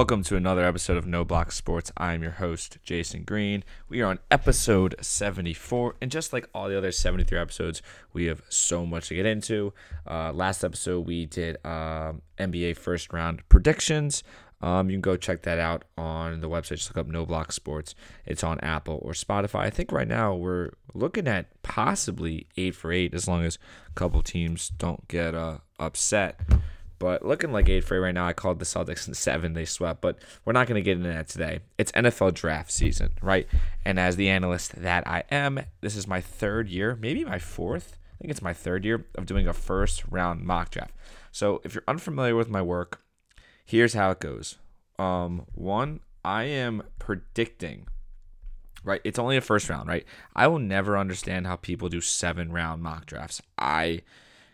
Welcome 0.00 0.22
to 0.24 0.36
another 0.36 0.64
episode 0.64 0.96
of 0.96 1.04
No 1.04 1.26
Block 1.26 1.52
Sports. 1.52 1.92
I 1.94 2.14
am 2.14 2.22
your 2.22 2.32
host, 2.32 2.78
Jason 2.82 3.22
Green. 3.22 3.62
We 3.90 4.00
are 4.00 4.06
on 4.06 4.18
episode 4.30 4.94
74, 4.98 5.96
and 6.00 6.10
just 6.10 6.32
like 6.32 6.48
all 6.54 6.70
the 6.70 6.78
other 6.78 6.90
73 6.90 7.38
episodes, 7.38 7.82
we 8.14 8.24
have 8.24 8.40
so 8.48 8.86
much 8.86 9.08
to 9.08 9.14
get 9.14 9.26
into. 9.26 9.74
Uh, 10.08 10.32
last 10.32 10.64
episode, 10.64 11.06
we 11.06 11.26
did 11.26 11.58
um, 11.66 12.22
NBA 12.38 12.78
first 12.78 13.12
round 13.12 13.46
predictions. 13.50 14.22
Um, 14.62 14.88
you 14.88 14.94
can 14.94 15.02
go 15.02 15.18
check 15.18 15.42
that 15.42 15.58
out 15.58 15.84
on 15.98 16.40
the 16.40 16.48
website. 16.48 16.78
Just 16.78 16.88
look 16.88 17.06
up 17.06 17.12
No 17.12 17.26
Block 17.26 17.52
Sports. 17.52 17.94
It's 18.24 18.42
on 18.42 18.58
Apple 18.60 19.00
or 19.02 19.12
Spotify. 19.12 19.60
I 19.60 19.70
think 19.70 19.92
right 19.92 20.08
now 20.08 20.34
we're 20.34 20.70
looking 20.94 21.28
at 21.28 21.62
possibly 21.62 22.46
eight 22.56 22.74
for 22.74 22.90
eight, 22.90 23.12
as 23.12 23.28
long 23.28 23.44
as 23.44 23.58
a 23.90 23.92
couple 23.92 24.22
teams 24.22 24.70
don't 24.78 25.06
get 25.08 25.34
uh, 25.34 25.58
upset. 25.78 26.40
But 27.00 27.24
looking 27.24 27.50
like 27.50 27.68
eight 27.70 27.82
for 27.82 27.96
eight 27.96 28.00
right 28.00 28.14
now, 28.14 28.26
I 28.26 28.34
called 28.34 28.58
the 28.58 28.66
Celtics 28.66 29.08
in 29.08 29.14
seven. 29.14 29.54
They 29.54 29.64
swept, 29.64 30.02
but 30.02 30.18
we're 30.44 30.52
not 30.52 30.68
going 30.68 30.76
to 30.76 30.82
get 30.82 30.98
into 30.98 31.08
that 31.08 31.28
today. 31.28 31.60
It's 31.78 31.90
NFL 31.92 32.34
draft 32.34 32.70
season, 32.70 33.12
right? 33.22 33.48
And 33.86 33.98
as 33.98 34.16
the 34.16 34.28
analyst 34.28 34.76
that 34.76 35.08
I 35.08 35.24
am, 35.30 35.60
this 35.80 35.96
is 35.96 36.06
my 36.06 36.20
third 36.20 36.68
year, 36.68 36.96
maybe 37.00 37.24
my 37.24 37.38
fourth. 37.38 37.96
I 38.12 38.16
think 38.20 38.30
it's 38.30 38.42
my 38.42 38.52
third 38.52 38.84
year 38.84 39.06
of 39.14 39.24
doing 39.24 39.48
a 39.48 39.54
first 39.54 40.04
round 40.10 40.42
mock 40.42 40.70
draft. 40.70 40.92
So 41.32 41.62
if 41.64 41.74
you're 41.74 41.84
unfamiliar 41.88 42.36
with 42.36 42.50
my 42.50 42.60
work, 42.60 43.00
here's 43.64 43.94
how 43.94 44.10
it 44.10 44.20
goes. 44.20 44.58
Um, 44.98 45.46
one, 45.54 46.00
I 46.22 46.44
am 46.44 46.82
predicting. 46.98 47.88
Right, 48.84 49.00
it's 49.04 49.18
only 49.18 49.38
a 49.38 49.42
first 49.42 49.70
round, 49.70 49.88
right? 49.88 50.04
I 50.36 50.46
will 50.48 50.58
never 50.58 50.98
understand 50.98 51.46
how 51.46 51.56
people 51.56 51.88
do 51.88 52.02
seven 52.02 52.52
round 52.52 52.82
mock 52.82 53.06
drafts. 53.06 53.40
I 53.58 54.02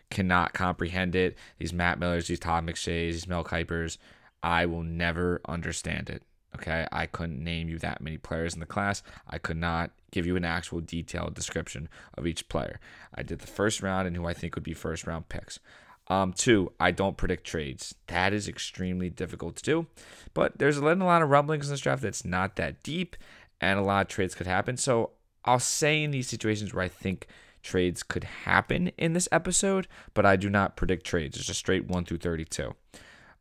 cannot 0.09 0.53
comprehend 0.53 1.15
it. 1.15 1.37
These 1.57 1.73
Matt 1.73 1.99
Millers, 1.99 2.27
these 2.27 2.39
Todd 2.39 2.65
McShays, 2.65 3.11
these 3.11 3.27
Mel 3.27 3.43
Kipers, 3.43 3.97
I 4.41 4.65
will 4.65 4.83
never 4.83 5.41
understand 5.47 6.09
it. 6.09 6.23
Okay, 6.55 6.87
I 6.91 7.05
couldn't 7.05 7.43
name 7.43 7.69
you 7.69 7.77
that 7.79 8.01
many 8.01 8.17
players 8.17 8.53
in 8.53 8.59
the 8.59 8.65
class. 8.65 9.03
I 9.27 9.37
could 9.37 9.57
not 9.57 9.91
give 10.11 10.25
you 10.25 10.35
an 10.37 10.45
actual 10.45 10.81
detailed 10.81 11.35
description 11.35 11.89
of 12.17 12.25
each 12.25 12.49
player. 12.49 12.79
I 13.13 13.23
did 13.23 13.39
the 13.39 13.47
first 13.47 13.83
round 13.83 14.07
and 14.07 14.15
who 14.15 14.25
I 14.25 14.33
think 14.33 14.55
would 14.55 14.63
be 14.63 14.73
first 14.73 15.05
round 15.05 15.29
picks. 15.29 15.59
Um, 16.07 16.31
two, 16.33 16.71
I 16.79 16.91
don't 16.91 17.17
predict 17.17 17.45
trades. 17.45 17.93
That 18.07 18.33
is 18.33 18.47
extremely 18.47 19.09
difficult 19.09 19.57
to 19.57 19.63
do. 19.63 19.87
But 20.33 20.57
there's 20.57 20.77
a 20.77 20.81
lot 20.81 21.21
of 21.21 21.29
rumblings 21.29 21.67
in 21.67 21.73
this 21.73 21.81
draft 21.81 22.01
that's 22.01 22.23
not 22.23 22.55
that 22.55 22.81
deep, 22.81 23.17
and 23.59 23.77
a 23.77 23.83
lot 23.83 24.05
of 24.05 24.07
trades 24.07 24.33
could 24.33 24.47
happen. 24.47 24.77
So 24.77 25.11
I'll 25.43 25.59
say 25.59 26.01
in 26.01 26.11
these 26.11 26.29
situations 26.29 26.73
where 26.73 26.85
I 26.85 26.87
think 26.87 27.27
trades 27.61 28.03
could 28.03 28.23
happen 28.23 28.89
in 28.97 29.13
this 29.13 29.27
episode, 29.31 29.87
but 30.13 30.25
I 30.25 30.35
do 30.35 30.49
not 30.49 30.75
predict 30.75 31.05
trades. 31.05 31.37
It's 31.37 31.45
just 31.45 31.59
straight 31.59 31.87
1 31.87 32.05
through 32.05 32.17
32. 32.17 32.73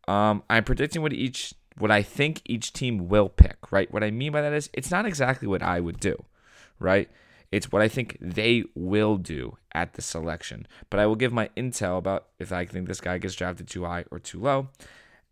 Um, 0.09 0.43
I'm 0.49 0.65
predicting 0.65 1.03
what 1.03 1.13
each 1.13 1.55
what 1.79 1.91
I 1.91 2.03
think 2.03 2.41
each 2.47 2.73
team 2.73 3.09
will 3.09 3.29
pick, 3.29 3.71
right? 3.71 3.93
What 3.93 4.03
I 4.03 4.11
mean 4.11 4.33
by 4.33 4.41
that 4.41 4.53
is 4.53 4.71
it's 4.73 4.91
not 4.91 5.05
exactly 5.05 5.47
what 5.47 5.63
I 5.63 5.79
would 5.81 6.01
do, 6.01 6.25
right? 6.79 7.11
It's 7.53 7.71
what 7.71 7.83
I 7.83 7.89
think 7.89 8.17
they 8.21 8.65
will 8.75 9.19
do 9.19 9.59
at 9.73 9.93
the 9.93 10.03
selection. 10.03 10.67
But 10.91 11.01
I 11.01 11.07
will 11.07 11.17
give 11.17 11.33
my 11.33 11.51
intel 11.57 11.99
about 11.99 12.29
if 12.39 12.51
I 12.51 12.65
think 12.65 12.89
this 12.89 13.01
guy 13.01 13.19
gets 13.19 13.35
drafted 13.35 13.69
too 13.69 13.85
high 13.85 14.05
or 14.11 14.19
too 14.19 14.41
low. 14.41 14.69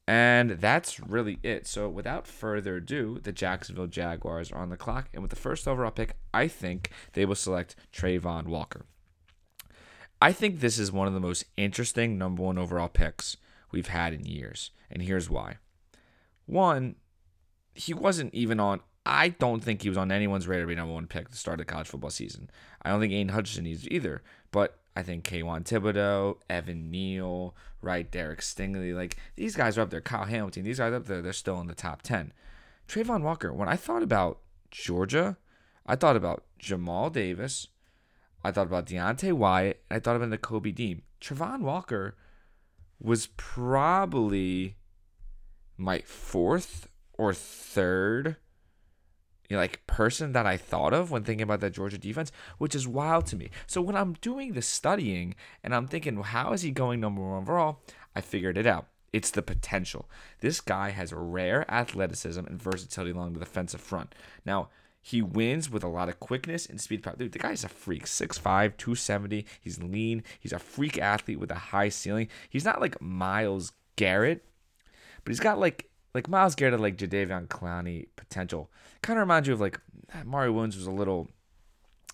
And 0.06 0.50
that's 0.52 1.00
really 1.00 1.38
it. 1.42 1.66
So, 1.66 1.88
without 1.88 2.26
further 2.26 2.76
ado, 2.76 3.18
the 3.22 3.32
Jacksonville 3.32 3.86
Jaguars 3.86 4.52
are 4.52 4.58
on 4.58 4.68
the 4.68 4.76
clock. 4.76 5.08
And 5.14 5.22
with 5.22 5.30
the 5.30 5.36
first 5.36 5.66
overall 5.66 5.90
pick, 5.90 6.16
I 6.32 6.46
think 6.46 6.90
they 7.14 7.24
will 7.24 7.34
select 7.34 7.74
Travon 7.92 8.44
Walker. 8.46 8.84
I 10.20 10.32
think 10.32 10.60
this 10.60 10.78
is 10.78 10.92
one 10.92 11.08
of 11.08 11.14
the 11.14 11.20
most 11.20 11.44
interesting 11.56 12.18
number 12.18 12.42
one 12.42 12.58
overall 12.58 12.88
picks 12.88 13.36
we've 13.72 13.88
had 13.88 14.12
in 14.12 14.24
years. 14.24 14.70
And 14.90 15.02
here's 15.02 15.30
why. 15.30 15.56
One, 16.46 16.96
he 17.74 17.94
wasn't 17.94 18.34
even 18.34 18.60
on, 18.60 18.80
I 19.06 19.30
don't 19.30 19.62
think 19.62 19.82
he 19.82 19.88
was 19.88 19.98
on 19.98 20.12
anyone's 20.12 20.46
radar 20.46 20.62
to 20.62 20.68
be 20.68 20.74
number 20.74 20.94
one 20.94 21.06
pick 21.06 21.28
to 21.28 21.36
start 21.36 21.58
the 21.58 21.64
college 21.64 21.88
football 21.88 22.10
season. 22.10 22.50
I 22.82 22.90
don't 22.90 23.00
think 23.00 23.12
Aidan 23.12 23.34
Hutchinson 23.34 23.66
is 23.66 23.88
either. 23.88 24.22
But 24.50 24.78
I 24.96 25.02
think 25.02 25.24
Kayvon 25.24 25.64
Thibodeaux, 25.64 26.38
Evan 26.48 26.90
Neal, 26.90 27.56
right, 27.82 28.10
Derek 28.10 28.40
Stingley, 28.40 28.94
like 28.94 29.16
these 29.34 29.56
guys 29.56 29.76
are 29.76 29.82
up 29.82 29.90
there. 29.90 30.00
Kyle 30.00 30.24
Hamilton, 30.24 30.64
these 30.64 30.78
guys 30.78 30.92
up 30.92 31.06
there, 31.06 31.20
they're 31.20 31.32
still 31.32 31.60
in 31.60 31.66
the 31.66 31.74
top 31.74 32.02
ten. 32.02 32.32
Travon 32.88 33.22
Walker, 33.22 33.52
when 33.52 33.68
I 33.68 33.76
thought 33.76 34.02
about 34.02 34.38
Georgia, 34.70 35.36
I 35.86 35.96
thought 35.96 36.16
about 36.16 36.44
Jamal 36.58 37.10
Davis, 37.10 37.68
I 38.44 38.52
thought 38.52 38.66
about 38.66 38.86
Deontay 38.86 39.32
Wyatt, 39.32 39.82
I 39.90 39.98
thought 39.98 40.16
about 40.16 40.30
the 40.30 40.38
Kobe 40.38 40.70
Dean. 40.70 41.02
Travon 41.20 41.60
Walker 41.60 42.16
was 43.00 43.28
probably 43.36 44.76
my 45.76 46.00
fourth 46.00 46.88
or 47.14 47.34
third 47.34 48.36
you 49.48 49.56
know, 49.56 49.60
like 49.60 49.86
person 49.86 50.32
that 50.32 50.46
I 50.46 50.56
thought 50.56 50.94
of 50.94 51.10
when 51.10 51.24
thinking 51.24 51.42
about 51.42 51.60
that 51.60 51.74
Georgia 51.74 51.98
defense, 51.98 52.32
which 52.58 52.74
is 52.74 52.88
wild 52.88 53.26
to 53.26 53.36
me. 53.36 53.50
So 53.66 53.82
when 53.82 53.96
I'm 53.96 54.14
doing 54.14 54.52
the 54.52 54.62
studying 54.62 55.34
and 55.62 55.74
I'm 55.74 55.86
thinking, 55.86 56.16
how 56.22 56.52
is 56.52 56.62
he 56.62 56.70
going 56.70 57.00
number 57.00 57.22
one 57.22 57.42
overall? 57.42 57.80
I 58.16 58.20
figured 58.20 58.56
it 58.56 58.66
out. 58.66 58.86
It's 59.12 59.30
the 59.30 59.42
potential. 59.42 60.08
This 60.40 60.60
guy 60.60 60.90
has 60.90 61.12
rare 61.12 61.70
athleticism 61.70 62.40
and 62.40 62.60
versatility 62.60 63.12
along 63.12 63.34
the 63.34 63.40
defensive 63.40 63.80
front. 63.80 64.14
Now, 64.44 64.70
he 65.00 65.20
wins 65.20 65.70
with 65.70 65.84
a 65.84 65.88
lot 65.88 66.08
of 66.08 66.18
quickness 66.18 66.64
and 66.64 66.80
speed. 66.80 67.06
Dude, 67.18 67.32
the 67.32 67.38
guy's 67.38 67.62
a 67.62 67.68
freak. 67.68 68.06
6'5, 68.06 68.76
270. 68.78 69.44
He's 69.60 69.82
lean. 69.82 70.24
He's 70.40 70.52
a 70.52 70.58
freak 70.58 70.98
athlete 70.98 71.38
with 71.38 71.50
a 71.50 71.56
high 71.56 71.90
ceiling. 71.90 72.28
He's 72.48 72.64
not 72.64 72.80
like 72.80 73.00
Myles 73.02 73.72
Garrett, 73.96 74.46
but 75.22 75.30
he's 75.30 75.40
got 75.40 75.60
like 75.60 75.90
like 76.14 76.28
Myles 76.28 76.54
Garrett 76.54 76.80
like 76.80 76.96
Jadeveon 76.96 77.48
Clowney 77.48 78.06
potential. 78.16 78.70
Kind 79.02 79.18
of 79.18 79.22
reminds 79.22 79.48
you 79.48 79.54
of 79.54 79.60
like 79.60 79.80
ah, 80.14 80.22
Mario 80.24 80.52
Williams 80.52 80.76
was 80.76 80.86
a 80.86 80.92
little, 80.92 81.28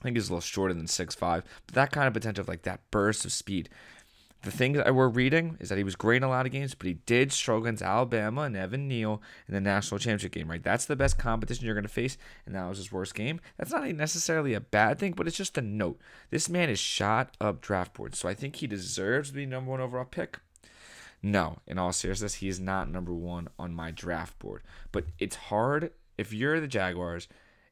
I 0.00 0.05
think 0.05 0.16
he's 0.16 0.28
a 0.28 0.33
little 0.33 0.41
shorter 0.41 0.75
than 0.75 0.87
six 0.87 1.15
five, 1.15 1.44
but 1.66 1.75
that 1.75 1.93
kind 1.93 2.09
of 2.09 2.15
potential 2.15 2.43
of 2.43 2.49
like 2.49 2.62
that 2.62 2.81
burst 2.91 3.25
of 3.25 3.33
speed. 3.33 3.69
The 4.43 4.50
thing 4.50 4.72
that 4.72 4.94
we're 4.94 5.09
reading 5.09 5.59
is 5.61 5.69
that 5.69 5.77
he 5.77 5.84
was 5.84 5.97
great 5.97 6.16
in 6.16 6.22
a 6.22 6.28
lot 6.28 6.47
of 6.47 6.53
games, 6.53 6.75
but 6.75 6.87
he 6.87 6.94
did 6.94 7.31
struggle 7.31 7.65
against 7.65 7.83
Alabama 7.83 8.43
and 8.43 8.56
Evan 8.56 8.88
Neal 8.88 9.21
in 9.47 9.53
the 9.53 9.61
national 9.61 9.99
championship 9.99 10.32
game, 10.32 10.50
right? 10.50 10.62
That's 10.62 10.87
the 10.87 10.97
best 10.97 11.19
competition 11.19 11.67
you're 11.67 11.75
going 11.75 11.82
to 11.82 11.91
face, 11.91 12.17
and 12.47 12.55
that 12.55 12.67
was 12.67 12.78
his 12.78 12.91
worst 12.91 13.15
game. 13.15 13.38
That's 13.59 13.71
not 13.71 13.87
necessarily 13.91 14.55
a 14.55 14.61
bad 14.61 14.99
thing, 14.99 15.12
but 15.12 15.27
it's 15.27 15.37
just 15.37 15.59
a 15.59 15.62
note. 15.62 16.00
This 16.31 16.49
man 16.49 16.71
is 16.71 16.78
shot 16.78 17.37
up 17.38 17.61
draft 17.61 17.93
boards, 17.93 18.19
so 18.19 18.31
I 18.31 18.34
think 18.34 18.56
he 18.56 18.67
deserves 18.67 19.28
to 19.28 19.34
be 19.34 19.44
number 19.44 19.72
one 19.72 19.81
overall 19.82 20.06
pick. 20.06 20.38
No, 21.22 21.58
in 21.66 21.78
all 21.78 21.92
seriousness, 21.92 22.34
he 22.34 22.48
is 22.48 22.60
not 22.60 22.91
number 22.91 23.12
one 23.12 23.48
on 23.58 23.75
my 23.75 23.91
draft 23.91 24.38
board. 24.38 24.62
But 24.92 25.04
it's 25.19 25.36
hard 25.36 25.91
if 26.16 26.32
you're 26.32 26.60
the 26.60 26.66
Jaguars. 26.66 27.28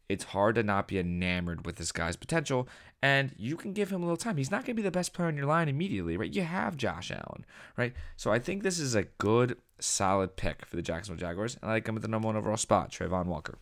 It's 0.09 0.25
hard 0.25 0.55
to 0.55 0.63
not 0.63 0.89
be 0.89 0.99
enamored 0.99 1.67
with 1.67 1.77
this 1.77 1.93
guy's 1.93 2.17
potential, 2.17 2.67
and 3.03 3.35
you 3.37 3.57
can 3.57 3.75
give 3.75 3.91
him 3.91 4.03
a 4.03 4.07
little 4.07 4.17
time. 4.17 4.39
He's 4.39 4.51
not 4.51 4.65
going 4.65 4.75
to 4.75 4.83
be 4.83 4.83
the 4.83 4.91
best 4.91 5.13
player 5.13 5.29
in 5.29 5.37
your 5.37 5.45
line 5.45 5.69
immediately, 5.69 6.17
right? 6.17 6.35
You 6.35 6.43
have 6.43 6.79
Josh 6.79 7.11
Allen, 7.11 7.45
right? 7.77 7.93
So 8.17 8.33
I 8.33 8.39
think 8.39 8.63
this 8.63 8.79
is 8.79 8.95
a 8.95 9.03
good, 9.03 9.59
solid 9.81 10.35
pick 10.37 10.65
for 10.65 10.77
the 10.77 10.83
Jacksonville 10.83 11.21
Jaguars. 11.21 11.59
And 11.61 11.71
I 11.71 11.75
like 11.75 11.87
him 11.87 11.97
at 11.97 12.03
the 12.03 12.09
number 12.09 12.27
one 12.27 12.37
overall 12.37 12.57
spot, 12.57 12.91
Travon 12.91 13.27
Walker. 13.27 13.59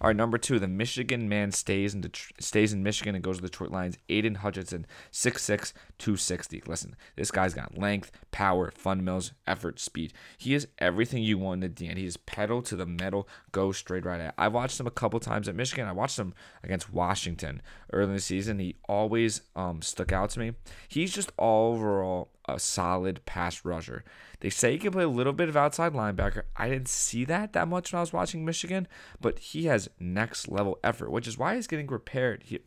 All 0.00 0.08
right, 0.08 0.16
number 0.16 0.38
two, 0.38 0.58
the 0.58 0.66
Michigan 0.66 1.28
man 1.28 1.52
stays 1.52 1.92
in 1.92 2.00
Detroit, 2.00 2.42
stays 2.42 2.72
in 2.72 2.82
Michigan 2.82 3.14
and 3.14 3.22
goes 3.22 3.36
to 3.36 3.42
the 3.42 3.48
Detroit 3.48 3.70
Lions. 3.70 3.98
Aidan 4.08 4.36
Hutchinson, 4.36 4.86
6'6", 5.12 5.74
260. 5.98 6.62
Listen, 6.66 6.96
this 7.16 7.30
guy's 7.30 7.52
got 7.52 7.76
length, 7.76 8.10
power, 8.30 8.70
fundamentals, 8.74 9.32
effort, 9.46 9.78
speed. 9.78 10.14
He 10.38 10.54
is 10.54 10.68
everything 10.78 11.22
you 11.22 11.36
want 11.36 11.62
in 11.62 11.74
the 11.74 11.84
DN. 11.84 11.98
He 11.98 12.06
is 12.06 12.16
pedal 12.16 12.62
to 12.62 12.76
the 12.76 12.86
metal, 12.86 13.28
go 13.52 13.72
straight 13.72 14.06
right 14.06 14.22
at. 14.22 14.34
I've 14.38 14.54
watched 14.54 14.80
him 14.80 14.86
a 14.86 14.90
couple 14.90 15.20
times 15.20 15.48
at 15.48 15.54
Michigan. 15.54 15.86
I 15.86 15.92
watched 15.92 16.18
him 16.18 16.32
against 16.62 16.90
Washington 16.90 17.60
early 17.92 18.08
in 18.08 18.14
the 18.14 18.20
season. 18.20 18.58
He 18.58 18.76
always 18.88 19.42
um, 19.54 19.82
stuck 19.82 20.12
out 20.12 20.30
to 20.30 20.38
me. 20.38 20.52
He's 20.88 21.12
just 21.12 21.30
overall 21.38 22.30
a 22.48 22.58
solid 22.58 23.24
pass 23.26 23.64
rusher. 23.64 24.04
They 24.40 24.50
say 24.50 24.72
he 24.72 24.78
can 24.78 24.92
play 24.92 25.04
a 25.04 25.08
little 25.08 25.32
bit 25.32 25.48
of 25.48 25.56
outside 25.56 25.92
linebacker. 25.92 26.42
I 26.56 26.68
didn't 26.68 26.88
see 26.88 27.24
that 27.26 27.52
that 27.52 27.68
much 27.68 27.92
when 27.92 27.98
I 27.98 28.00
was 28.00 28.12
watching 28.12 28.44
Michigan, 28.44 28.88
but 29.20 29.38
he 29.38 29.64
has 29.66 29.89
next 29.98 30.48
level 30.48 30.78
effort, 30.84 31.10
which 31.10 31.26
is 31.26 31.38
why 31.38 31.54
he's 31.54 31.66
getting 31.66 31.86
repaired. 31.86 32.44
He, 32.44 32.60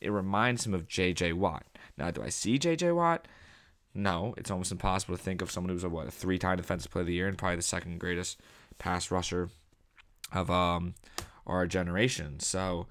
it 0.00 0.10
reminds 0.10 0.66
him 0.66 0.74
of 0.74 0.86
J.J. 0.86 1.32
Watt. 1.34 1.66
Now, 1.96 2.10
do 2.10 2.22
I 2.22 2.28
see 2.28 2.58
J.J. 2.58 2.92
Watt? 2.92 3.26
No, 3.94 4.34
it's 4.36 4.50
almost 4.50 4.70
impossible 4.70 5.16
to 5.16 5.22
think 5.22 5.42
of 5.42 5.50
someone 5.50 5.72
who's 5.72 5.84
a 5.84 5.88
what 5.88 6.06
a 6.06 6.10
three-time 6.10 6.56
defensive 6.56 6.90
player 6.90 7.02
of 7.02 7.06
the 7.06 7.14
year 7.14 7.26
and 7.26 7.36
probably 7.36 7.56
the 7.56 7.62
second 7.62 7.98
greatest 7.98 8.40
pass 8.78 9.10
rusher 9.10 9.50
of 10.32 10.50
um 10.50 10.94
our 11.46 11.66
generation. 11.66 12.38
So 12.38 12.86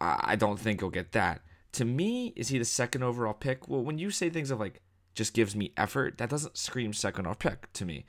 I 0.00 0.36
don't 0.36 0.58
think 0.58 0.80
he'll 0.80 0.90
get 0.90 1.12
that. 1.12 1.42
To 1.72 1.84
me, 1.84 2.32
is 2.36 2.48
he 2.48 2.58
the 2.58 2.64
second 2.64 3.02
overall 3.02 3.34
pick? 3.34 3.68
Well, 3.68 3.82
when 3.82 3.98
you 3.98 4.10
say 4.10 4.30
things 4.30 4.50
of 4.50 4.60
like 4.60 4.80
just 5.14 5.34
gives 5.34 5.56
me 5.56 5.72
effort, 5.76 6.18
that 6.18 6.30
doesn't 6.30 6.56
scream 6.56 6.92
second 6.92 7.26
overall 7.26 7.36
pick 7.36 7.72
to 7.74 7.84
me, 7.84 8.06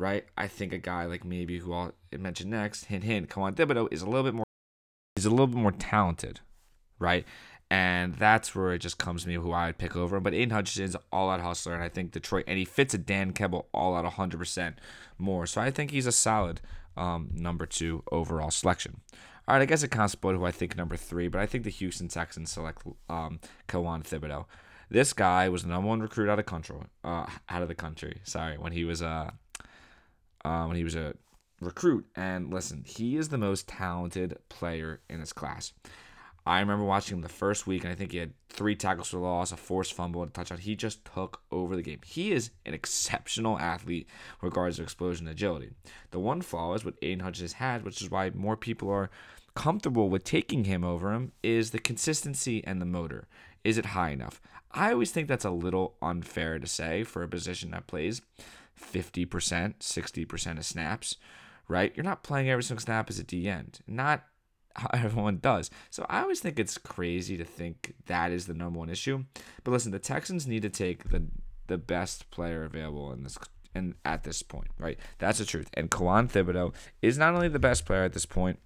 right? 0.00 0.24
I 0.36 0.48
think 0.48 0.72
a 0.72 0.78
guy 0.78 1.04
like 1.04 1.24
maybe 1.24 1.58
who 1.58 1.72
I'll 1.72 1.92
mention 2.18 2.50
next, 2.50 2.86
hint 2.86 3.04
hint, 3.04 3.28
Kayvon 3.28 3.54
Thibodeaux 3.54 3.92
is 3.92 4.02
a 4.02 4.06
little 4.06 4.24
bit 4.24 4.34
more, 4.34 4.46
is 5.16 5.26
a 5.26 5.30
little 5.30 5.46
bit 5.46 5.58
more 5.58 5.72
talented, 5.72 6.40
right? 6.98 7.24
And 7.70 8.16
that's 8.16 8.52
where 8.54 8.72
it 8.72 8.80
just 8.80 8.98
comes 8.98 9.22
to 9.22 9.28
me 9.28 9.34
who 9.34 9.52
I 9.52 9.66
would 9.66 9.78
pick 9.78 9.94
over. 9.94 10.18
But 10.18 10.34
Aidan 10.34 10.50
Hutchinson's 10.50 10.96
all 11.12 11.30
out 11.30 11.40
hustler, 11.40 11.74
and 11.74 11.84
I 11.84 11.88
think 11.88 12.10
Detroit, 12.10 12.44
and 12.48 12.58
he 12.58 12.64
fits 12.64 12.94
a 12.94 12.98
Dan 12.98 13.32
Campbell 13.32 13.68
all 13.72 13.94
out 13.94 14.04
100% 14.04 14.74
more. 15.18 15.46
So 15.46 15.60
I 15.60 15.70
think 15.70 15.92
he's 15.92 16.06
a 16.06 16.12
solid 16.12 16.60
um, 16.96 17.30
number 17.32 17.66
two 17.66 18.02
overall 18.10 18.50
selection. 18.50 19.02
All 19.46 19.54
right, 19.54 19.62
I 19.62 19.66
guess 19.66 19.82
it 19.82 19.90
counts 19.90 20.14
Boyd, 20.16 20.36
who 20.36 20.44
I 20.44 20.50
think 20.50 20.76
number 20.76 20.96
three, 20.96 21.28
but 21.28 21.40
I 21.40 21.46
think 21.46 21.64
the 21.64 21.70
Houston 21.70 22.08
Texans 22.08 22.50
select 22.50 22.82
um, 23.08 23.40
Kayvon 23.68 24.02
Thibodeaux. 24.02 24.46
This 24.90 25.12
guy 25.12 25.48
was 25.48 25.62
the 25.62 25.68
number 25.68 25.88
one 25.88 26.00
recruit 26.00 26.28
out 26.28 26.40
of 26.40 26.46
country, 26.46 26.76
uh, 27.04 27.26
out 27.48 27.62
of 27.62 27.68
the 27.68 27.74
country. 27.76 28.20
Sorry, 28.24 28.58
when 28.58 28.72
he 28.72 28.84
was 28.84 29.02
a, 29.02 29.34
uh, 30.44 30.64
when 30.64 30.76
he 30.76 30.84
was 30.84 30.94
a 30.94 31.14
recruit. 31.60 32.06
And 32.16 32.52
listen, 32.52 32.84
he 32.86 33.16
is 33.16 33.28
the 33.28 33.38
most 33.38 33.68
talented 33.68 34.38
player 34.48 35.00
in 35.08 35.20
his 35.20 35.32
class. 35.32 35.72
I 36.46 36.60
remember 36.60 36.84
watching 36.84 37.18
him 37.18 37.22
the 37.22 37.28
first 37.28 37.66
week, 37.66 37.84
and 37.84 37.92
I 37.92 37.94
think 37.94 38.12
he 38.12 38.18
had 38.18 38.32
three 38.48 38.74
tackles 38.74 39.08
for 39.08 39.18
loss, 39.18 39.52
a 39.52 39.56
forced 39.56 39.92
fumble, 39.92 40.22
and 40.22 40.30
a 40.30 40.32
touchdown. 40.32 40.58
He 40.58 40.74
just 40.74 41.04
took 41.04 41.42
over 41.52 41.76
the 41.76 41.82
game. 41.82 42.00
He 42.04 42.32
is 42.32 42.50
an 42.64 42.72
exceptional 42.72 43.58
athlete 43.58 44.08
regards 44.40 44.76
to 44.76 44.82
explosion 44.82 45.28
and 45.28 45.36
agility. 45.36 45.70
The 46.12 46.18
one 46.18 46.40
flaw 46.40 46.74
is 46.74 46.84
what 46.84 46.96
Aidan 47.02 47.20
Hutchins 47.20 47.54
had, 47.54 47.84
which 47.84 48.00
is 48.00 48.10
why 48.10 48.30
more 48.30 48.56
people 48.56 48.90
are 48.90 49.10
comfortable 49.54 50.08
with 50.08 50.24
taking 50.24 50.64
him 50.64 50.82
over 50.82 51.12
him, 51.12 51.32
is 51.42 51.70
the 51.70 51.78
consistency 51.78 52.64
and 52.64 52.80
the 52.80 52.86
motor. 52.86 53.28
Is 53.62 53.76
it 53.76 53.86
high 53.86 54.10
enough? 54.10 54.40
I 54.72 54.92
always 54.92 55.10
think 55.10 55.28
that's 55.28 55.44
a 55.44 55.50
little 55.50 55.96
unfair 56.00 56.58
to 56.58 56.66
say 56.66 57.04
for 57.04 57.22
a 57.22 57.28
position 57.28 57.72
that 57.72 57.86
plays 57.86 58.22
50%, 58.80 59.78
60% 59.78 60.58
of 60.58 60.64
snaps, 60.64 61.16
right? 61.68 61.92
You're 61.94 62.04
not 62.04 62.22
playing 62.22 62.48
every 62.48 62.62
single 62.62 62.82
snap 62.82 63.10
as 63.10 63.18
a 63.18 63.24
D 63.24 63.48
end. 63.48 63.80
Not 63.86 64.24
everyone 64.92 65.38
does. 65.38 65.70
So 65.90 66.06
I 66.08 66.22
always 66.22 66.40
think 66.40 66.58
it's 66.58 66.78
crazy 66.78 67.36
to 67.36 67.44
think 67.44 67.94
that 68.06 68.32
is 68.32 68.46
the 68.46 68.54
number 68.54 68.78
one 68.78 68.90
issue. 68.90 69.24
But 69.64 69.72
listen, 69.72 69.92
the 69.92 69.98
Texans 69.98 70.46
need 70.46 70.62
to 70.62 70.70
take 70.70 71.10
the 71.10 71.26
the 71.66 71.78
best 71.78 72.30
player 72.32 72.64
available 72.64 73.12
in 73.12 73.22
this 73.22 73.38
and 73.74 73.94
at 74.04 74.24
this 74.24 74.42
point, 74.42 74.68
right? 74.78 74.98
That's 75.18 75.38
the 75.38 75.44
truth. 75.44 75.70
And 75.74 75.90
Kayvon 75.90 76.28
Thibodeaux 76.30 76.74
is 77.00 77.16
not 77.16 77.34
only 77.34 77.48
the 77.48 77.60
best 77.60 77.86
player 77.86 78.02
at 78.02 78.12
this 78.12 78.26
point 78.26 78.58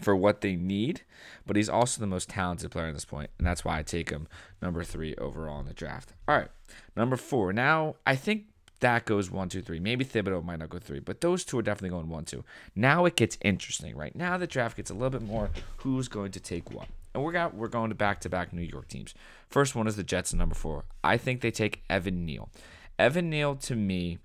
for 0.00 0.16
what 0.16 0.40
they 0.40 0.56
need, 0.56 1.02
but 1.46 1.56
he's 1.56 1.68
also 1.68 2.00
the 2.00 2.06
most 2.06 2.30
talented 2.30 2.70
player 2.70 2.86
at 2.86 2.94
this 2.94 3.04
point, 3.04 3.30
and 3.36 3.46
that's 3.46 3.64
why 3.64 3.78
I 3.78 3.82
take 3.82 4.08
him 4.08 4.26
number 4.62 4.82
three 4.82 5.14
overall 5.16 5.60
in 5.60 5.66
the 5.66 5.74
draft. 5.74 6.14
All 6.26 6.36
right, 6.36 6.48
number 6.96 7.16
four. 7.16 7.52
Now 7.52 7.96
I 8.06 8.16
think 8.16 8.44
that 8.80 9.04
goes 9.04 9.30
one, 9.30 9.48
two, 9.48 9.62
three. 9.62 9.78
Maybe 9.78 10.04
Thibodeaux 10.04 10.44
might 10.44 10.58
not 10.58 10.70
go 10.70 10.78
three, 10.78 11.00
but 11.00 11.20
those 11.20 11.44
two 11.44 11.58
are 11.58 11.62
definitely 11.62 11.90
going 11.90 12.08
one, 12.08 12.24
two. 12.24 12.44
Now 12.74 13.04
it 13.04 13.16
gets 13.16 13.38
interesting, 13.42 13.96
right? 13.96 14.14
Now 14.14 14.36
the 14.36 14.46
draft 14.46 14.76
gets 14.76 14.90
a 14.90 14.94
little 14.94 15.10
bit 15.10 15.22
more 15.22 15.50
who's 15.78 16.08
going 16.08 16.32
to 16.32 16.40
take 16.40 16.70
what. 16.70 16.88
And 17.14 17.22
we're 17.22 17.32
got 17.32 17.54
we're 17.54 17.68
going 17.68 17.90
to 17.90 17.94
back 17.94 18.20
to 18.20 18.28
back 18.28 18.52
New 18.52 18.62
York 18.62 18.88
teams. 18.88 19.14
First 19.48 19.74
one 19.74 19.86
is 19.86 19.96
the 19.96 20.04
Jets 20.04 20.32
number 20.32 20.54
four. 20.54 20.84
I 21.02 21.16
think 21.16 21.40
they 21.40 21.50
take 21.50 21.82
Evan 21.90 22.24
Neal. 22.24 22.50
Evan 22.98 23.30
Neal 23.30 23.56
to 23.56 23.74
me 23.74 24.18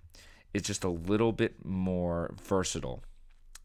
is 0.54 0.62
just 0.62 0.84
a 0.84 0.90
little 0.90 1.32
bit 1.32 1.66
more 1.66 2.34
versatile 2.42 3.04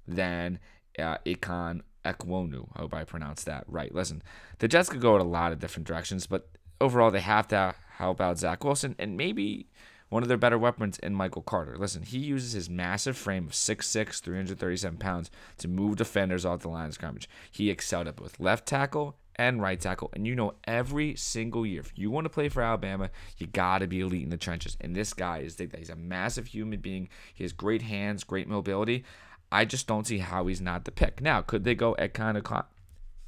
than 0.09 0.59
uh, 0.99 1.19
Ekwonu. 1.25 1.83
I 2.05 2.79
hope 2.79 2.95
I 2.95 3.05
pronounced 3.05 3.47
that 3.47 3.65
right. 3.69 3.95
Listen, 3.95 4.23
the 4.59 4.69
Jets 4.69 4.89
could 4.89 5.01
go 5.01 5.15
in 5.17 5.21
a 5.21 5.29
lot 5.29 5.53
of 5.53 5.61
different 5.61 5.87
directions, 5.87 6.27
but 6.27 6.49
overall 6.81 7.11
they 7.11 7.21
have 7.21 7.47
to 7.49 7.75
help 7.99 8.21
out 8.21 8.39
Zach 8.39 8.65
Wilson 8.65 8.97
and 8.99 9.17
maybe 9.17 9.67
one 10.11 10.23
of 10.23 10.29
their 10.29 10.37
better 10.37 10.59
weapons 10.59 10.99
in 10.99 11.15
Michael 11.15 11.43
Carter. 11.43 11.77
Listen, 11.79 12.03
he 12.03 12.19
uses 12.19 12.53
his 12.53 12.69
massive 12.69 13.17
frame 13.17 13.47
of 13.47 13.53
6'6, 13.53 14.21
337 14.21 14.99
pounds 14.99 15.31
to 15.59 15.69
move 15.69 15.97
defenders 15.97 16.45
off 16.45 16.61
the 16.61 16.69
line 16.69 16.89
of 16.89 16.95
scrimmage. 16.95 17.29
He 17.51 17.71
excelled 17.71 18.09
at 18.09 18.17
both 18.17 18.39
left 18.39 18.67
tackle 18.67 19.17
and 19.37 19.63
right 19.63 19.81
tackle. 19.81 20.11
And 20.13 20.27
you 20.27 20.35
know, 20.35 20.55
every 20.65 21.17
single 21.17 21.65
year, 21.65 21.81
if 21.81 21.93
you 21.97 22.11
want 22.11 22.27
to 22.27 22.31
play 22.31 22.49
for 22.49 22.63
Alabama, 22.63 23.11
you 23.39 23.47
got 23.47 23.79
to 23.79 23.87
be 23.87 24.01
elite 24.01 24.25
in 24.25 24.31
the 24.31 24.37
trenches. 24.37 24.77
And 24.81 24.95
this 24.95 25.15
guy 25.15 25.39
is. 25.39 25.57
He's 25.57 25.91
a 25.91 25.97
massive 25.97 26.49
human 26.49 26.81
being. 26.81 27.09
He 27.33 27.45
has 27.45 27.53
great 27.53 27.83
hands, 27.83 28.25
great 28.25 28.49
mobility. 28.49 29.05
I 29.53 29.65
just 29.65 29.87
don't 29.87 30.07
see 30.07 30.19
how 30.19 30.47
he's 30.47 30.61
not 30.61 30.85
the 30.85 30.93
pick. 30.93 31.21
Now, 31.21 31.41
could 31.41 31.65
they 31.65 31.75
go 31.75 31.97
Ekan 31.99 32.65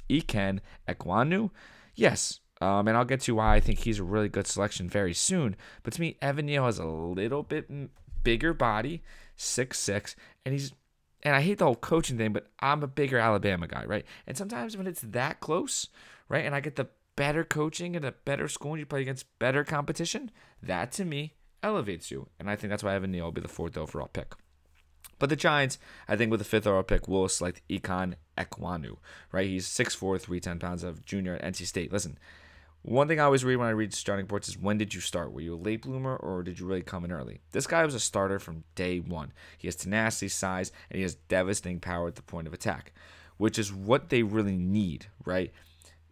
Iken 0.09 0.59
Ekwonu? 0.87 1.49
Yes, 1.95 2.39
um, 2.63 2.87
and 2.87 2.95
I'll 2.95 3.03
get 3.03 3.19
to 3.21 3.35
why 3.35 3.55
I 3.55 3.59
think 3.59 3.79
he's 3.79 3.99
a 3.99 4.03
really 4.03 4.29
good 4.29 4.47
selection 4.47 4.89
very 4.89 5.13
soon. 5.13 5.57
But 5.83 5.93
to 5.93 6.01
me, 6.01 6.17
Evan 6.21 6.45
Neal 6.45 6.65
has 6.65 6.79
a 6.79 6.85
little 6.85 7.43
bit 7.43 7.69
bigger 8.23 8.53
body, 8.53 9.03
six 9.35 9.79
six, 9.79 10.15
and 10.45 10.53
he's 10.53 10.71
and 11.23 11.35
I 11.35 11.41
hate 11.41 11.57
the 11.57 11.65
whole 11.65 11.75
coaching 11.75 12.17
thing, 12.17 12.31
but 12.31 12.47
I'm 12.59 12.83
a 12.83 12.87
bigger 12.87 13.17
Alabama 13.17 13.67
guy, 13.67 13.83
right? 13.85 14.05
And 14.27 14.37
sometimes 14.37 14.77
when 14.77 14.87
it's 14.87 15.01
that 15.01 15.39
close, 15.39 15.89
right, 16.29 16.45
and 16.45 16.55
I 16.55 16.61
get 16.61 16.77
the 16.77 16.87
better 17.15 17.43
coaching 17.43 17.95
and 17.95 18.05
a 18.05 18.11
better 18.11 18.47
school 18.47 18.71
and 18.71 18.79
you 18.79 18.85
play 18.85 19.01
against 19.01 19.39
better 19.39 19.63
competition, 19.63 20.31
that 20.61 20.91
to 20.93 21.05
me 21.05 21.33
elevates 21.61 22.11
you. 22.11 22.27
And 22.39 22.49
I 22.49 22.55
think 22.55 22.69
that's 22.69 22.83
why 22.83 22.95
Evan 22.95 23.11
Neal 23.11 23.25
will 23.25 23.31
be 23.31 23.41
the 23.41 23.47
fourth 23.47 23.77
overall 23.77 24.09
pick. 24.11 24.33
But 25.19 25.29
the 25.29 25.35
Giants, 25.35 25.77
I 26.07 26.17
think 26.17 26.31
with 26.31 26.41
the 26.41 26.45
fifth 26.45 26.67
overall 26.67 26.83
pick, 26.83 27.07
will 27.07 27.29
select 27.29 27.61
Ikem 27.69 28.15
Ekwonu, 28.37 28.97
right? 29.31 29.47
He's 29.47 29.67
6'4", 29.67 30.19
310 30.19 30.59
pounds 30.59 30.83
of 30.83 31.05
junior 31.05 31.35
at 31.35 31.53
NC 31.53 31.65
State. 31.65 31.93
Listen, 31.93 32.17
one 32.83 33.07
thing 33.07 33.19
I 33.19 33.23
always 33.23 33.45
read 33.45 33.55
when 33.55 33.67
I 33.69 33.71
read 33.71 33.93
starting 33.93 34.25
reports 34.25 34.49
is 34.49 34.57
when 34.57 34.77
did 34.77 34.93
you 34.93 34.99
start? 34.99 35.31
Were 35.31 35.41
you 35.41 35.55
a 35.55 35.57
late 35.57 35.81
bloomer 35.83 36.17
or 36.17 36.43
did 36.43 36.59
you 36.59 36.65
really 36.65 36.81
come 36.81 37.05
in 37.05 37.13
early? 37.13 37.39
This 37.51 37.65
guy 37.65 37.83
was 37.85 37.95
a 37.95 37.99
starter 37.99 38.39
from 38.39 38.65
day 38.75 38.99
one. 38.99 39.31
He 39.57 39.67
has 39.67 39.75
tenacity, 39.75 40.27
size, 40.27 40.71
and 40.89 40.97
he 40.97 41.03
has 41.03 41.15
devastating 41.15 41.79
power 41.79 42.09
at 42.09 42.15
the 42.15 42.21
point 42.21 42.45
of 42.45 42.53
attack, 42.53 42.91
which 43.37 43.57
is 43.57 43.73
what 43.73 44.09
they 44.09 44.21
really 44.21 44.57
need, 44.57 45.07
right? 45.25 45.51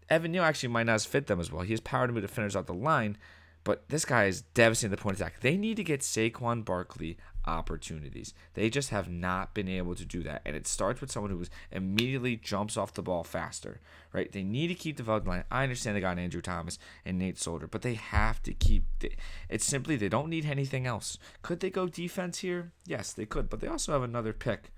Evan 0.09 0.31
Neal 0.31 0.43
actually 0.43 0.69
might 0.69 0.85
not 0.85 1.01
fit 1.01 1.27
them 1.27 1.41
as 1.41 1.51
well. 1.51 1.61
He 1.61 1.73
has 1.73 1.81
power 1.81 2.07
to 2.07 2.13
move 2.13 2.23
defenders 2.23 2.55
out 2.55 2.67
the 2.67 2.73
line, 2.73 3.17
but 3.65 3.87
this 3.89 4.05
guy 4.05 4.25
is 4.25 4.41
devastating 4.41 4.93
at 4.93 4.97
the 4.97 5.03
point 5.03 5.15
of 5.15 5.21
attack. 5.21 5.41
They 5.41 5.57
need 5.57 5.75
to 5.75 5.83
get 5.83 6.01
Saquon 6.01 6.63
Barkley 6.63 7.17
opportunities. 7.45 8.33
They 8.53 8.69
just 8.69 8.89
have 8.89 9.09
not 9.09 9.53
been 9.53 9.67
able 9.67 9.95
to 9.95 10.05
do 10.05 10.23
that. 10.23 10.41
And 10.45 10.55
it 10.55 10.67
starts 10.67 11.01
with 11.01 11.11
someone 11.11 11.31
who 11.31 11.43
immediately 11.71 12.35
jumps 12.35 12.77
off 12.77 12.93
the 12.93 13.01
ball 13.01 13.23
faster, 13.23 13.79
right? 14.13 14.31
They 14.31 14.43
need 14.43 14.67
to 14.67 14.75
keep 14.75 14.97
the 14.97 15.03
wide 15.03 15.27
line. 15.27 15.43
I 15.51 15.63
understand 15.63 15.95
they 15.95 16.01
got 16.01 16.19
Andrew 16.19 16.41
Thomas 16.41 16.77
and 17.05 17.17
Nate 17.19 17.37
Solder, 17.37 17.67
but 17.67 17.81
they 17.81 17.95
have 17.95 18.41
to 18.43 18.53
keep 18.53 18.85
the, 18.99 19.11
it's 19.49 19.65
simply 19.65 19.95
they 19.95 20.09
don't 20.09 20.29
need 20.29 20.45
anything 20.45 20.85
else. 20.85 21.17
Could 21.41 21.59
they 21.59 21.69
go 21.69 21.87
defense 21.87 22.39
here? 22.39 22.71
Yes, 22.85 23.13
they 23.13 23.25
could, 23.25 23.49
but 23.49 23.59
they 23.59 23.67
also 23.67 23.93
have 23.93 24.03
another 24.03 24.33
pick 24.33 24.71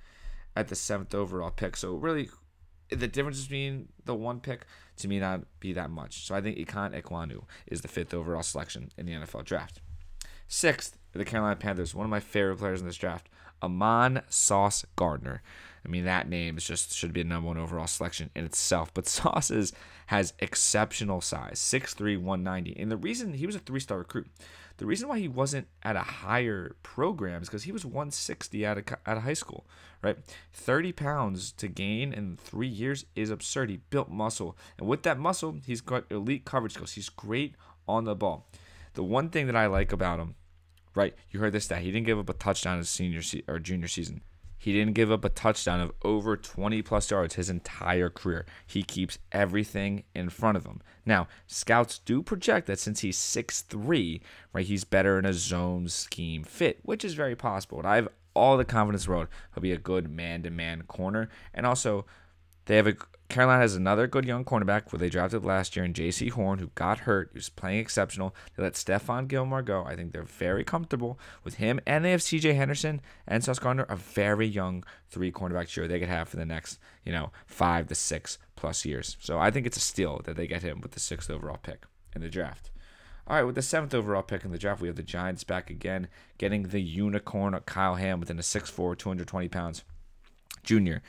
at 0.56 0.68
the 0.68 0.76
seventh 0.76 1.14
overall 1.14 1.52
pick. 1.52 1.76
So 1.76 1.96
really 1.96 2.30
the 2.90 3.08
difference 3.08 3.42
between 3.44 3.90
the 4.06 4.16
one 4.16 4.40
pick 4.40 4.66
to 4.98 5.08
me 5.08 5.20
not 5.20 5.42
be 5.60 5.74
that 5.74 5.90
much. 5.90 6.26
So 6.26 6.36
I 6.36 6.42
think 6.42 6.58
Ikem 6.58 7.00
Ekwonu 7.00 7.44
is 7.68 7.82
the 7.82 7.88
fifth 7.88 8.14
overall 8.14 8.44
selection 8.44 8.92
in 8.98 9.06
the 9.06 9.14
NFL 9.14 9.46
draft. 9.46 9.82
Sixth, 10.48 10.98
the 11.14 11.26
Carolina 11.26 11.56
Panthers, 11.56 11.96
one 11.96 12.06
of 12.06 12.10
my 12.12 12.20
favorite 12.20 12.58
players 12.58 12.82
in 12.82 12.88
this 12.88 12.98
draft, 12.98 13.30
Ahmad 13.62 14.24
Sauce 14.30 14.86
Gardner. 14.96 15.42
I 15.86 15.90
mean, 15.90 16.06
that 16.06 16.30
name 16.30 16.58
is 16.58 16.66
just 16.66 16.94
should 16.94 17.14
be 17.14 17.22
a 17.22 17.26
number 17.26 17.48
one 17.48 17.58
overall 17.58 17.88
selection 17.88 18.30
in 18.36 18.46
itself. 18.46 18.94
But 18.94 19.08
Sauce 19.08 19.52
is, 19.52 19.74
has 20.08 20.34
exceptional 20.40 21.22
size, 21.22 21.60
6'3, 21.60 22.18
190. 22.18 22.80
And 22.80 22.92
the 22.92 22.98
reason 22.98 23.34
he 23.34 23.46
was 23.46 23.56
a 23.56 23.60
three 23.60 23.80
star 23.80 23.98
recruit, 23.98 24.28
the 24.78 24.86
reason 24.86 25.08
why 25.08 25.20
he 25.20 25.28
wasn't 25.28 25.68
at 25.84 25.96
a 25.96 26.02
higher 26.02 26.76
program 26.84 27.42
is 27.42 27.50
because 27.50 27.64
he 27.64 27.72
was 27.72 27.86
160 27.86 28.66
out 28.66 28.78
of, 28.78 28.86
out 29.06 29.18
of 29.18 29.24
high 29.24 29.34
school, 29.34 29.66
right? 30.02 30.18
30 30.54 30.92
pounds 30.94 31.52
to 31.54 31.68
gain 31.68 32.14
in 32.14 32.38
three 32.38 32.68
years 32.68 33.06
is 33.16 33.30
absurd. 33.30 33.70
He 33.70 33.78
built 33.90 34.10
muscle. 34.10 34.58
And 34.78 34.88
with 34.88 35.04
that 35.04 35.20
muscle, 35.20 35.60
he's 35.66 35.82
got 35.82 36.10
elite 36.10 36.46
coverage 36.46 36.74
skills. 36.74 36.94
He's 36.94 37.10
great 37.10 37.56
on 37.88 38.06
the 38.06 38.16
ball. 38.16 38.48
The 38.94 39.04
one 39.04 39.30
thing 39.30 39.48
that 39.48 39.56
I 39.56 39.68
like 39.68 39.92
about 39.92 40.20
him 40.20 40.36
right? 40.96 41.14
You 41.32 41.40
heard 41.40 41.54
this 41.54 41.66
stat. 41.66 41.82
He 41.82 41.92
didn't 41.92 42.06
give 42.06 42.20
up 42.20 42.30
a 42.30 42.34
touchdown 42.34 42.78
his 42.78 42.90
senior 42.90 43.22
se- 43.22 43.44
or 43.48 43.60
junior 43.60 43.88
season. 43.88 44.22
He 44.58 44.72
didn't 44.72 44.94
give 44.94 45.12
up 45.12 45.26
a 45.26 45.30
touchdown 45.30 45.82
of 45.82 45.92
over 46.04 46.38
20 46.38 46.82
plus 46.84 47.12
yards 47.12 47.36
his 47.36 47.50
entire 47.50 48.10
career. 48.10 48.46
He 48.66 48.82
keeps 48.82 49.18
everything 49.32 50.04
in 50.16 50.30
front 50.30 50.56
of 50.56 50.66
him. 50.66 50.82
Now, 51.06 51.28
scouts 51.48 52.00
do 52.00 52.24
project 52.24 52.68
that 52.68 52.80
since 52.80 53.02
he's 53.02 53.18
6'3, 53.18 54.22
right, 54.54 54.66
he's 54.66 54.86
better 54.86 55.20
in 55.20 55.26
a 55.26 55.34
zone 55.34 55.90
scheme 55.90 56.44
fit, 56.44 56.80
which 56.84 57.04
is 57.04 57.14
very 57.14 57.36
possible. 57.36 57.80
And 57.80 57.88
I 57.88 57.96
have 57.98 58.08
all 58.34 58.56
the 58.56 58.64
confidence 58.64 59.04
in 59.04 59.12
the 59.12 59.18
world 59.18 59.28
he'll 59.54 59.62
be 59.62 59.74
a 59.74 59.78
good 59.78 60.10
man 60.10 60.44
to 60.44 60.50
man 60.50 60.84
corner. 60.84 61.28
And 61.54 61.66
also, 61.66 62.06
they 62.66 62.78
have 62.78 62.88
a 62.88 62.96
Carolina 63.30 63.62
has 63.62 63.76
another 63.76 64.06
good 64.06 64.26
young 64.26 64.46
cornerback 64.46 64.92
where 64.92 65.00
they 65.00 65.10
drafted 65.10 65.44
last 65.44 65.76
year 65.76 65.84
in 65.84 65.94
Jaycee 65.94 66.32
Horn, 66.32 66.60
who 66.60 66.68
got 66.76 67.00
hurt, 67.00 67.32
who's 67.34 67.50
playing 67.50 67.80
exceptional. 67.80 68.36
They 68.56 68.64
let 68.64 68.74
Stephon 68.74 69.28
Gilmore 69.28 69.62
go. 69.62 69.84
I 69.84 69.96
think 69.96 70.12
they're 70.12 70.24
very 70.24 70.64
comfortable 70.64 71.20
with 71.44 71.56
him. 71.56 71.80
And 71.88 72.06
they 72.06 72.12
have 72.12 72.22
CJ 72.22 72.56
Henderson 72.56 73.02
and 73.28 73.44
Sauce 73.44 73.60
Gardner, 73.60 73.88
a 73.90 73.96
very 73.96 74.46
young 74.46 74.84
three 75.10 75.32
cornerback 75.32 75.68
sure 75.68 75.88
they 75.88 76.00
could 76.00 76.10
have 76.10 76.30
for 76.30 76.38
the 76.38 76.46
next, 76.46 76.80
you 77.04 77.12
know, 77.12 77.32
five 77.48 77.88
to 77.88 77.96
six 77.96 78.38
plus 78.56 78.86
years. 78.86 79.18
So 79.20 79.40
I 79.40 79.50
think 79.50 79.66
it's 79.66 79.78
a 79.78 79.82
steal 79.82 80.22
that 80.26 80.36
they 80.36 80.48
get 80.48 80.62
him 80.62 80.82
with 80.82 80.92
the 80.92 81.00
sixth 81.00 81.30
overall 81.30 81.60
pick 81.62 81.86
in 82.16 82.22
the 82.22 82.30
draft. 82.30 82.70
All 83.26 83.38
right, 83.38 83.44
with 83.44 83.56
the 83.56 83.62
seventh 83.62 83.94
overall 83.94 84.22
pick 84.22 84.44
in 84.44 84.52
the 84.52 84.58
draft, 84.58 84.82
we 84.82 84.88
have 84.88 84.98
the 84.98 85.04
Giants 85.04 85.46
back 85.46 85.70
again, 85.70 86.10
getting 86.38 86.64
the 86.64 86.82
unicorn 86.82 87.58
Kyle 87.66 87.96
Hamilton 87.96 88.38
a 88.38 88.42
6'4, 88.42 88.98
220 88.98 89.48
pounds 89.48 89.84
junior. 90.64 91.02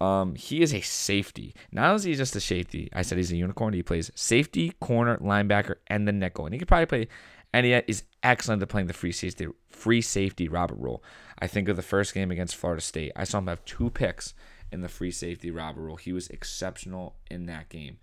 Um, 0.00 0.34
he 0.34 0.62
is 0.62 0.72
a 0.72 0.80
safety. 0.80 1.54
Not 1.72 1.86
only 1.86 1.96
is 1.96 2.04
he 2.04 2.14
just 2.14 2.36
a 2.36 2.40
safety, 2.40 2.88
I 2.92 3.02
said 3.02 3.18
he's 3.18 3.32
a 3.32 3.36
unicorn. 3.36 3.74
He 3.74 3.82
plays 3.82 4.10
safety, 4.14 4.72
corner, 4.80 5.18
linebacker, 5.18 5.76
and 5.88 6.08
the 6.08 6.12
nickel. 6.12 6.46
And 6.46 6.54
he 6.54 6.58
could 6.58 6.68
probably 6.68 6.86
play 6.86 7.08
And 7.52 7.66
he 7.66 7.72
is 7.72 8.04
excellent 8.22 8.62
at 8.62 8.68
playing 8.68 8.86
the 8.86 8.94
free 8.94 9.12
safety, 9.12 9.48
free 9.68 10.00
safety 10.00 10.48
Robert 10.48 10.78
rule. 10.78 11.04
I 11.38 11.46
think 11.46 11.68
of 11.68 11.76
the 11.76 11.82
first 11.82 12.14
game 12.14 12.30
against 12.30 12.56
Florida 12.56 12.80
State. 12.80 13.12
I 13.14 13.24
saw 13.24 13.38
him 13.38 13.48
have 13.48 13.64
two 13.64 13.90
picks 13.90 14.34
in 14.72 14.80
the 14.80 14.88
free 14.88 15.10
safety 15.10 15.50
Robert 15.50 15.82
rule. 15.82 15.96
He 15.96 16.12
was 16.12 16.28
exceptional 16.28 17.16
in 17.30 17.46
that 17.46 17.68
game. 17.68 17.98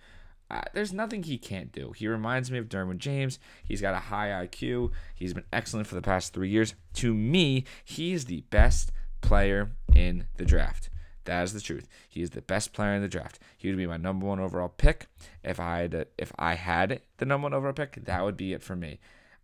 Uh, 0.50 0.62
there's 0.74 0.94
nothing 0.94 1.24
he 1.24 1.38
can't 1.38 1.72
do. 1.72 1.92
He 1.92 2.08
reminds 2.08 2.50
me 2.50 2.58
of 2.58 2.70
Derwin 2.70 3.00
James. 3.00 3.38
He's 3.66 3.82
got 3.82 3.94
a 3.94 4.00
high 4.00 4.30
IQ. 4.30 4.92
He's 5.14 5.34
been 5.34 5.44
excellent 5.52 5.88
for 5.88 5.96
the 5.96 6.02
past 6.02 6.34
three 6.34 6.50
years. 6.50 6.74
To 6.96 7.14
me, 7.14 7.66
he 7.84 8.14
is 8.14 8.26
the 8.26 8.42
best 8.50 8.92
player 9.22 9.72
in 9.94 10.28
the 10.38 10.46
draft. 10.46 10.90
That 11.28 11.44
is 11.44 11.54
the 11.54 11.62
truth. 11.62 11.88
He 12.08 12.22
is 12.22 12.32
the 12.32 12.42
best 12.42 12.72
player 12.72 12.94
in 12.94 13.02
the 13.02 13.10
draft. 13.10 13.38
He 13.58 13.68
would 13.68 13.78
be 13.78 13.86
my 13.86 13.98
number 13.98 14.26
one 14.26 14.40
overall 14.40 14.70
pick. 14.70 15.08
If 15.44 15.60
I 15.60 15.80
had 15.80 16.08
if 16.18 16.32
I 16.40 16.56
had 16.56 17.02
the 17.18 17.26
number 17.26 17.46
one 17.46 17.54
overall 17.54 17.74
pick, 17.74 18.04
that 18.06 18.24
would 18.24 18.38
be 18.38 18.54
it 18.54 18.64
for 18.64 18.76
me. 18.78 19.00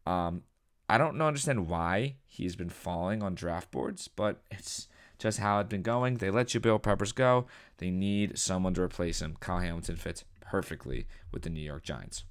Um, 0.06 0.44
I 0.90 0.98
don't 0.98 1.18
know 1.18 1.28
understand 1.28 1.68
why 1.68 2.16
he's 2.26 2.56
been 2.56 2.70
falling 2.70 3.22
on 3.22 3.36
draft 3.36 3.70
boards, 3.70 4.08
but 4.08 4.42
it's 4.50 4.88
just 5.20 5.40
how 5.40 5.60
it's 5.60 5.70
been 5.70 5.82
going. 5.82 6.16
They 6.16 6.30
let 6.30 6.48
Jabrill 6.48 6.82
Peppers 6.82 7.12
go. 7.12 7.48
They 7.78 7.92
need 7.92 8.38
someone 8.38 8.74
to 8.76 8.82
replace 8.82 9.22
him. 9.22 9.36
Kyle 9.42 9.60
Hamilton 9.60 9.98
fits 9.98 10.24
perfectly 10.40 11.06
with 11.34 11.42
the 11.42 11.50
New 11.50 11.62
York 11.62 11.84
Giants. 11.84 12.24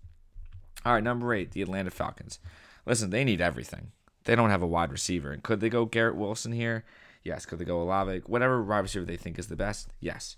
All 0.84 0.94
right, 0.94 1.04
number 1.04 1.34
eight, 1.34 1.52
the 1.52 1.62
Atlanta 1.62 1.90
Falcons. 1.90 2.38
Listen, 2.86 3.10
they 3.10 3.22
need 3.22 3.40
everything. 3.42 3.92
They 4.24 4.34
don't 4.34 4.50
have 4.50 4.62
a 4.62 4.66
wide 4.66 4.92
receiver. 4.92 5.30
And 5.30 5.42
could 5.42 5.60
they 5.60 5.68
go 5.68 5.84
Garrett 5.84 6.16
Wilson 6.16 6.52
here? 6.52 6.84
Yes. 7.24 7.46
Could 7.46 7.58
they 7.58 7.64
go 7.64 7.82
Olave? 7.82 8.22
Whatever 8.26 8.62
wide 8.62 8.80
receiver 8.80 9.04
they 9.04 9.16
think 9.16 9.38
is 9.38 9.46
the 9.48 9.56
best? 9.56 9.92
Yes. 10.00 10.36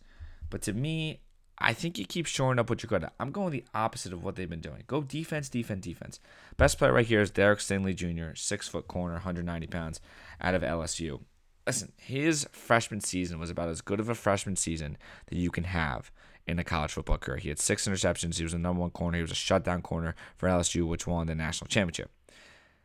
But 0.51 0.63
to 0.63 0.73
me, 0.73 1.21
I 1.59 1.73
think 1.73 1.99
you 1.99 2.05
keep 2.05 2.27
shoring 2.27 2.59
up 2.59 2.69
what 2.69 2.83
you're 2.83 2.89
good 2.89 3.05
at. 3.05 3.15
I'm 3.21 3.31
going 3.31 3.53
the 3.53 3.65
opposite 3.75 4.13
of 4.13 4.25
what 4.25 4.37
they've 4.37 4.51
been 4.51 4.61
doing. 4.61 4.83
Go 4.87 5.03
defense, 5.03 5.49
defense, 5.49 5.85
defense. 5.85 6.21
Best 6.57 6.79
player 6.79 6.93
right 6.93 7.07
here 7.07 7.21
is 7.21 7.31
Derek 7.31 7.61
Stingley 7.61 7.95
Jr., 7.95 8.35
six 8.35 8.67
foot 8.67 8.89
corner, 8.89 9.15
190 9.15 9.67
pounds, 9.69 10.01
out 10.41 10.55
of 10.55 10.63
LSU. 10.63 11.21
Listen, 11.67 11.93
his 11.97 12.47
freshman 12.53 13.01
season 13.01 13.39
was 13.39 13.51
about 13.51 13.69
as 13.69 13.81
good 13.81 14.01
of 14.01 14.09
a 14.09 14.15
freshman 14.15 14.57
season 14.57 14.99
that 15.27 15.39
you 15.39 15.51
can 15.51 15.65
have 15.65 16.11
in 16.47 16.59
a 16.59 16.65
college 16.65 16.93
football 16.93 17.17
career. 17.19 17.39
He 17.39 17.49
had 17.49 17.59
six 17.59 17.89
interceptions. 17.89 18.37
He 18.37 18.43
was 18.43 18.53
the 18.53 18.59
number 18.59 18.81
one 18.81 18.91
corner. 18.91 19.17
He 19.17 19.23
was 19.23 19.31
a 19.31 19.37
shutdown 19.37 19.81
corner 19.81 20.15
for 20.37 20.49
LSU, 20.49 20.87
which 20.87 21.07
won 21.07 21.27
the 21.27 21.35
national 21.35 21.69
championship. 21.69 22.11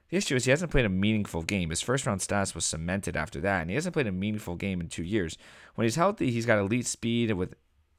The 0.10 0.18
issue 0.18 0.36
is 0.36 0.46
he 0.46 0.52
hasn't 0.52 0.72
played 0.72 0.86
a 0.86 0.90
meaningful 0.90 1.44
game. 1.44 1.70
His 1.70 1.82
first 1.82 2.06
round 2.06 2.22
status 2.22 2.56
was 2.56 2.66
cemented 2.66 3.16
after 3.16 3.40
that, 3.42 3.62
and 3.62 3.70
he 3.70 3.76
hasn't 3.76 3.94
played 3.94 4.08
a 4.08 4.12
meaningful 4.12 4.56
game 4.56 4.82
in 4.82 4.88
two 4.88 5.04
years. 5.04 5.38
When 5.76 5.86
he's 5.86 5.96
healthy, 5.96 6.32
he's 6.32 6.48
got 6.48 6.58
elite 6.58 6.88
speed 6.88 7.32
with 7.34 7.56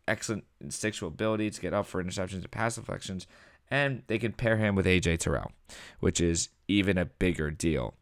excellent 0.09 0.45
instinctual 0.61 1.09
ability 1.09 1.51
to 1.51 1.61
get 1.61 1.73
up 1.73 1.87
for 1.87 2.03
interceptions 2.03 2.41
and 2.41 2.51
pass 2.51 2.77
deflections, 2.77 3.27
and 3.71 4.03
they 4.09 4.19
can 4.19 4.33
pair 4.33 4.57
him 4.57 4.75
with 4.75 4.87
AJ 4.87 5.19
Terrell, 5.19 5.53
which 6.01 6.21
is 6.21 6.49
even 6.67 6.99
a 6.99 7.05
bigger 7.05 7.51
deal 7.51 7.95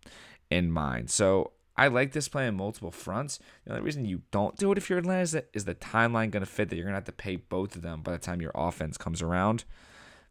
in 0.51 0.71
mind. 0.71 1.11
So 1.11 1.53
I 1.77 1.89
like 1.89 2.13
this 2.13 2.29
play 2.29 2.49
on 2.49 2.57
multiple 2.57 2.91
fronts. 2.91 3.39
The 3.65 3.73
only 3.73 3.83
reason 3.83 4.07
you 4.07 4.23
don't 4.31 4.57
do 4.57 4.73
it 4.73 4.79
if 4.79 4.89
you're 4.89 4.99
Atlanta 4.99 5.23
is, 5.23 5.33
that, 5.33 5.49
is 5.53 5.67
the 5.67 5.75
timeline 5.75 6.31
going 6.31 6.41
to 6.41 6.47
fit 6.47 6.71
that 6.71 6.77
you're 6.77 6.85
going 6.85 6.95
to 6.95 6.99
have 6.99 7.05
to 7.05 7.13
pay 7.13 7.37
both 7.37 7.77
of 7.77 7.83
them 7.83 8.01
by 8.01 8.13
the 8.13 8.19
time 8.19 8.41
your 8.41 8.53
offense 8.55 8.97
comes 8.97 9.21
around. 9.21 9.65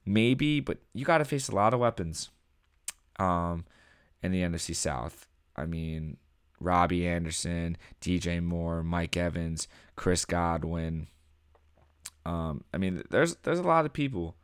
Maybe, 0.04 0.60
but 0.60 0.80
you 0.94 1.06
got 1.06 1.20
to 1.20 1.26
face 1.26 1.48
a 1.48 1.56
lot 1.56 1.74
of 1.74 1.80
weapons 1.80 2.32
um, 3.20 3.66
in 4.22 4.32
the 4.32 4.42
NFC 4.42 4.76
South. 4.76 5.28
I 5.56 5.66
mean, 5.66 6.18
Robbie 6.60 7.08
Anderson, 7.08 7.78
DJ 8.02 8.44
Moore, 8.44 8.84
Mike 8.84 9.18
Evans, 9.18 9.68
Chris 9.96 10.26
Godwin. 10.26 11.08
Um, 12.26 12.64
I 12.74 12.78
mean, 12.78 13.04
there's 13.10 13.36
there's 13.44 13.60
a 13.60 13.64
lot 13.64 13.86
of 13.86 13.94
people, 13.94 14.36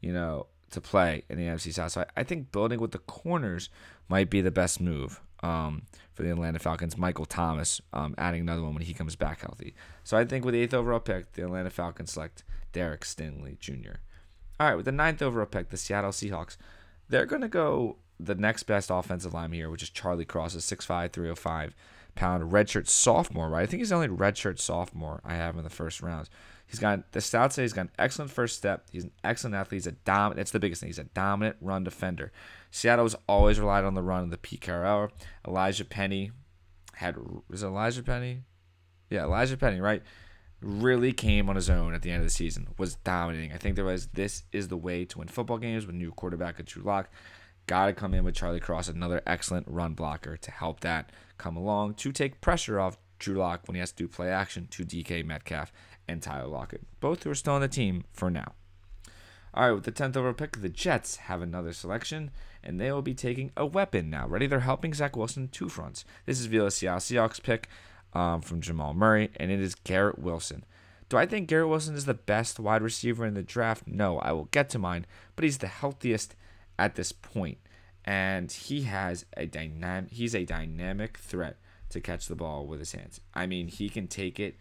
you 0.00 0.12
know, 0.12 0.46
to 0.70 0.80
play 0.80 1.24
in 1.28 1.38
the 1.38 1.44
NFC 1.44 1.72
South. 1.72 1.92
So 1.92 2.02
I, 2.02 2.20
I 2.20 2.22
think 2.22 2.52
building 2.52 2.80
with 2.80 2.92
the 2.92 2.98
corners 2.98 3.70
might 4.08 4.30
be 4.30 4.40
the 4.40 4.50
best 4.50 4.80
move 4.80 5.20
um, 5.42 5.82
for 6.14 6.22
the 6.22 6.30
Atlanta 6.30 6.58
Falcons. 6.58 6.96
Michael 6.96 7.26
Thomas 7.26 7.80
um, 7.92 8.14
adding 8.18 8.40
another 8.40 8.62
one 8.62 8.74
when 8.74 8.82
he 8.82 8.94
comes 8.94 9.16
back 9.16 9.40
healthy. 9.40 9.74
So 10.04 10.16
I 10.16 10.24
think 10.24 10.44
with 10.44 10.54
the 10.54 10.60
eighth 10.60 10.74
overall 10.74 11.00
pick, 11.00 11.32
the 11.32 11.44
Atlanta 11.44 11.70
Falcons 11.70 12.12
select 12.12 12.44
Derek 12.72 13.02
Stingley 13.02 13.58
Jr. 13.58 13.98
All 14.60 14.68
right, 14.68 14.76
with 14.76 14.86
the 14.86 14.92
ninth 14.92 15.22
overall 15.22 15.46
pick, 15.46 15.70
the 15.70 15.76
Seattle 15.76 16.10
Seahawks, 16.10 16.56
they're 17.08 17.26
going 17.26 17.42
to 17.42 17.48
go 17.48 17.96
the 18.20 18.34
next 18.34 18.64
best 18.64 18.90
offensive 18.90 19.34
line 19.34 19.52
here, 19.52 19.70
which 19.70 19.82
is 19.82 19.90
Charlie 19.90 20.24
Cross, 20.24 20.54
a 20.54 20.58
6'5", 20.58 21.12
305 21.12 21.74
pound 22.14 22.50
redshirt 22.50 22.88
sophomore, 22.88 23.48
right? 23.48 23.62
I 23.62 23.66
think 23.66 23.80
he's 23.80 23.90
the 23.90 23.94
only 23.94 24.08
redshirt 24.08 24.58
sophomore 24.58 25.20
I 25.24 25.34
have 25.34 25.56
in 25.56 25.64
the 25.64 25.70
first 25.70 26.02
round. 26.02 26.28
He's 26.66 26.80
got 26.80 27.12
the 27.12 27.20
stats 27.20 27.52
say 27.52 27.62
he's 27.62 27.72
got 27.72 27.82
an 27.82 27.90
excellent 27.98 28.30
first 28.30 28.56
step. 28.56 28.86
He's 28.90 29.04
an 29.04 29.12
excellent 29.24 29.54
athlete. 29.54 29.78
He's 29.78 29.86
a 29.86 29.92
dominant. 29.92 30.36
That's 30.36 30.50
the 30.50 30.58
biggest 30.58 30.80
thing. 30.80 30.88
He's 30.88 30.98
a 30.98 31.04
dominant 31.04 31.56
run 31.60 31.84
defender. 31.84 32.30
Seattle 32.70 33.08
Seattle's 33.08 33.24
always 33.26 33.58
relied 33.58 33.84
on 33.84 33.94
the 33.94 34.02
run 34.02 34.24
of 34.24 34.30
the 34.30 34.56
Carroll. 34.58 35.10
Elijah 35.46 35.84
Penny 35.84 36.32
had 36.94 37.16
was 37.48 37.62
Elijah 37.62 38.02
Penny? 38.02 38.42
Yeah, 39.08 39.24
Elijah 39.24 39.56
Penny, 39.56 39.80
right? 39.80 40.02
Really 40.60 41.12
came 41.12 41.48
on 41.48 41.56
his 41.56 41.70
own 41.70 41.94
at 41.94 42.02
the 42.02 42.10
end 42.10 42.18
of 42.18 42.26
the 42.26 42.30
season. 42.30 42.66
Was 42.76 42.96
dominating. 42.96 43.52
I 43.52 43.56
think 43.56 43.76
there 43.76 43.84
was 43.84 44.08
this 44.08 44.42
is 44.52 44.68
the 44.68 44.76
way 44.76 45.04
to 45.06 45.18
win 45.18 45.28
football 45.28 45.58
games 45.58 45.86
with 45.86 45.94
new 45.94 46.10
quarterback 46.10 46.60
at 46.60 46.66
Drew 46.66 46.82
Lock. 46.82 47.08
Got 47.68 47.86
to 47.86 47.92
come 47.92 48.14
in 48.14 48.24
with 48.24 48.34
Charlie 48.34 48.60
Cross, 48.60 48.88
another 48.88 49.20
excellent 49.26 49.66
run 49.68 49.92
blocker 49.92 50.38
to 50.38 50.50
help 50.50 50.80
that 50.80 51.12
come 51.36 51.54
along 51.54 51.94
to 51.94 52.12
take 52.12 52.40
pressure 52.40 52.80
off 52.80 52.96
Drew 53.18 53.36
Lock 53.36 53.68
when 53.68 53.74
he 53.74 53.80
has 53.80 53.92
to 53.92 54.04
do 54.04 54.08
play 54.08 54.30
action 54.30 54.68
to 54.70 54.86
DK 54.86 55.22
Metcalf 55.22 55.70
and 56.08 56.22
Tyler 56.22 56.48
Lockett, 56.48 56.80
both 56.98 57.22
who 57.22 57.30
are 57.30 57.34
still 57.34 57.52
on 57.52 57.60
the 57.60 57.68
team 57.68 58.04
for 58.10 58.30
now. 58.30 58.54
All 59.52 59.66
right, 59.66 59.72
with 59.72 59.84
the 59.84 59.92
10th 59.92 60.16
overall 60.16 60.32
pick, 60.32 60.62
the 60.62 60.70
Jets 60.70 61.16
have 61.16 61.42
another 61.42 61.74
selection, 61.74 62.30
and 62.64 62.80
they 62.80 62.90
will 62.90 63.02
be 63.02 63.12
taking 63.12 63.52
a 63.54 63.66
weapon 63.66 64.08
now. 64.08 64.26
Ready? 64.26 64.46
They're 64.46 64.60
helping 64.60 64.94
Zach 64.94 65.14
Wilson 65.14 65.48
two 65.48 65.68
fronts. 65.68 66.06
This 66.24 66.40
is 66.40 66.46
via 66.46 66.62
Seahawks 66.62 67.42
pick 67.42 67.68
um, 68.14 68.40
from 68.40 68.62
Jamal 68.62 68.94
Murray, 68.94 69.28
and 69.36 69.50
it 69.50 69.60
is 69.60 69.74
Garrett 69.74 70.18
Wilson. 70.18 70.64
Do 71.10 71.18
I 71.18 71.26
think 71.26 71.48
Garrett 71.48 71.68
Wilson 71.68 71.96
is 71.96 72.06
the 72.06 72.14
best 72.14 72.58
wide 72.58 72.80
receiver 72.80 73.26
in 73.26 73.34
the 73.34 73.42
draft? 73.42 73.86
No, 73.86 74.20
I 74.20 74.32
will 74.32 74.48
get 74.52 74.70
to 74.70 74.78
mine, 74.78 75.04
but 75.36 75.44
he's 75.44 75.58
the 75.58 75.66
healthiest 75.66 76.34
at 76.78 76.94
this 76.94 77.12
point, 77.12 77.58
and 78.04 78.50
he 78.50 78.82
has 78.82 79.26
a 79.36 79.46
dynamic. 79.46 80.12
He's 80.12 80.34
a 80.34 80.44
dynamic 80.44 81.18
threat 81.18 81.56
to 81.90 82.00
catch 82.00 82.26
the 82.26 82.36
ball 82.36 82.66
with 82.66 82.80
his 82.80 82.92
hands. 82.92 83.20
I 83.34 83.46
mean, 83.46 83.68
he 83.68 83.88
can 83.88 84.06
take 84.08 84.38
it 84.38 84.56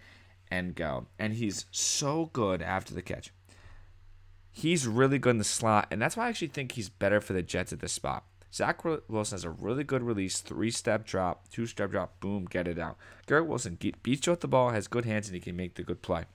and 0.50 0.76
go. 0.76 1.08
And 1.20 1.34
he's 1.34 1.66
so 1.72 2.30
good 2.34 2.62
after 2.62 2.94
the 2.94 3.02
catch. 3.02 3.32
He's 4.52 4.88
really 4.88 5.20
good 5.20 5.32
in 5.32 5.38
the 5.38 5.44
slot, 5.44 5.88
and 5.92 6.02
that's 6.02 6.18
why 6.18 6.26
I 6.26 6.30
actually 6.30 6.48
think 6.48 6.72
he's 6.72 6.90
better 6.90 7.22
for 7.22 7.34
the 7.34 7.44
Jets 7.44 7.72
at 7.72 7.80
this 7.80 7.94
spot. 7.94 8.24
Zach 8.52 8.84
Wilson 8.84 9.36
has 9.36 9.44
a 9.44 9.50
really 9.52 9.84
good 9.84 10.02
release, 10.02 10.40
three 10.40 10.72
step 10.72 11.06
drop, 11.06 11.48
two 11.50 11.68
step 11.68 11.92
drop, 11.92 12.20
boom, 12.20 12.46
get 12.46 12.68
it 12.68 12.80
out. 12.80 12.98
Garrett 13.28 13.46
Wilson 13.46 13.78
beats 14.02 14.26
you 14.26 14.32
with 14.32 14.40
the 14.40 14.48
ball, 14.48 14.72
has 14.72 14.88
good 14.88 15.06
hands, 15.06 15.28
and 15.28 15.36
he 15.36 15.42
can 15.42 15.56
make 15.56 15.76
the 15.76 15.84
good 15.84 16.02
play. 16.02 16.26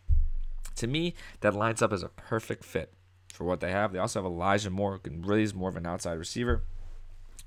To 0.76 0.86
me, 0.86 1.14
that 1.40 1.54
lines 1.54 1.82
up 1.82 1.92
as 1.92 2.02
a 2.02 2.08
perfect 2.08 2.64
fit 2.64 2.92
for 3.32 3.44
what 3.44 3.60
they 3.60 3.70
have. 3.70 3.92
They 3.92 3.98
also 3.98 4.20
have 4.22 4.30
Elijah 4.30 4.70
Moore, 4.70 5.00
who 5.02 5.10
really 5.22 5.42
is 5.42 5.54
more 5.54 5.68
of 5.68 5.76
an 5.76 5.86
outside 5.86 6.18
receiver. 6.18 6.62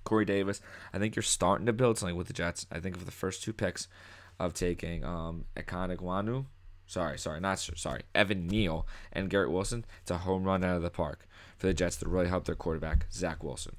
Corey 0.04 0.26
Davis. 0.26 0.62
I 0.94 1.00
think 1.00 1.16
you're 1.16 1.24
starting 1.24 1.66
to 1.66 1.74
build 1.74 1.98
something 1.98 2.16
with 2.16 2.28
the 2.28 2.34
Jets. 2.34 2.68
I 2.72 2.80
think 2.80 2.96
of 2.96 3.06
the 3.06 3.12
first 3.12 3.42
two 3.42 3.54
picks 3.54 3.88
of 4.40 4.54
taking 4.54 5.04
um, 5.04 5.46
Ekwonu 5.56 6.46
sorry, 6.88 7.18
sorry, 7.18 7.40
not 7.40 7.60
sorry, 7.60 8.04
Evan 8.14 8.48
Neal 8.48 8.88
and 9.12 9.30
Garrett 9.30 9.52
Wilson. 9.52 9.86
It's 10.02 10.12
a 10.12 10.20
home 10.20 10.44
run 10.44 10.64
out 10.64 10.78
of 10.78 10.82
the 10.82 10.90
park 10.90 11.28
for 11.58 11.68
the 11.68 11.74
Jets 11.74 11.98
to 11.98 12.10
really 12.10 12.28
help 12.28 12.46
their 12.46 12.56
quarterback, 12.56 13.08
Zach 13.12 13.44
Wilson. 13.44 13.76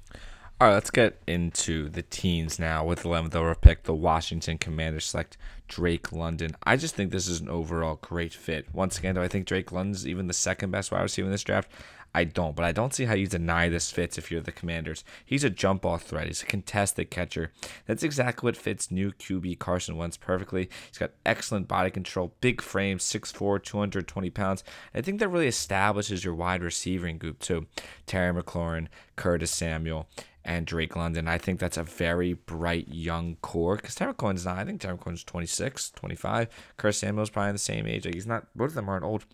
All 0.59 0.67
right, 0.67 0.73
let's 0.73 0.89
get 0.89 1.21
into 1.27 1.87
the 1.87 2.01
teams 2.01 2.57
now 2.57 2.83
with 2.83 3.03
the 3.03 3.09
11th 3.09 3.35
overall 3.35 3.53
pick. 3.53 3.83
The 3.83 3.93
Washington 3.93 4.57
Commanders 4.57 5.05
select 5.05 5.37
Drake 5.67 6.11
London. 6.11 6.55
I 6.63 6.77
just 6.77 6.95
think 6.95 7.11
this 7.11 7.27
is 7.27 7.41
an 7.41 7.47
overall 7.47 7.99
great 8.01 8.33
fit. 8.33 8.73
Once 8.73 8.97
again, 8.97 9.13
do 9.13 9.21
I 9.21 9.27
think 9.27 9.45
Drake 9.45 9.71
London's 9.71 10.07
even 10.07 10.25
the 10.25 10.33
second 10.33 10.71
best 10.71 10.91
wide 10.91 11.03
receiver 11.03 11.27
in 11.27 11.31
this 11.31 11.43
draft? 11.43 11.69
I 12.15 12.23
don't, 12.23 12.55
but 12.55 12.65
I 12.65 12.71
don't 12.71 12.91
see 12.91 13.05
how 13.05 13.13
you 13.13 13.27
deny 13.27 13.69
this 13.69 13.91
fits 13.91 14.17
if 14.17 14.31
you're 14.31 14.41
the 14.41 14.51
Commanders. 14.51 15.03
He's 15.23 15.43
a 15.43 15.51
jump 15.51 15.83
ball 15.83 15.97
threat. 15.97 16.25
He's 16.25 16.41
a 16.41 16.47
contested 16.47 17.11
catcher. 17.11 17.51
That's 17.85 18.01
exactly 18.01 18.47
what 18.47 18.57
fits 18.57 18.89
new 18.89 19.11
QB 19.11 19.59
Carson 19.59 19.95
Wentz 19.95 20.17
perfectly. 20.17 20.71
He's 20.87 20.97
got 20.97 21.11
excellent 21.23 21.67
body 21.67 21.91
control, 21.91 22.33
big 22.41 22.63
frame, 22.63 22.97
6'4", 22.97 23.61
220 23.61 24.29
pounds. 24.31 24.63
I 24.95 25.01
think 25.01 25.19
that 25.19 25.29
really 25.29 25.45
establishes 25.45 26.25
your 26.25 26.33
wide 26.33 26.63
receiving 26.63 27.19
group 27.19 27.37
too. 27.37 27.67
Terry 28.07 28.33
McLaurin, 28.33 28.87
Curtis 29.15 29.51
Samuel, 29.51 30.07
and 30.47 30.65
Drake 30.65 30.95
London. 30.95 31.27
I 31.27 31.37
think 31.37 31.59
that's 31.59 31.77
a 31.77 31.83
very 31.83 32.33
bright 32.33 32.87
young 32.87 33.35
core 33.41 33.75
because 33.75 33.93
Terry 33.93 34.13
McLaurin's 34.13 34.45
not. 34.45 34.57
I 34.57 34.65
think 34.65 34.81
Terry 34.81 34.97
McLaurin's 34.97 35.23
26, 35.23 35.91
25. 35.91 36.47
Curtis 36.77 36.97
Samuel's 36.97 37.29
probably 37.29 37.51
the 37.51 37.59
same 37.59 37.85
age. 37.85 38.05
Like 38.05 38.15
he's 38.15 38.25
not. 38.25 38.47
Both 38.55 38.69
of 38.69 38.75
them 38.75 38.89
aren't 38.89 39.03
old 39.03 39.25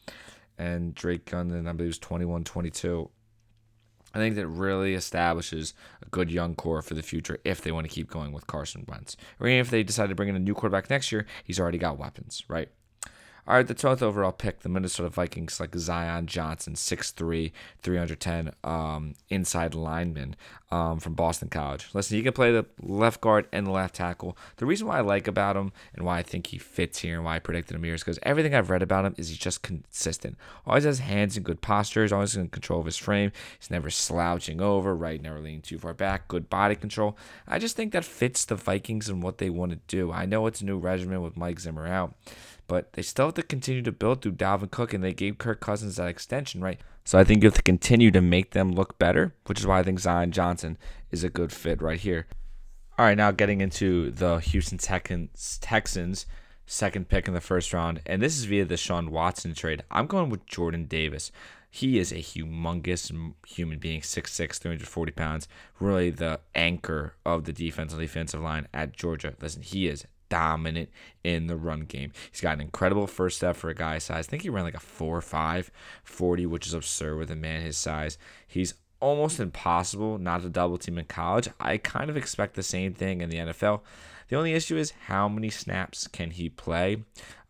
and 0.57 0.93
Drake 0.93 1.31
London, 1.31 1.67
I 1.67 1.73
believe, 1.73 1.89
was 1.89 1.99
21 1.99 2.43
22. 2.43 3.09
I 4.15 4.19
think 4.19 4.35
that 4.35 4.47
really 4.47 4.93
establishes 4.93 5.73
a 6.05 6.09
good 6.09 6.29
young 6.29 6.53
core 6.53 6.83
for 6.83 6.93
the 6.93 7.01
future 7.01 7.39
if 7.43 7.61
they 7.61 7.71
want 7.71 7.87
to 7.87 7.93
keep 7.93 8.09
going 8.09 8.31
with 8.31 8.45
Carson 8.45 8.85
Wentz. 8.87 9.17
Or 9.39 9.47
even 9.47 9.59
if 9.59 9.71
they 9.71 9.81
decide 9.81 10.09
to 10.09 10.15
bring 10.15 10.29
in 10.29 10.35
a 10.35 10.39
new 10.39 10.53
quarterback 10.53 10.89
next 10.89 11.11
year, 11.11 11.25
he's 11.43 11.59
already 11.59 11.79
got 11.79 11.97
weapons, 11.97 12.43
right? 12.47 12.69
All 13.45 13.55
right, 13.55 13.67
the 13.67 13.75
12th 13.75 14.01
overall 14.01 14.31
pick, 14.31 14.61
the 14.61 14.69
Minnesota 14.69 15.09
Vikings, 15.09 15.59
like 15.59 15.75
Zion 15.75 16.27
Johnson, 16.27 16.75
6'3, 16.75 17.51
310 17.81 18.53
um, 18.63 19.15
inside 19.29 19.75
lineman 19.75 20.37
um, 20.71 20.97
from 21.01 21.13
Boston 21.13 21.49
College. 21.49 21.89
Listen, 21.93 22.15
he 22.15 22.23
can 22.23 22.31
play 22.31 22.53
the 22.53 22.65
left 22.81 23.19
guard 23.19 23.49
and 23.51 23.67
the 23.67 23.71
left 23.71 23.95
tackle. 23.95 24.37
The 24.57 24.65
reason 24.65 24.87
why 24.87 24.99
I 24.99 25.01
like 25.01 25.27
about 25.27 25.57
him 25.57 25.73
and 25.93 26.05
why 26.05 26.19
I 26.19 26.23
think 26.23 26.47
he 26.47 26.57
fits 26.57 26.99
here 26.99 27.15
and 27.15 27.25
why 27.25 27.35
I 27.35 27.39
predicted 27.39 27.75
him 27.75 27.83
here 27.83 27.93
is 27.93 28.01
because 28.01 28.17
everything 28.23 28.55
I've 28.55 28.69
read 28.69 28.81
about 28.81 29.03
him 29.03 29.13
is 29.17 29.27
he's 29.27 29.37
just 29.37 29.61
consistent. 29.61 30.37
Always 30.65 30.85
has 30.85 30.99
hands 30.99 31.35
in 31.35 31.43
good 31.43 31.59
postures, 31.59 32.13
always 32.13 32.37
in 32.37 32.47
control 32.47 32.79
of 32.79 32.85
his 32.85 32.97
frame. 32.97 33.33
He's 33.59 33.69
never 33.69 33.89
slouching 33.89 34.61
over, 34.61 34.95
right? 34.95 35.21
Never 35.21 35.41
leaning 35.41 35.61
too 35.61 35.79
far 35.79 35.93
back. 35.93 36.29
Good 36.29 36.49
body 36.49 36.75
control. 36.75 37.17
I 37.45 37.59
just 37.59 37.75
think 37.75 37.91
that 37.91 38.05
fits 38.05 38.45
the 38.45 38.55
Vikings 38.55 39.09
and 39.09 39.21
what 39.21 39.39
they 39.39 39.49
want 39.49 39.73
to 39.73 39.79
do. 39.89 40.13
I 40.13 40.25
know 40.25 40.47
it's 40.47 40.61
a 40.61 40.65
new 40.65 40.77
regimen 40.77 41.21
with 41.21 41.35
Mike 41.35 41.59
Zimmer 41.59 41.85
out 41.85 42.15
but 42.67 42.93
they 42.93 43.01
still 43.01 43.25
have 43.25 43.33
to 43.35 43.43
continue 43.43 43.81
to 43.81 43.91
build 43.91 44.21
through 44.21 44.33
Dalvin 44.33 44.71
Cook, 44.71 44.93
and 44.93 45.03
they 45.03 45.13
gave 45.13 45.37
Kirk 45.37 45.59
Cousins 45.59 45.97
that 45.97 46.07
extension, 46.07 46.61
right? 46.61 46.79
So 47.05 47.19
I 47.19 47.23
think 47.23 47.43
you 47.43 47.47
have 47.47 47.55
to 47.55 47.61
continue 47.61 48.11
to 48.11 48.21
make 48.21 48.51
them 48.51 48.71
look 48.71 48.97
better, 48.97 49.35
which 49.45 49.59
is 49.59 49.67
why 49.67 49.79
I 49.79 49.83
think 49.83 49.99
Zion 49.99 50.31
Johnson 50.31 50.77
is 51.11 51.23
a 51.23 51.29
good 51.29 51.51
fit 51.51 51.81
right 51.81 51.99
here. 51.99 52.27
All 52.97 53.05
right, 53.05 53.17
now 53.17 53.31
getting 53.31 53.59
into 53.59 54.11
the 54.11 54.37
Houston 54.37 54.77
Texans, 54.77 56.25
second 56.65 57.09
pick 57.09 57.27
in 57.27 57.33
the 57.33 57.41
first 57.41 57.73
round, 57.73 58.01
and 58.05 58.21
this 58.21 58.37
is 58.37 58.45
via 58.45 58.65
the 58.65 58.75
Deshaun 58.75 59.09
Watson 59.09 59.53
trade. 59.53 59.83
I'm 59.91 60.07
going 60.07 60.29
with 60.29 60.45
Jordan 60.45 60.85
Davis. 60.85 61.31
He 61.69 61.97
is 61.97 62.11
a 62.11 62.17
humongous 62.17 63.11
human 63.47 63.79
being, 63.79 64.01
6'6, 64.01 64.57
340 64.59 65.11
pounds, 65.11 65.47
really 65.79 66.11
the 66.11 66.39
anchor 66.53 67.15
of 67.25 67.45
the 67.45 67.51
defense 67.51 67.91
on 67.91 67.99
the 67.99 68.05
defensive 68.05 68.41
line 68.41 68.67
at 68.73 68.93
Georgia. 68.93 69.33
Listen, 69.41 69.63
he 69.63 69.87
is 69.87 70.05
dominant 70.33 70.89
in 71.23 71.45
the 71.45 71.55
run 71.55 71.81
game. 71.81 72.11
He's 72.31 72.41
got 72.41 72.55
an 72.55 72.61
incredible 72.61 73.05
first 73.05 73.37
step 73.37 73.55
for 73.55 73.69
a 73.69 73.75
guy 73.75 73.99
size. 73.99 74.27
I 74.27 74.29
think 74.31 74.41
he 74.41 74.49
ran 74.49 74.63
like 74.63 74.73
a 74.73 74.79
4 74.79 75.21
5 75.21 75.71
40, 76.03 76.45
which 76.47 76.65
is 76.65 76.73
absurd 76.73 77.19
with 77.19 77.29
a 77.29 77.35
man 77.35 77.61
his 77.61 77.77
size. 77.77 78.17
He's 78.47 78.73
almost 78.99 79.39
impossible 79.39 80.17
not 80.17 80.41
to 80.41 80.49
double 80.49 80.79
team 80.79 80.97
in 80.97 81.05
college. 81.05 81.49
I 81.59 81.77
kind 81.77 82.09
of 82.09 82.17
expect 82.17 82.55
the 82.55 82.63
same 82.63 82.95
thing 82.95 83.21
in 83.21 83.29
the 83.29 83.37
NFL. 83.37 83.81
The 84.29 84.35
only 84.35 84.53
issue 84.53 84.77
is 84.77 84.93
how 85.07 85.27
many 85.27 85.49
snaps 85.49 86.07
can 86.07 86.31
he 86.31 86.49
play? 86.49 87.03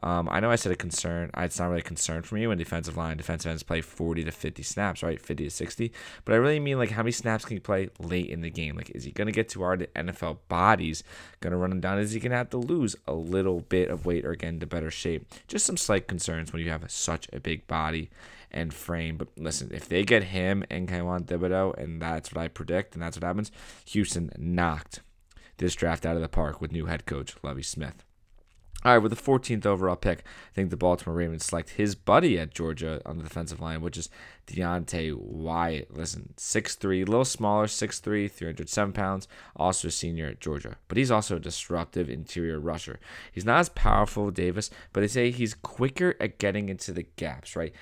Um, 0.03 0.27
I 0.29 0.41
know 0.41 0.51
I 0.51 0.57
said 0.57 0.73
a 0.73 0.75
concern. 0.75 1.31
It's 1.37 1.57
not 1.57 1.67
really 1.69 1.79
a 1.79 1.83
concern 1.83 2.23
for 2.23 2.35
me 2.35 2.45
when 2.45 2.57
defensive 2.57 2.97
line, 2.97 3.15
defensive 3.15 3.49
ends 3.49 3.63
play 3.63 3.79
40 3.79 4.25
to 4.25 4.31
50 4.31 4.61
snaps, 4.61 5.01
right? 5.01 5.19
50 5.19 5.45
to 5.45 5.49
60. 5.49 5.93
But 6.25 6.33
I 6.33 6.37
really 6.37 6.59
mean 6.59 6.77
like 6.77 6.91
how 6.91 7.03
many 7.03 7.13
snaps 7.13 7.45
can 7.45 7.55
he 7.55 7.61
play 7.61 7.89
late 7.99 8.29
in 8.29 8.41
the 8.41 8.49
game? 8.49 8.75
Like, 8.75 8.89
is 8.89 9.05
he 9.05 9.11
going 9.11 9.27
to 9.27 9.31
get 9.31 9.47
too 9.47 9.59
to 9.59 9.63
our 9.63 9.77
NFL 9.77 10.39
bodies? 10.49 11.03
Going 11.39 11.51
to 11.51 11.57
run 11.57 11.71
him 11.71 11.79
down? 11.79 11.99
Is 11.99 12.11
he 12.11 12.19
going 12.19 12.31
to 12.31 12.37
have 12.37 12.49
to 12.49 12.57
lose 12.57 12.97
a 13.07 13.13
little 13.13 13.61
bit 13.61 13.89
of 13.89 14.05
weight 14.05 14.25
or 14.25 14.35
get 14.35 14.49
into 14.49 14.67
better 14.67 14.91
shape? 14.91 15.33
Just 15.47 15.65
some 15.65 15.77
slight 15.77 16.09
concerns 16.09 16.51
when 16.51 16.61
you 16.61 16.69
have 16.69 16.91
such 16.91 17.29
a 17.31 17.39
big 17.39 17.65
body 17.67 18.09
and 18.51 18.73
frame. 18.73 19.15
But 19.15 19.29
listen, 19.37 19.71
if 19.73 19.87
they 19.87 20.03
get 20.03 20.25
him 20.25 20.65
and 20.69 20.89
Kayvon 20.89 21.27
Thibodeaux, 21.27 21.77
and 21.77 22.01
that's 22.01 22.33
what 22.33 22.41
I 22.41 22.49
predict, 22.49 22.93
and 22.93 23.01
that's 23.01 23.15
what 23.15 23.23
happens, 23.23 23.53
Houston 23.85 24.31
knocked 24.37 24.99
this 25.57 25.75
draft 25.75 26.05
out 26.05 26.15
of 26.15 26.21
the 26.21 26.29
park 26.29 26.61
with 26.61 26.71
new 26.71 26.85
head 26.85 27.05
coach 27.05 27.35
Lovie 27.43 27.63
Smith. 27.63 28.03
All 28.85 28.91
right, 28.91 28.97
with 28.97 29.15
the 29.15 29.21
14th 29.21 29.65
overall 29.65 29.95
pick, 29.95 30.19
I 30.19 30.53
think 30.53 30.69
the 30.69 30.75
Baltimore 30.75 31.15
Ravens 31.15 31.45
select 31.45 31.69
his 31.71 31.95
buddy 31.95 32.37
at 32.37 32.53
Georgia 32.53 33.01
on 33.05 33.17
the 33.17 33.23
defensive 33.23 33.61
line, 33.61 33.79
which 33.79 33.97
is 33.97 34.09
Devonte 34.45 35.15
Wyatt. 35.15 35.95
Listen, 35.95 36.33
6'3, 36.35 36.97
a 36.97 37.05
little 37.05 37.23
smaller, 37.23 37.67
6'3, 37.67 38.29
307 38.29 38.91
pounds, 38.91 39.29
also 39.55 39.87
a 39.87 39.91
senior 39.91 40.27
at 40.27 40.41
Georgia. 40.41 40.75
But 40.89 40.97
he's 40.97 41.11
also 41.11 41.37
a 41.37 41.39
disruptive 41.39 42.09
interior 42.09 42.59
rusher. 42.59 42.99
He's 43.31 43.45
not 43.45 43.59
as 43.59 43.69
powerful 43.69 44.27
as 44.27 44.33
Davis, 44.33 44.69
but 44.91 44.99
they 44.99 45.07
say 45.07 45.31
he's 45.31 45.53
quicker 45.53 46.15
at 46.19 46.37
getting 46.37 46.67
into 46.67 46.91
the 46.91 47.03
gaps, 47.15 47.55
right? 47.55 47.73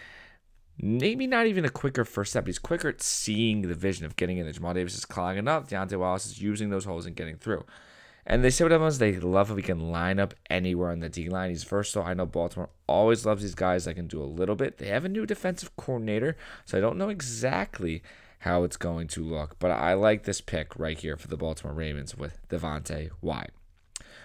Maybe 0.78 1.28
not 1.28 1.48
even 1.48 1.66
a 1.66 1.70
quicker 1.70 2.06
first 2.06 2.32
step. 2.32 2.48
He's 2.48 2.60
quicker 2.60 2.90
at 2.90 3.02
seeing 3.02 3.62
the 3.62 3.74
vision 3.74 4.06
of 4.06 4.16
getting 4.16 4.38
in 4.38 4.46
there. 4.46 4.54
Jamal 4.54 4.74
Davis 4.74 4.98
is 4.98 5.06
clogging 5.06 5.48
up. 5.48 5.70
Deontay 5.70 5.98
Wallace 5.98 6.26
is 6.26 6.42
using 6.42 6.70
those 6.70 6.86
holes 6.86 7.06
and 7.06 7.16
getting 7.16 7.38
through. 7.38 7.66
And 8.26 8.44
they 8.44 8.50
say 8.52 8.64
what 8.64 8.72
happens. 8.72 9.00
They 9.00 9.20
love 9.20 9.50
if 9.50 9.58
he 9.58 9.64
can 9.64 9.92
line 9.92 10.20
up 10.20 10.36
anywhere 10.50 10.92
on 10.92 11.00
the 11.00 11.10
D 11.10 11.30
line. 11.30 11.50
He's 11.50 11.64
versatile. 11.64 12.04
I 12.04 12.14
know 12.14 12.26
Baltimore 12.26 12.70
always 12.88 13.26
loves 13.26 13.42
these 13.42 13.56
guys 13.56 13.86
that 13.86 13.96
can 13.96 14.08
do 14.08 14.22
a 14.22 14.26
little 14.26 14.56
bit. 14.56 14.78
They 14.78 14.88
have 14.88 15.06
a 15.06 15.10
new 15.10 15.26
defensive 15.26 15.76
coordinator, 15.76 16.38
so 16.66 16.78
I 16.78 16.82
don't 16.82 16.98
know 16.98 17.10
exactly 17.10 18.04
how 18.40 18.64
it's 18.64 18.78
going 18.78 19.08
to 19.08 19.24
look. 19.24 19.58
But 19.60 19.72
I 19.72 19.96
like 19.96 20.24
this 20.24 20.42
pick 20.42 20.78
right 20.78 21.00
here 21.00 21.18
for 21.18 21.28
the 21.28 21.38
Baltimore 21.38 21.76
Ravens 21.76 22.16
with 22.16 22.38
Devonte 22.48 23.10
Wyatt. 23.22 23.54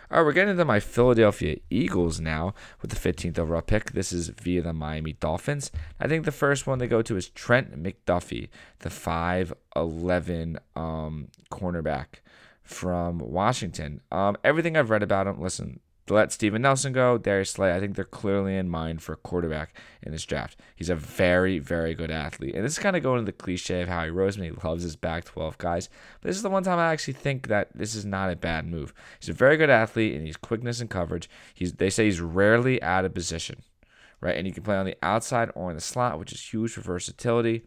All 0.09 0.19
right, 0.19 0.25
we're 0.25 0.33
getting 0.35 0.53
into 0.53 0.65
my 0.65 0.79
Philadelphia 0.79 1.57
Eagles 1.69 2.21
now 2.21 2.55
with 2.81 2.93
the 2.93 3.13
15th 3.13 3.41
overall 3.41 3.61
pick. 3.61 3.91
This 3.91 4.13
is 4.13 4.29
via 4.29 4.63
the 4.63 4.73
Miami 4.73 5.15
Dolphins. 5.15 5.73
I 5.99 6.07
think 6.07 6.25
the 6.25 6.31
first 6.31 6.65
one 6.65 6.79
they 6.79 6.87
go 6.87 7.03
to 7.03 7.17
is 7.17 7.29
Trent 7.29 7.83
McDuffie, 7.83 8.49
the 8.81 8.89
5'11 8.89 10.59
um, 10.77 11.29
cornerback 11.51 12.07
from 12.63 13.19
Washington. 13.19 14.01
Um, 14.13 14.37
everything 14.45 14.77
I've 14.77 14.91
read 14.91 15.03
about 15.03 15.27
him, 15.27 15.41
listen, 15.41 15.81
let 16.15 16.33
Steven 16.33 16.63
Nelson 16.63 16.93
go, 16.93 17.19
Darius 17.19 17.51
Slay. 17.51 17.75
I 17.75 17.81
think 17.81 17.97
they're 17.97 18.05
clearly 18.05 18.57
in 18.57 18.69
mind 18.69 19.03
for 19.03 19.13
a 19.13 19.17
quarterback 19.17 19.77
in 20.03 20.13
this 20.13 20.25
draft. 20.25 20.61
He's 20.77 20.89
a 20.89 20.95
very, 20.95 21.59
very 21.59 21.95
good 21.95 22.11
athlete. 22.11 22.55
And 22.55 22.65
this 22.65 22.73
is 22.73 22.79
kind 22.79 22.97
of 22.97 23.03
going 23.03 23.21
to 23.21 23.25
the 23.25 23.33
cliche 23.33 23.83
of 23.83 23.89
how 23.89 24.05
he 24.05 24.11
rose 24.11 24.39
when 24.39 24.51
he 24.51 24.59
loves 24.65 24.85
his 24.85 24.95
Pac-12 24.95 25.59
guys. 25.59 25.89
But 26.21 26.29
this 26.29 26.37
is 26.37 26.43
the 26.43 26.51
one 26.51 26.63
time 26.63 26.79
I 26.79 26.93
actually 26.93 27.15
think 27.15 27.49
that 27.49 27.71
this 27.75 27.95
is 27.95 28.05
not 28.05 28.31
a 28.31 28.37
bad 28.37 28.67
move. 28.67 28.95
He's 29.19 29.31
a 29.31 29.33
very 29.33 29.57
good 29.57 29.71
athlete 29.71 30.15
and 30.15 30.27
he's 30.27 30.37
quickness 30.37 30.81
and 30.81 30.89
coverage. 30.89 31.29
He's 31.55 31.73
they 31.73 31.91
say 31.91 32.05
he's 32.05 32.21
rarely 32.21 32.81
out 32.83 33.05
of 33.05 33.15
position. 33.15 33.63
Right? 34.21 34.37
And 34.37 34.47
you 34.47 34.53
can 34.53 34.63
play 34.63 34.77
on 34.77 34.87
the 34.87 34.97
outside 35.03 35.51
or 35.55 35.71
in 35.71 35.77
the 35.77 35.83
slot, 35.83 36.19
which 36.19 36.33
is 36.33 36.53
huge 36.53 36.73
for 36.73 36.81
versatility 36.81 37.65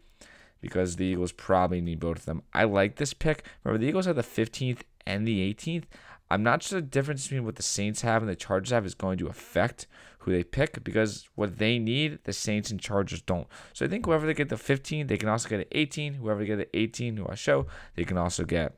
because 0.60 0.96
the 0.96 1.04
Eagles 1.04 1.32
probably 1.32 1.80
need 1.80 2.00
both 2.00 2.18
of 2.18 2.24
them. 2.24 2.42
I 2.52 2.64
like 2.64 2.96
this 2.96 3.14
pick. 3.14 3.44
Remember, 3.64 3.82
the 3.82 3.88
Eagles 3.88 4.06
have 4.06 4.16
the 4.16 4.22
15th 4.22 4.80
and 5.06 5.26
the 5.26 5.52
18th. 5.52 5.84
I'm 6.30 6.42
not 6.42 6.62
sure 6.62 6.80
the 6.80 6.86
difference 6.86 7.24
between 7.24 7.44
what 7.44 7.56
the 7.56 7.62
Saints 7.62 8.02
have 8.02 8.22
and 8.22 8.30
the 8.30 8.36
Chargers 8.36 8.70
have 8.70 8.86
is 8.86 8.94
going 8.94 9.18
to 9.18 9.26
affect 9.26 9.86
who 10.20 10.30
they 10.30 10.44
pick 10.44 10.84
because 10.84 11.28
what 11.34 11.58
they 11.58 11.78
need, 11.78 12.20
the 12.24 12.32
Saints 12.32 12.70
and 12.70 12.78
Chargers 12.78 13.22
don't. 13.22 13.48
So 13.72 13.84
I 13.84 13.88
think 13.88 14.06
whoever 14.06 14.26
they 14.26 14.34
get 14.34 14.48
the 14.48 14.56
15, 14.56 15.08
they 15.08 15.16
can 15.16 15.28
also 15.28 15.48
get 15.48 15.60
at 15.60 15.68
18. 15.72 16.14
Whoever 16.14 16.40
they 16.40 16.46
get 16.46 16.58
the 16.58 16.78
18, 16.78 17.16
who 17.16 17.26
I 17.28 17.34
show, 17.34 17.66
they 17.96 18.04
can 18.04 18.16
also 18.16 18.44
get 18.44 18.74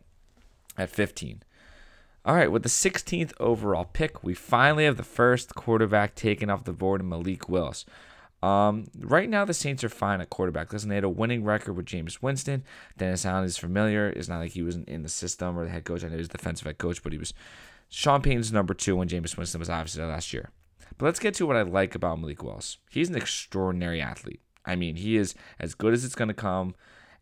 at 0.78 0.88
15. 0.88 1.42
All 2.24 2.36
right, 2.36 2.50
with 2.50 2.62
the 2.62 2.68
16th 2.68 3.32
overall 3.40 3.84
pick, 3.84 4.22
we 4.22 4.32
finally 4.32 4.84
have 4.84 4.96
the 4.96 5.02
first 5.02 5.56
quarterback 5.56 6.14
taken 6.14 6.48
off 6.48 6.64
the 6.64 6.72
board, 6.72 7.04
Malik 7.04 7.48
Willis. 7.48 7.84
Um, 8.42 8.86
right 8.98 9.28
now, 9.28 9.44
the 9.44 9.54
Saints 9.54 9.84
are 9.84 9.88
fine 9.88 10.20
at 10.20 10.30
quarterback. 10.30 10.72
Listen, 10.72 10.88
they 10.88 10.96
had 10.96 11.04
a 11.04 11.08
winning 11.08 11.44
record 11.44 11.74
with 11.74 11.86
Jameis 11.86 12.20
Winston. 12.20 12.64
Dennis 12.98 13.24
Allen 13.24 13.44
is 13.44 13.56
familiar. 13.56 14.08
It's 14.08 14.28
not 14.28 14.40
like 14.40 14.52
he 14.52 14.62
wasn't 14.62 14.88
in 14.88 15.02
the 15.02 15.08
system 15.08 15.56
or 15.56 15.64
the 15.64 15.70
head 15.70 15.84
coach. 15.84 16.02
I 16.02 16.08
know 16.08 16.14
he 16.14 16.18
was 16.18 16.28
defensive 16.28 16.66
head 16.66 16.78
coach, 16.78 17.02
but 17.02 17.12
he 17.12 17.18
was 17.18 17.32
Sean 17.88 18.20
Payton's 18.20 18.52
number 18.52 18.74
two 18.74 18.96
when 18.96 19.08
Jameis 19.08 19.36
Winston 19.36 19.60
was 19.60 19.70
obviously 19.70 20.02
last 20.02 20.32
year. 20.32 20.50
But 20.98 21.06
let's 21.06 21.20
get 21.20 21.34
to 21.34 21.46
what 21.46 21.56
I 21.56 21.62
like 21.62 21.94
about 21.94 22.20
Malik 22.20 22.42
Willis. 22.42 22.78
He's 22.90 23.08
an 23.08 23.16
extraordinary 23.16 24.00
athlete. 24.00 24.40
I 24.64 24.76
mean, 24.76 24.96
he 24.96 25.16
is 25.16 25.34
as 25.58 25.74
good 25.74 25.92
as 25.92 26.04
it's 26.04 26.14
going 26.14 26.28
to 26.28 26.34
come 26.34 26.74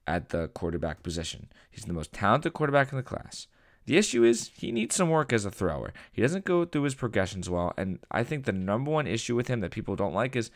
at 0.07 0.31
the 0.31 0.49
quarterback 0.49 1.03
position. 1.03 1.49
He's 1.71 1.85
the 1.85 1.93
most 1.93 2.13
talented 2.13 2.53
quarterback 2.53 2.93
in 2.93 2.97
the 2.97 3.03
class. 3.03 3.47
The 3.87 3.97
issue 3.97 4.25
is 4.25 4.51
he 4.55 4.73
needs 4.73 4.95
some 4.95 5.09
work 5.09 5.33
as 5.33 5.45
a 5.45 5.51
thrower. 5.51 5.93
He 6.13 6.23
doesn't 6.23 6.45
go 6.45 6.65
through 6.65 6.83
his 6.83 6.95
progressions 6.95 7.49
well, 7.49 7.73
and 7.77 7.99
I 8.11 8.23
think 8.25 8.45
the 8.45 8.53
number 8.53 8.91
one 8.91 9.07
issue 9.07 9.35
with 9.35 9.49
him 9.49 9.61
that 9.61 9.71
people 9.71 9.97
don't 9.97 10.15
like 10.15 10.37
is 10.37 10.51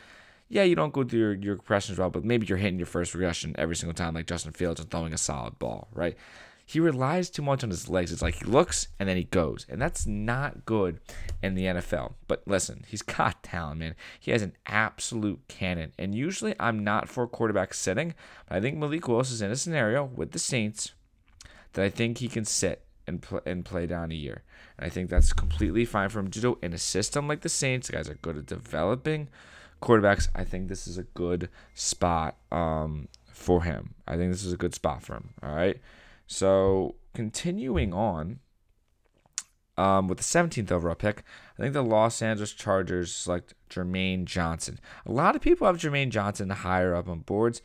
yeah, 0.47 0.63
you 0.63 0.75
don't 0.75 0.93
go 0.93 1.03
through 1.03 1.19
your, 1.19 1.33
your 1.33 1.55
progressions 1.55 1.97
well, 1.97 2.09
but 2.09 2.23
maybe 2.23 2.45
you're 2.45 2.57
hitting 2.57 2.79
your 2.79 2.85
first 2.85 3.13
regression 3.13 3.55
every 3.57 3.75
single 3.75 3.95
time, 3.95 4.13
like 4.13 4.27
Justin 4.27 4.51
Fields 4.51 4.79
and 4.79 4.89
throwing 4.89 5.13
a 5.13 5.17
solid 5.17 5.57
ball, 5.57 5.87
right? 5.93 6.15
He 6.67 6.79
relies 6.79 7.29
too 7.29 7.43
much 7.43 7.63
on 7.63 7.69
his 7.69 7.89
legs. 7.89 8.11
It's 8.11 8.23
like 8.23 8.35
he 8.35 8.45
looks 8.45 8.87
and 8.99 9.07
then 9.07 9.17
he 9.17 9.25
goes, 9.25 9.67
and 9.69 9.79
that's 9.79 10.07
not 10.07 10.65
good 10.65 10.99
in 11.43 11.53
the 11.53 11.65
NFL. 11.65 12.13
But 12.27 12.43
listen, 12.47 12.85
he's 12.87 13.03
got 13.03 13.43
talent, 13.43 13.79
man. 13.79 13.95
He 14.19 14.31
has 14.31 14.41
an 14.41 14.53
absolute 14.65 15.41
cannon, 15.47 15.93
and 15.97 16.15
usually 16.15 16.55
I'm 16.59 16.83
not 16.83 17.07
for 17.07 17.27
quarterback 17.27 17.73
sitting, 17.73 18.15
but 18.47 18.57
I 18.57 18.61
think 18.61 18.77
Malik 18.77 19.07
Willis 19.07 19.31
is 19.31 19.41
in 19.41 19.51
a 19.51 19.55
scenario 19.55 20.03
with 20.03 20.31
the 20.31 20.39
Saints 20.39 20.93
that 21.73 21.85
I 21.85 21.89
think 21.89 22.17
he 22.17 22.27
can 22.27 22.45
sit 22.45 22.83
and 23.07 23.23
and 23.45 23.63
play 23.63 23.85
down 23.85 24.11
a 24.11 24.15
year. 24.15 24.43
And 24.77 24.85
I 24.85 24.89
think 24.89 25.09
that's 25.09 25.33
completely 25.33 25.85
fine 25.85 26.09
for 26.09 26.19
him 26.19 26.31
to 26.31 26.41
do 26.41 26.57
in 26.63 26.73
a 26.73 26.79
system 26.79 27.27
like 27.27 27.41
the 27.41 27.49
Saints. 27.49 27.87
The 27.87 27.93
guys 27.93 28.09
are 28.09 28.15
good 28.15 28.37
at 28.37 28.47
developing 28.47 29.29
quarterbacks, 29.85 30.27
I 30.35 30.43
think 30.43 30.67
this 30.67 30.87
is 30.87 30.97
a 30.97 31.03
good 31.03 31.49
spot 31.73 32.35
um, 32.51 33.07
for 33.31 33.63
him. 33.63 33.95
I 34.07 34.17
think 34.17 34.31
this 34.31 34.43
is 34.43 34.53
a 34.53 34.57
good 34.57 34.73
spot 34.73 35.03
for 35.03 35.13
him. 35.13 35.29
All 35.41 35.55
right. 35.55 35.79
So 36.27 36.95
continuing 37.13 37.93
on 37.93 38.39
um, 39.77 40.07
with 40.07 40.17
the 40.17 40.23
17th 40.23 40.71
overall 40.71 40.95
pick, 40.95 41.23
I 41.57 41.61
think 41.61 41.73
the 41.73 41.83
Los 41.83 42.21
Angeles 42.21 42.53
Chargers 42.53 43.13
select 43.13 43.53
Jermaine 43.69 44.25
Johnson. 44.25 44.79
A 45.05 45.11
lot 45.11 45.35
of 45.35 45.41
people 45.41 45.67
have 45.67 45.77
Jermaine 45.77 46.09
Johnson 46.09 46.49
higher 46.49 46.95
up 46.95 47.07
on 47.07 47.19
boards. 47.19 47.61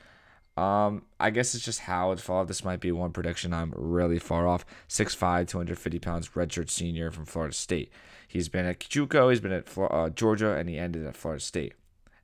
Um, 0.56 1.04
I 1.18 1.30
guess 1.30 1.54
it's 1.54 1.64
just 1.64 1.80
how 1.80 2.12
it 2.12 2.20
falls. 2.20 2.48
This 2.48 2.64
might 2.64 2.80
be 2.80 2.92
one 2.92 3.12
prediction 3.12 3.54
I'm 3.54 3.72
really 3.74 4.18
far 4.18 4.46
off. 4.46 4.66
6'5", 4.88 5.48
250 5.48 5.98
pounds, 6.00 6.28
redshirt 6.30 6.68
senior 6.68 7.10
from 7.10 7.24
Florida 7.24 7.54
State. 7.54 7.90
He's 8.28 8.48
been 8.48 8.66
at 8.66 8.80
JUCO, 8.80 9.30
he's 9.30 9.40
been 9.40 9.52
at 9.52 9.66
uh, 9.78 10.10
Georgia, 10.10 10.54
and 10.54 10.68
he 10.68 10.76
ended 10.76 11.06
at 11.06 11.16
Florida 11.16 11.42
State. 11.42 11.74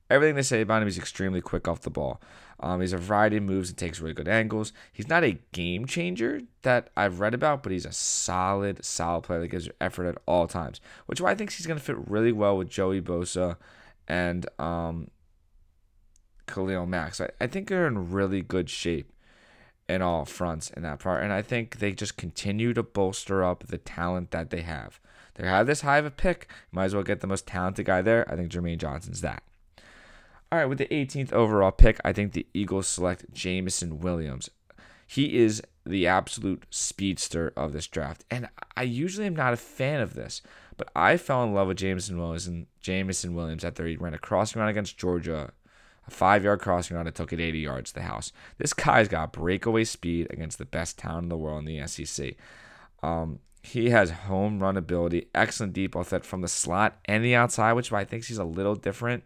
Everything 0.09 0.35
they 0.35 0.43
say 0.43 0.61
about 0.61 0.81
him, 0.81 0.87
he's 0.87 0.97
extremely 0.97 1.41
quick 1.41 1.67
off 1.67 1.81
the 1.81 1.89
ball. 1.89 2.21
Um, 2.59 2.81
he's 2.81 2.93
a 2.93 2.97
variety 2.97 3.37
of 3.37 3.43
moves 3.43 3.69
and 3.69 3.77
takes 3.77 3.99
really 3.99 4.15
good 4.15 4.27
angles. 4.27 4.73
He's 4.91 5.07
not 5.07 5.23
a 5.23 5.39
game 5.51 5.85
changer 5.85 6.41
that 6.63 6.89
I've 6.97 7.19
read 7.19 7.33
about, 7.33 7.61
but 7.61 7.71
he's 7.71 7.85
a 7.85 7.91
solid, 7.91 8.83
solid 8.83 9.23
player 9.23 9.41
that 9.41 9.49
gives 9.49 9.67
you 9.67 9.73
effort 9.79 10.07
at 10.07 10.17
all 10.25 10.47
times, 10.47 10.81
which 11.05 11.21
why 11.21 11.31
I 11.31 11.35
think 11.35 11.51
he's 11.51 11.67
going 11.67 11.79
to 11.79 11.85
fit 11.85 12.09
really 12.09 12.31
well 12.31 12.57
with 12.57 12.69
Joey 12.69 13.01
Bosa 13.01 13.57
and 14.07 14.47
um, 14.59 15.09
Khalil 16.47 16.87
Mack. 16.87 17.13
So 17.15 17.25
I, 17.25 17.43
I 17.43 17.47
think 17.47 17.67
they're 17.67 17.87
in 17.87 18.11
really 18.11 18.41
good 18.41 18.69
shape 18.69 19.13
in 19.87 20.01
all 20.01 20.25
fronts 20.25 20.69
in 20.71 20.83
that 20.83 20.99
part. 20.99 21.23
And 21.23 21.31
I 21.31 21.41
think 21.41 21.77
they 21.77 21.91
just 21.91 22.17
continue 22.17 22.73
to 22.73 22.83
bolster 22.83 23.43
up 23.43 23.67
the 23.67 23.77
talent 23.77 24.31
that 24.31 24.49
they 24.49 24.61
have. 24.61 24.99
They 25.35 25.47
have 25.47 25.67
this 25.67 25.81
high 25.81 25.99
of 25.99 26.05
a 26.05 26.11
pick. 26.11 26.49
Might 26.71 26.85
as 26.85 26.95
well 26.95 27.03
get 27.03 27.21
the 27.21 27.27
most 27.27 27.45
talented 27.45 27.85
guy 27.85 28.01
there. 28.01 28.29
I 28.31 28.35
think 28.35 28.51
Jermaine 28.51 28.79
Johnson's 28.79 29.21
that. 29.21 29.43
All 30.51 30.59
right, 30.59 30.65
with 30.65 30.77
the 30.77 30.87
18th 30.87 31.33
overall 31.33 31.71
pick, 31.71 31.99
I 32.05 32.13
think 32.13 32.31
the 32.31 32.47
Eagles 32.53 32.87
select 32.87 33.33
Jameson 33.33 33.99
Williams. 33.99 34.49
He 35.05 35.37
is 35.37 35.61
the 35.85 36.07
absolute 36.07 36.65
speedster 36.69 37.51
of 37.55 37.73
this 37.73 37.87
draft. 37.87 38.23
And 38.31 38.49
I 38.75 38.83
usually 38.83 39.27
am 39.27 39.35
not 39.35 39.53
a 39.53 39.57
fan 39.57 39.99
of 39.99 40.13
this, 40.13 40.41
but 40.77 40.89
I 40.95 41.17
fell 41.17 41.43
in 41.43 41.53
love 41.53 41.67
with 41.67 41.77
Jameson 41.77 42.17
Williams 42.17 42.47
and 42.47 42.67
Jameson 42.79 43.33
Williams 43.33 43.65
after 43.65 43.85
he 43.85 43.97
ran 43.97 44.13
a 44.13 44.17
crossing 44.17 44.59
run 44.59 44.69
against 44.69 44.97
Georgia, 44.97 45.51
a 46.07 46.11
five 46.11 46.43
yard 46.43 46.61
crossing 46.61 46.95
run 46.95 47.05
that 47.05 47.15
took 47.15 47.33
it 47.33 47.41
80 47.41 47.59
yards 47.59 47.91
to 47.91 47.95
the 47.95 48.05
house. 48.05 48.31
This 48.57 48.73
guy's 48.73 49.07
got 49.07 49.33
breakaway 49.33 49.83
speed 49.83 50.27
against 50.29 50.57
the 50.57 50.65
best 50.65 50.97
town 50.97 51.23
in 51.23 51.29
the 51.29 51.37
world 51.37 51.59
in 51.59 51.65
the 51.65 51.87
SEC. 51.87 52.35
Um, 53.03 53.39
he 53.63 53.89
has 53.89 54.11
home 54.11 54.59
run 54.61 54.77
ability, 54.77 55.27
excellent 55.35 55.73
deep 55.73 55.91
ball 55.91 56.03
threat 56.03 56.25
from 56.25 56.41
the 56.41 56.47
slot 56.47 56.99
and 57.05 57.23
the 57.23 57.35
outside, 57.35 57.73
which 57.73 57.91
I 57.91 58.05
think 58.05 58.25
he's 58.25 58.37
a 58.37 58.45
little 58.45 58.75
different 58.75 59.25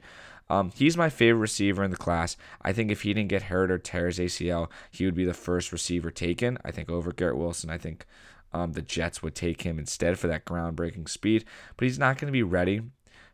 um, 0.51 0.69
he's 0.75 0.97
my 0.97 1.09
favorite 1.09 1.39
receiver 1.39 1.81
in 1.81 1.91
the 1.91 1.97
class. 1.97 2.35
I 2.61 2.73
think 2.73 2.91
if 2.91 3.03
he 3.03 3.13
didn't 3.13 3.29
get 3.29 3.43
hurt 3.43 3.71
or 3.71 3.77
tear 3.77 4.07
his 4.07 4.19
ACL, 4.19 4.69
he 4.91 5.05
would 5.05 5.15
be 5.15 5.23
the 5.23 5.33
first 5.33 5.71
receiver 5.71 6.11
taken. 6.11 6.57
I 6.65 6.71
think 6.71 6.89
over 6.89 7.13
Garrett 7.13 7.37
Wilson. 7.37 7.69
I 7.69 7.77
think 7.77 8.05
um, 8.51 8.73
the 8.73 8.81
Jets 8.81 9.23
would 9.23 9.33
take 9.33 9.61
him 9.61 9.79
instead 9.79 10.19
for 10.19 10.27
that 10.27 10.43
groundbreaking 10.43 11.07
speed. 11.07 11.45
But 11.77 11.85
he's 11.85 11.97
not 11.97 12.17
going 12.17 12.27
to 12.27 12.33
be 12.33 12.43
ready 12.43 12.81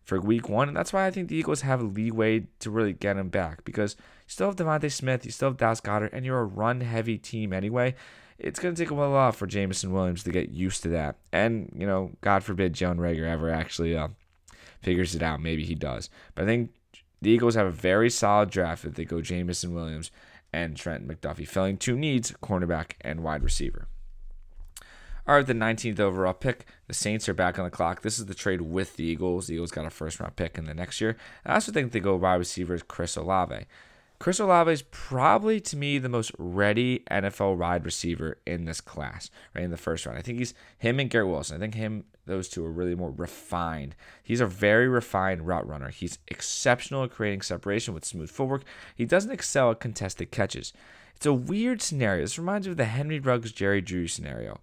for 0.04 0.22
week 0.22 0.48
one. 0.48 0.68
And 0.68 0.78
that's 0.78 0.94
why 0.94 1.08
I 1.08 1.12
think 1.12 1.30
the 1.30 1.36
Eagles 1.36 1.62
have 1.62 1.82
leeway 1.82 2.46
to 2.60 2.70
really 2.70 2.94
get 2.94 3.18
him 3.18 3.30
back 3.30 3.66
because 3.66 3.96
you 3.98 4.04
still 4.28 4.48
have 4.50 4.56
DeVonta 4.56 4.92
Smith, 4.92 5.26
you 5.26 5.32
still 5.32 5.50
have 5.50 5.58
Dallas 5.58 5.82
Goedert, 5.82 6.14
and 6.14 6.24
you're 6.24 6.42
a 6.42 6.46
run 6.46 6.82
heavy 6.82 7.18
team 7.18 7.52
anyway. 7.52 7.96
It's 8.38 8.60
going 8.60 8.76
to 8.76 8.80
take 8.80 8.92
a 8.92 8.94
while 8.94 9.32
for 9.32 9.48
Jameson 9.48 9.92
Williams 9.92 10.22
to 10.26 10.30
get 10.30 10.50
used 10.50 10.84
to 10.84 10.90
that. 10.90 11.16
And, 11.34 11.74
you 11.76 11.88
know, 11.88 12.12
God 12.22 12.44
forbid 12.44 12.74
Jalen 12.74 12.98
Reagor 12.98 13.28
ever 13.28 13.50
actually 13.50 13.98
uh, 13.98 14.10
figures 14.84 15.16
it 15.16 15.24
out. 15.24 15.42
Maybe 15.42 15.66
he 15.66 15.74
does. 15.74 16.12
But 16.36 16.44
I 16.44 16.46
think 16.46 16.70
the 17.22 17.30
Eagles 17.30 17.56
have 17.56 17.68
a 17.68 17.72
very 17.72 18.10
solid 18.10 18.50
draft 18.50 18.86
if 18.86 18.96
they 18.96 19.06
go 19.06 19.22
Jameson 19.22 19.74
Williams 19.74 20.12
and 20.54 20.78
Trent 20.78 21.08
McDuffie, 21.08 21.48
filling 21.48 21.78
two 21.78 21.98
needs 21.98 22.32
cornerback 22.44 22.94
and 23.02 23.24
wide 23.24 23.44
receiver. 23.44 23.88
All 25.28 25.36
right, 25.36 25.46
the 25.46 25.54
19th 25.54 26.00
overall 26.00 26.34
pick. 26.34 26.66
The 26.88 26.94
Saints 26.94 27.28
are 27.28 27.34
back 27.34 27.60
on 27.60 27.66
the 27.66 27.72
clock. 27.72 28.02
This 28.02 28.18
is 28.18 28.28
the 28.28 28.34
trade 28.34 28.62
with 28.62 28.96
the 28.96 29.04
Eagles. 29.04 29.48
The 29.48 29.56
Eagles 29.56 29.72
got 29.72 29.86
a 29.86 29.90
first 29.90 30.22
round 30.22 30.38
pick 30.38 30.58
in 30.58 30.66
the 30.66 30.74
next 30.74 31.02
year. 31.02 31.18
I 31.46 31.56
also 31.56 31.74
think 31.74 31.92
they 31.92 32.00
go 32.00 32.16
wide 32.16 32.36
receiver 32.36 32.78
Chris 32.80 33.18
Olave. 33.18 33.66
Chris 34.20 34.40
Olave 34.40 34.72
is 34.72 34.82
probably 34.82 35.60
to 35.60 35.78
me 35.78 36.00
the 36.00 36.10
most 36.10 36.32
ready 36.40 37.04
NFL 37.12 37.58
wide 37.58 37.86
receiver 37.86 38.40
in 38.48 38.66
this 38.66 38.82
class, 38.82 39.30
right 39.54 39.64
in 39.64 39.70
the 39.70 39.78
first 39.78 40.06
round. 40.06 40.18
I 40.18 40.22
think 40.22 40.40
he's 40.40 40.56
him 40.80 41.00
and 41.00 41.10
Garrett 41.10 41.30
Wilson. 41.30 41.58
I 41.58 41.60
think 41.60 41.76
him, 41.76 42.06
those 42.26 42.50
two 42.50 42.66
are 42.66 42.72
really 42.72 42.96
more 42.96 43.12
refined. 43.12 43.96
He's 44.24 44.42
a 44.42 44.48
very 44.48 44.88
refined 44.88 45.46
route 45.46 45.68
runner. 45.68 45.90
He's 45.90 46.18
exceptional 46.28 47.04
at 47.04 47.12
creating 47.12 47.42
separation 47.44 47.94
with 47.94 48.06
smooth 48.06 48.32
footwork. 48.32 48.64
He 48.96 49.06
doesn't 49.06 49.32
excel 49.32 49.72
at 49.72 49.80
contested 49.80 50.32
catches. 50.32 50.74
It's 51.16 51.26
a 51.26 51.34
weird 51.34 51.82
scenario. 51.82 52.24
This 52.24 52.40
reminds 52.40 52.68
me 52.68 52.72
of 52.72 52.78
the 52.78 52.86
Henry 52.86 53.20
Ruggs 53.20 53.52
Jerry 53.52 53.82
Drew 53.82 54.08
scenario. 54.08 54.60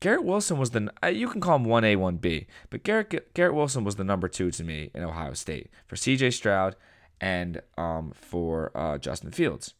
Garrett 0.00 0.24
Wilson 0.24 0.58
was 0.58 0.70
the 0.70 0.92
uh, 1.02 1.06
you 1.06 1.28
can 1.28 1.40
call 1.40 1.56
him 1.56 1.64
one 1.64 1.84
A 1.84 1.94
one 1.96 2.16
B, 2.16 2.46
but 2.70 2.82
Garrett 2.82 3.32
Garrett 3.34 3.54
Wilson 3.54 3.84
was 3.84 3.96
the 3.96 4.04
number 4.04 4.28
two 4.28 4.50
to 4.50 4.64
me 4.64 4.90
in 4.94 5.04
Ohio 5.04 5.32
State 5.32 5.70
for 5.86 5.94
C.J. 5.94 6.32
Stroud 6.32 6.74
and 7.22 7.62
um, 7.78 8.12
for 8.14 8.72
uh, 8.74 8.98
Justin 8.98 9.30
Fields. 9.30 9.74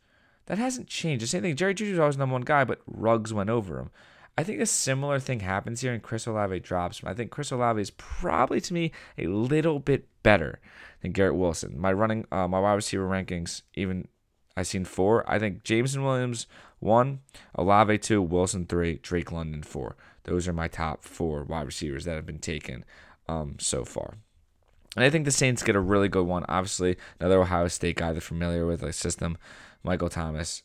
That 0.47 0.59
hasn't 0.59 0.87
changed. 0.87 1.23
The 1.23 1.27
same 1.27 1.43
thing. 1.43 1.57
Jerry 1.57 1.75
was 1.79 1.99
always 1.99 2.17
number 2.17 2.33
one 2.33 2.43
guy, 2.43 2.65
but 2.65 2.81
Ruggs 2.87 3.35
went 3.35 3.51
over 3.51 3.79
him. 3.79 3.91
I 4.39 4.45
think 4.45 4.61
a 4.61 4.67
similar 4.67 5.19
thing 5.19 5.41
happens 5.41 5.83
here, 5.83 5.93
and 5.93 6.03
Chris 6.03 6.27
Olave 6.27 6.61
drops. 6.61 7.03
I 7.05 7.13
think 7.13 7.31
Chris 7.31 7.51
Olave 7.51 7.83
is 7.83 7.91
probably 7.91 8.61
to 8.63 8.73
me 8.73 8.93
a 9.19 9.27
little 9.27 9.79
bit 9.79 10.07
better 10.23 10.61
than 11.03 11.13
Garrett 11.13 11.35
Wilson. 11.35 11.79
My 11.79 11.93
running, 11.93 12.27
uh, 12.33 12.49
my 12.49 12.61
wide 12.61 12.75
receiver 12.75 13.07
rankings, 13.07 13.63
even 13.75 14.09
I've 14.57 14.69
seen 14.69 14.85
four. 14.85 15.29
I 15.31 15.39
think 15.39 15.65
Jameson 15.65 16.03
Williams 16.03 16.47
one, 16.79 17.21
Olave 17.55 17.99
two, 17.99 18.23
Wilson 18.23 18.67
three, 18.67 19.01
Drake 19.03 19.33
London 19.33 19.63
four. 19.63 19.97
Those 20.25 20.49
are 20.49 20.53
my 20.53 20.69
top 20.69 21.05
four 21.05 21.45
wide 21.45 21.67
receivers 21.67 22.05
that 22.05 22.15
have 22.17 22.27
been 22.27 22.39
taken 22.39 22.85
um, 23.29 23.57
so 23.59 23.85
far. 23.85 24.15
And 24.97 25.05
I 25.05 25.11
think 25.11 25.25
the 25.25 25.31
Saints 25.31 25.63
get 25.63 25.77
a 25.77 25.81
really 25.81 26.09
good 26.09 26.27
one. 26.27 26.45
Obviously, 26.49 26.97
another 27.19 27.41
Ohio 27.41 27.69
State 27.69 27.97
guy 27.97 28.13
they're 28.13 28.21
familiar 28.21 28.67
with 28.67 28.81
the 28.81 28.93
system, 28.93 29.39
Michael 29.83 30.11
Thomas. 30.11 30.63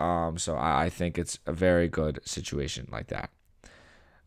Um, 0.00 0.38
so 0.38 0.56
I, 0.56 0.84
I 0.84 0.88
think 0.90 1.18
it's 1.18 1.38
a 1.46 1.52
very 1.52 1.88
good 1.88 2.20
situation 2.24 2.88
like 2.90 3.08
that. 3.08 3.30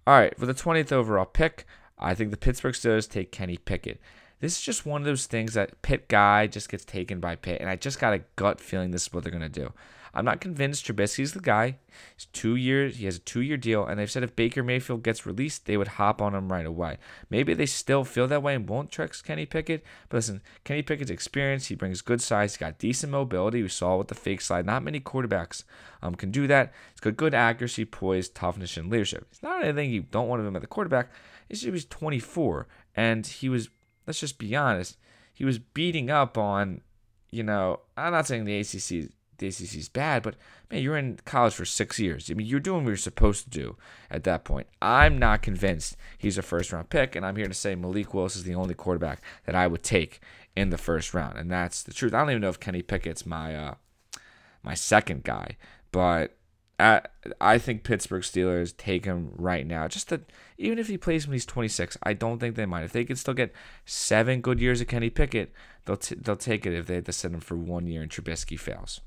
All 0.08 0.18
right, 0.18 0.38
for 0.38 0.46
the 0.46 0.54
20th 0.54 0.92
overall 0.92 1.26
pick, 1.26 1.66
I 2.00 2.16
think 2.16 2.32
the 2.32 2.38
Pittsburgh 2.38 2.74
Steelers 2.74 3.10
take 3.10 3.32
Kenny 3.32 3.58
Pickett. 3.58 4.00
This 4.40 4.58
is 4.58 4.62
just 4.62 4.86
one 4.86 5.02
of 5.02 5.06
those 5.06 5.28
things 5.28 5.54
that 5.54 5.82
Pitt 5.84 6.08
guy 6.08 6.48
just 6.48 6.70
gets 6.70 6.84
taken 6.84 7.20
by 7.20 7.36
Pitt, 7.36 7.62
and 7.62 7.70
I 7.70 7.76
just 7.76 8.00
got 8.00 8.14
a 8.14 8.24
gut 8.36 8.60
feeling 8.60 8.90
this 8.92 9.04
is 9.04 9.14
what 9.14 9.24
they're 9.24 9.32
gonna 9.32 9.50
do. 9.50 9.72
I'm 10.14 10.26
not 10.26 10.42
convinced 10.42 10.86
Trubisky's 10.86 11.32
the 11.32 11.40
guy. 11.40 11.78
He's 12.16 12.26
two 12.26 12.56
years. 12.56 12.98
He 12.98 13.06
has 13.06 13.18
a 13.18 13.20
two-year 13.20 13.58
deal, 13.58 13.86
and 13.86 14.00
they've 14.00 14.12
said 14.12 14.24
if 14.24 14.36
Baker 14.36 14.64
Mayfield 14.64 15.04
gets 15.04 15.26
released, 15.26 15.66
they 15.66 15.78
would 15.78 15.88
hop 15.88 16.22
on 16.22 16.36
him 16.36 16.52
right 16.52 16.66
away. 16.66 16.98
Maybe 17.30 17.54
they 17.54 17.66
still 17.66 18.04
feel 18.04 18.28
that 18.28 18.44
way 18.44 18.56
and 18.56 18.68
won't 18.68 18.92
trust 18.92 19.24
Kenny 19.24 19.46
Pickett. 19.46 19.84
But 20.10 20.18
listen, 20.18 20.42
Kenny 20.64 20.82
Pickett's 20.82 21.12
experience. 21.12 21.68
He 21.68 21.76
brings 21.76 22.02
good 22.02 22.22
size. 22.22 22.54
He's 22.54 22.58
got 22.58 22.80
decent 22.80 23.12
mobility. 23.12 23.62
We 23.62 23.70
saw 23.70 23.98
with 23.98 24.10
the 24.10 24.16
fake 24.16 24.42
slide. 24.42 24.66
Not 24.66 24.84
many 24.84 25.00
quarterbacks 25.00 25.64
um, 26.02 26.16
can 26.16 26.32
do 26.32 26.48
that. 26.48 26.74
He's 26.92 27.00
got 27.00 27.18
good 27.18 27.34
accuracy, 27.34 27.86
poise, 27.86 28.28
toughness, 28.30 28.78
and 28.78 28.90
leadership. 28.90 29.28
It's 29.32 29.44
not 29.44 29.64
anything 29.64 29.92
you 29.92 30.04
don't 30.04 30.28
want 30.28 30.42
of 30.42 30.48
him 30.48 30.56
at 30.56 30.62
the 30.62 30.68
quarterback. 30.68 31.10
It's 31.50 31.62
he 31.62 31.72
was 31.72 31.86
24, 31.86 32.68
and 32.96 33.26
he 33.26 33.50
was. 33.50 33.70
Let's 34.08 34.20
just 34.20 34.40
be 34.40 34.56
honest. 34.56 34.98
He 35.34 35.46
was 35.46 35.60
beating 35.60 36.10
up 36.10 36.38
on 36.38 36.82
you 37.32 37.44
know, 37.44 37.80
I'm 37.98 38.12
not 38.12 38.28
saying 38.28 38.46
the 38.46 38.60
ACC 38.60 39.10
the 39.42 39.48
ACC 39.48 39.76
is 39.76 39.90
bad, 39.90 40.24
but 40.24 40.36
man, 40.70 40.82
you're 40.82 40.98
in 40.98 41.20
college 41.26 41.54
for 41.54 41.66
six 41.66 42.00
years. 42.00 42.32
I 42.32 42.36
mean, 42.36 42.48
you're 42.48 42.62
doing 42.62 42.84
what 42.84 42.92
you're 42.92 42.98
supposed 42.98 43.44
to 43.44 43.50
do 43.50 43.76
at 44.10 44.24
that 44.24 44.46
point. 44.46 44.68
I'm 44.82 45.18
not 45.18 45.42
convinced 45.42 45.98
he's 46.18 46.38
a 46.38 46.42
first 46.42 46.72
round 46.72 46.90
pick, 46.90 47.16
and 47.16 47.26
I'm 47.26 47.36
here 47.36 47.48
to 47.48 47.54
say 47.54 47.76
Malik 47.76 48.14
Willis 48.14 48.38
is 48.38 48.46
the 48.46 48.56
only 48.56 48.74
quarterback 48.74 49.22
that 49.46 49.56
I 49.56 49.68
would 49.68 49.84
take 49.84 50.22
in 50.56 50.70
the 50.70 50.78
first 50.78 51.14
round, 51.14 51.38
and 51.38 51.52
that's 51.52 51.84
the 51.84 51.94
truth. 51.94 52.14
I 52.14 52.20
don't 52.20 52.30
even 52.30 52.42
know 52.42 52.50
if 52.50 52.60
Kenny 52.60 52.82
Pickett's 52.82 53.26
my 53.26 53.56
uh, 53.56 53.74
my 54.64 54.76
second 54.76 55.24
guy, 55.24 55.58
but 55.92 56.38
at, 56.80 57.12
I 57.40 57.58
think 57.58 57.84
Pittsburgh 57.84 58.24
Steelers 58.24 58.76
take 58.76 59.06
him 59.06 59.32
right 59.36 59.66
now. 59.66 59.88
Just 59.88 60.10
that 60.10 60.32
even 60.58 60.80
if 60.80 60.88
he 60.88 60.98
plays 60.98 61.28
when 61.28 61.34
he's 61.34 61.46
26, 61.46 61.98
I 62.04 62.14
don't 62.14 62.40
think 62.40 62.56
they 62.56 62.66
mind. 62.66 62.86
If 62.86 62.92
they 62.92 63.06
can 63.06 63.16
still 63.16 63.34
get 63.34 63.54
seven 63.86 64.42
good 64.42 64.60
years 64.60 64.82
of 64.82 64.88
Kenny 64.88 65.10
Pickett, 65.10 65.54
they'll 65.86 65.98
t- 65.98 66.16
they'll 66.16 66.36
take 66.36 66.66
it 66.66 66.74
if 66.74 66.88
they 66.88 66.96
have 66.96 67.06
to 67.06 67.12
send 67.12 67.36
him 67.36 67.42
for 67.42 67.56
one 67.56 67.88
year 67.88 68.02
and 68.02 68.12
Trubisky 68.12 68.60
fails. 68.60 69.02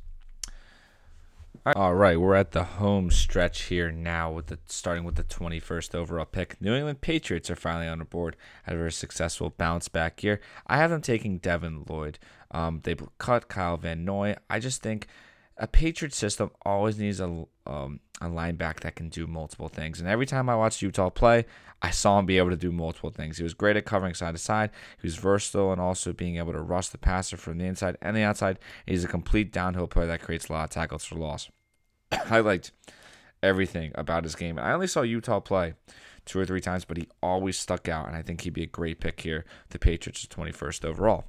All 1.66 1.94
right, 1.94 2.20
we're 2.20 2.34
at 2.34 2.52
the 2.52 2.62
home 2.62 3.10
stretch 3.10 3.62
here 3.62 3.90
now 3.90 4.30
with 4.30 4.48
the 4.48 4.58
starting 4.66 5.02
with 5.02 5.14
the 5.14 5.24
21st 5.24 5.94
overall 5.94 6.26
pick. 6.26 6.60
New 6.60 6.74
England 6.74 7.00
Patriots 7.00 7.48
are 7.48 7.56
finally 7.56 7.88
on 7.88 8.00
the 8.00 8.04
board. 8.04 8.36
Had 8.64 8.76
a 8.76 8.90
successful 8.90 9.48
bounce 9.48 9.88
back 9.88 10.22
year. 10.22 10.42
I 10.66 10.76
have 10.76 10.90
them 10.90 11.00
taking 11.00 11.38
Devin 11.38 11.86
Lloyd. 11.88 12.18
Um, 12.50 12.80
they 12.84 12.94
cut 13.16 13.48
Kyle 13.48 13.78
Van 13.78 14.04
Noy. 14.04 14.36
I 14.50 14.58
just 14.58 14.82
think 14.82 15.06
a 15.56 15.66
Patriot 15.66 16.12
system 16.12 16.50
always 16.62 16.98
needs 16.98 17.20
a 17.20 17.46
um, 17.66 18.00
a 18.20 18.26
linebacker 18.26 18.80
that 18.80 18.96
can 18.96 19.08
do 19.08 19.26
multiple 19.26 19.68
things. 19.68 20.00
And 20.00 20.08
every 20.08 20.26
time 20.26 20.48
I 20.48 20.56
watched 20.56 20.82
Utah 20.82 21.10
play, 21.10 21.46
I 21.82 21.90
saw 21.90 22.18
him 22.18 22.26
be 22.26 22.38
able 22.38 22.50
to 22.50 22.56
do 22.56 22.70
multiple 22.70 23.10
things. 23.10 23.38
He 23.38 23.42
was 23.42 23.54
great 23.54 23.76
at 23.76 23.84
covering 23.84 24.14
side 24.14 24.34
to 24.34 24.38
side. 24.38 24.70
He 25.00 25.06
was 25.06 25.16
versatile 25.16 25.72
and 25.72 25.80
also 25.80 26.12
being 26.12 26.36
able 26.36 26.52
to 26.52 26.60
rush 26.60 26.88
the 26.88 26.98
passer 26.98 27.36
from 27.36 27.58
the 27.58 27.64
inside 27.64 27.96
and 28.00 28.16
the 28.16 28.22
outside. 28.22 28.58
He's 28.86 29.04
a 29.04 29.08
complete 29.08 29.52
downhill 29.52 29.86
player 29.86 30.06
that 30.06 30.22
creates 30.22 30.48
a 30.48 30.52
lot 30.52 30.64
of 30.64 30.70
tackles 30.70 31.04
for 31.04 31.16
loss. 31.16 31.50
I 32.12 32.40
liked 32.40 32.72
everything 33.42 33.92
about 33.94 34.24
his 34.24 34.34
game. 34.34 34.58
I 34.58 34.72
only 34.72 34.86
saw 34.86 35.02
Utah 35.02 35.40
play 35.40 35.74
two 36.24 36.38
or 36.38 36.46
three 36.46 36.60
times, 36.60 36.84
but 36.84 36.96
he 36.96 37.08
always 37.22 37.58
stuck 37.58 37.88
out, 37.88 38.06
and 38.06 38.16
I 38.16 38.22
think 38.22 38.42
he'd 38.42 38.54
be 38.54 38.62
a 38.62 38.66
great 38.66 39.00
pick 39.00 39.20
here. 39.20 39.44
The 39.70 39.78
Patriots 39.78 40.24
are 40.24 40.28
21st 40.28 40.84
overall. 40.84 41.24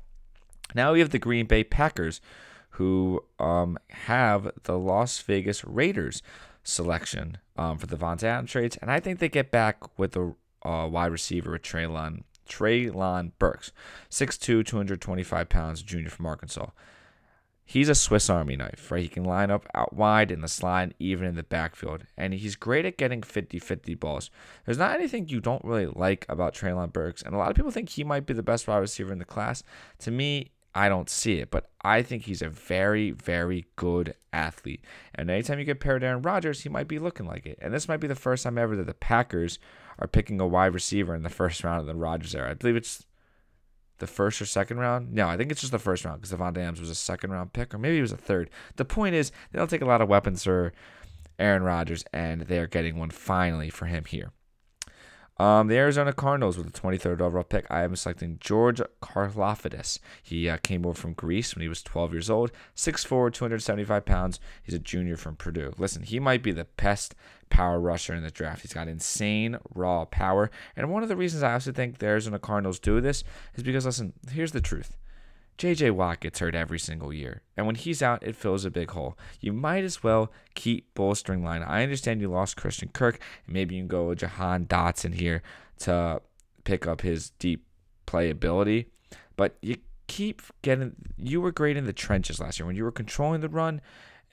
Now 0.73 0.93
we 0.93 0.99
have 0.99 1.09
the 1.09 1.19
Green 1.19 1.45
Bay 1.45 1.63
Packers, 1.63 2.21
who 2.75 3.23
um, 3.39 3.77
have 3.89 4.51
the 4.63 4.77
Las 4.77 5.19
Vegas 5.21 5.63
Raiders 5.63 6.21
selection 6.63 7.37
um, 7.55 7.77
for 7.77 7.87
the 7.87 7.95
Von 7.95 8.17
Allen 8.23 8.45
trades, 8.47 8.77
and 8.81 8.91
I 8.91 8.99
think 8.99 9.19
they 9.19 9.29
get 9.29 9.51
back 9.51 9.97
with 9.97 10.11
the 10.11 10.35
uh, 10.63 10.87
wide 10.87 11.11
receiver 11.11 11.51
with 11.51 11.61
Treylon 11.61 12.23
Treylon 12.47 13.31
Burks, 13.39 13.71
6'2", 14.11 14.65
225 14.65 15.49
pounds, 15.49 15.81
junior 15.81 16.09
from 16.09 16.27
Arkansas. 16.27 16.67
He's 17.67 17.89
a 17.89 17.95
Swiss 17.95 18.29
Army 18.29 18.55
knife, 18.55 18.91
right? 18.91 19.01
He 19.01 19.07
can 19.07 19.23
line 19.23 19.49
up 19.49 19.65
out 19.73 19.93
wide 19.93 20.29
in 20.29 20.41
the 20.41 20.47
slide, 20.47 20.93
even 20.99 21.25
in 21.25 21.35
the 21.35 21.41
backfield. 21.41 22.03
And 22.15 22.31
he's 22.35 22.55
great 22.55 22.85
at 22.85 22.97
getting 22.97 23.23
50 23.23 23.57
50 23.57 23.95
balls. 23.95 24.29
There's 24.65 24.77
not 24.77 24.95
anything 24.95 25.27
you 25.27 25.39
don't 25.39 25.65
really 25.65 25.87
like 25.87 26.27
about 26.29 26.53
Treylon 26.53 26.93
Burks. 26.93 27.23
And 27.23 27.33
a 27.33 27.39
lot 27.39 27.49
of 27.49 27.55
people 27.55 27.71
think 27.71 27.89
he 27.89 28.03
might 28.03 28.27
be 28.27 28.35
the 28.35 28.43
best 28.43 28.67
wide 28.67 28.77
receiver 28.77 29.11
in 29.11 29.17
the 29.17 29.25
class. 29.25 29.63
To 29.99 30.11
me, 30.11 30.51
I 30.77 30.89
don't 30.89 31.09
see 31.09 31.39
it, 31.39 31.49
but 31.49 31.69
I 31.81 32.01
think 32.01 32.23
he's 32.23 32.41
a 32.41 32.49
very, 32.49 33.11
very 33.11 33.65
good 33.77 34.13
athlete. 34.33 34.83
And 35.15 35.29
anytime 35.29 35.57
you 35.57 35.63
get 35.63 35.79
paired 35.79 36.03
Aaron 36.03 36.21
Rodgers, 36.21 36.61
he 36.61 36.69
might 36.69 36.89
be 36.89 36.99
looking 36.99 37.25
like 37.25 37.45
it. 37.45 37.57
And 37.61 37.73
this 37.73 37.87
might 37.87 38.01
be 38.01 38.07
the 38.07 38.13
first 38.15 38.43
time 38.43 38.57
ever 38.57 38.75
that 38.75 38.85
the 38.85 38.93
Packers 38.93 39.57
are 39.97 40.07
picking 40.07 40.41
a 40.41 40.45
wide 40.45 40.73
receiver 40.73 41.15
in 41.15 41.23
the 41.23 41.29
first 41.29 41.63
round 41.63 41.79
of 41.79 41.87
the 41.87 41.95
Rodgers 41.95 42.35
era. 42.35 42.51
I 42.51 42.55
believe 42.55 42.75
it's 42.75 43.05
the 43.99 44.07
first 44.07 44.41
or 44.41 44.45
second 44.45 44.79
round. 44.79 45.13
No, 45.13 45.29
I 45.29 45.37
think 45.37 45.49
it's 45.49 45.61
just 45.61 45.71
the 45.71 45.79
first 45.79 46.03
round 46.03 46.21
because 46.21 46.37
Davante 46.37 46.57
Adams 46.57 46.81
was 46.81 46.89
a 46.89 46.95
second 46.95 47.31
round 47.31 47.53
pick, 47.53 47.73
or 47.73 47.77
maybe 47.77 47.97
it 47.97 48.01
was 48.01 48.11
a 48.11 48.17
third. 48.17 48.49
The 48.75 48.83
point 48.83 49.15
is, 49.15 49.31
they 49.51 49.59
don't 49.59 49.69
take 49.69 49.81
a 49.81 49.85
lot 49.85 50.01
of 50.01 50.09
weapons 50.09 50.43
for 50.43 50.73
Aaron 51.39 51.63
Rodgers, 51.63 52.03
and 52.11 52.41
they 52.41 52.59
are 52.59 52.67
getting 52.67 52.99
one 52.99 53.11
finally 53.11 53.69
for 53.69 53.85
him 53.85 54.03
here. 54.03 54.31
Um, 55.37 55.67
the 55.67 55.75
Arizona 55.75 56.13
Cardinals 56.13 56.57
with 56.57 56.71
the 56.71 56.79
23rd 56.79 57.19
overall 57.19 57.43
pick. 57.43 57.65
I 57.69 57.83
am 57.83 57.95
selecting 57.97 58.37
George 58.39 58.81
Karlaftis. 59.01 59.99
He 60.23 60.47
uh, 60.47 60.57
came 60.57 60.85
over 60.85 60.97
from 60.97 61.13
Greece 61.13 61.53
when 61.53 61.61
he 61.61 61.67
was 61.67 61.83
12 61.83 62.13
years 62.13 62.29
old, 62.29 62.51
6'4", 62.75 63.33
275 63.33 64.05
pounds. 64.05 64.39
He's 64.63 64.75
a 64.75 64.79
junior 64.79 65.17
from 65.17 65.35
Purdue. 65.35 65.73
Listen, 65.77 66.03
he 66.03 66.21
might 66.21 66.41
be 66.41 66.53
the 66.53 66.67
best 66.77 67.15
power 67.49 67.81
rusher 67.81 68.13
in 68.13 68.23
the 68.23 68.31
draft. 68.31 68.61
He's 68.61 68.73
got 68.73 68.87
insane 68.87 69.57
raw 69.73 70.05
power. 70.05 70.49
And 70.75 70.89
one 70.89 71.03
of 71.03 71.09
the 71.09 71.17
reasons 71.17 71.43
I 71.43 71.53
also 71.53 71.73
think 71.73 71.97
the 71.97 72.05
Arizona 72.05 72.39
Cardinals 72.39 72.79
do 72.79 73.01
this 73.01 73.25
is 73.55 73.63
because, 73.63 73.85
listen, 73.85 74.13
here's 74.31 74.53
the 74.53 74.61
truth. 74.61 74.95
JJ 75.57 75.91
Watt 75.91 76.19
gets 76.19 76.39
hurt 76.39 76.55
every 76.55 76.79
single 76.79 77.13
year. 77.13 77.41
And 77.55 77.65
when 77.65 77.75
he's 77.75 78.01
out, 78.01 78.23
it 78.23 78.35
fills 78.35 78.65
a 78.65 78.71
big 78.71 78.91
hole. 78.91 79.17
You 79.39 79.53
might 79.53 79.83
as 79.83 80.03
well 80.03 80.31
keep 80.53 80.93
bolstering 80.93 81.43
line. 81.43 81.63
I 81.63 81.83
understand 81.83 82.21
you 82.21 82.29
lost 82.29 82.57
Christian 82.57 82.89
Kirk, 82.89 83.19
and 83.45 83.53
maybe 83.53 83.75
you 83.75 83.81
can 83.81 83.87
go 83.87 84.09
with 84.09 84.19
Jahan 84.19 84.65
Dotson 84.65 85.15
here 85.15 85.41
to 85.79 86.21
pick 86.65 86.85
up 86.85 87.01
his 87.01 87.29
deep 87.31 87.65
playability. 88.05 88.87
But 89.37 89.57
you 89.61 89.77
keep 90.07 90.41
getting 90.61 90.95
you 91.17 91.41
were 91.41 91.51
great 91.51 91.77
in 91.77 91.85
the 91.85 91.93
trenches 91.93 92.39
last 92.39 92.59
year 92.59 92.65
when 92.67 92.75
you 92.75 92.83
were 92.83 92.91
controlling 92.91 93.41
the 93.41 93.49
run 93.49 93.81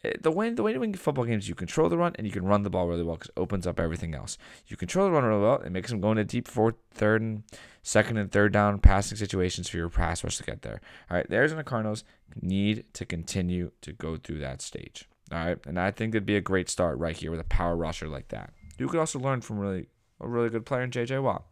Eh, 0.05 0.13
the 0.21 0.31
way 0.31 0.51
the 0.51 0.63
way 0.63 0.73
to 0.73 0.79
win 0.79 0.95
football 0.95 1.25
games, 1.25 1.49
you 1.49 1.55
control 1.55 1.89
the 1.89 1.97
run 1.97 2.13
and 2.17 2.27
you 2.27 2.33
can 2.33 2.45
run 2.45 2.63
the 2.63 2.71
ball 2.71 2.89
really 2.89 3.03
well 3.03 3.17
because 3.17 3.31
it 3.31 3.41
opens 3.41 3.67
up 3.67 3.79
everything 3.79 4.15
else. 4.15 4.37
You 4.67 4.77
control 4.77 5.07
the 5.07 5.13
run 5.13 5.25
really 5.25 5.43
well. 5.43 5.61
It 5.61 5.71
makes 5.71 5.91
them 5.91 6.01
go 6.01 6.11
into 6.11 6.25
deep 6.25 6.49
fourth, 6.49 6.75
third, 6.93 7.23
and 7.23 7.45
second 7.83 8.17
and 8.17 8.31
third 8.31 8.53
down 8.53 8.79
passing 8.79 9.17
situations 9.17 9.69
for 9.69 9.77
your 9.77 9.89
pass 9.89 10.25
rush 10.25 10.37
to 10.39 10.45
get 10.45 10.63
there. 10.63 10.81
All 11.11 11.17
right, 11.17 11.29
the 11.29 11.37
Arizona 11.37 11.65
Cardinals 11.65 12.05
need 12.41 12.85
to 12.95 13.05
continue 13.07 13.71
to 13.83 13.93
go 13.93 14.17
through 14.17 14.39
that 14.41 14.63
stage. 14.63 15.09
All 15.31 15.39
right, 15.39 15.59
and 15.67 15.79
I 15.79 15.91
think 15.91 16.15
it'd 16.15 16.27
be 16.27 16.37
a 16.37 16.41
great 16.41 16.69
start 16.69 16.99
right 16.99 17.17
here 17.17 17.31
with 17.31 17.41
a 17.41 17.45
power 17.45 17.77
rusher 17.77 18.09
like 18.09 18.29
that. 18.29 18.53
You 18.79 18.89
could 18.89 19.01
also 19.01 19.19
learn 19.19 19.41
from 19.41 19.59
really 19.59 19.87
a 20.21 20.29
really 20.29 20.51
good 20.51 20.67
player 20.67 20.83
in 20.83 20.91
J.J. 20.91 21.19
Watt. 21.21 21.45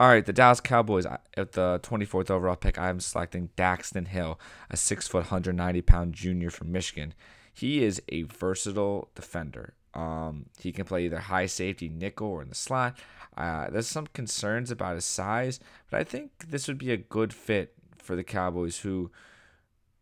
All 0.00 0.06
right, 0.08 0.24
the 0.24 0.32
Dallas 0.32 0.60
Cowboys 0.60 1.06
at 1.06 1.52
the 1.52 1.80
24th 1.82 2.30
overall 2.30 2.54
pick. 2.54 2.78
I'm 2.78 3.00
selecting 3.00 3.50
Daxton 3.56 4.06
Hill, 4.06 4.38
a 4.70 4.76
six 4.76 5.08
foot, 5.08 5.24
190 5.24 5.82
pound 5.82 6.14
junior 6.14 6.50
from 6.50 6.70
Michigan. 6.70 7.14
He 7.52 7.82
is 7.82 8.00
a 8.08 8.22
versatile 8.22 9.10
defender. 9.16 9.74
Um, 9.94 10.46
he 10.56 10.70
can 10.70 10.84
play 10.84 11.06
either 11.06 11.18
high 11.18 11.46
safety, 11.46 11.88
nickel, 11.88 12.28
or 12.28 12.42
in 12.42 12.48
the 12.48 12.54
slot. 12.54 12.96
Uh, 13.36 13.70
there's 13.70 13.88
some 13.88 14.06
concerns 14.06 14.70
about 14.70 14.94
his 14.94 15.04
size, 15.04 15.58
but 15.90 15.98
I 15.98 16.04
think 16.04 16.30
this 16.48 16.68
would 16.68 16.78
be 16.78 16.92
a 16.92 16.96
good 16.96 17.32
fit 17.32 17.74
for 17.96 18.14
the 18.14 18.22
Cowboys, 18.22 18.78
who 18.78 19.10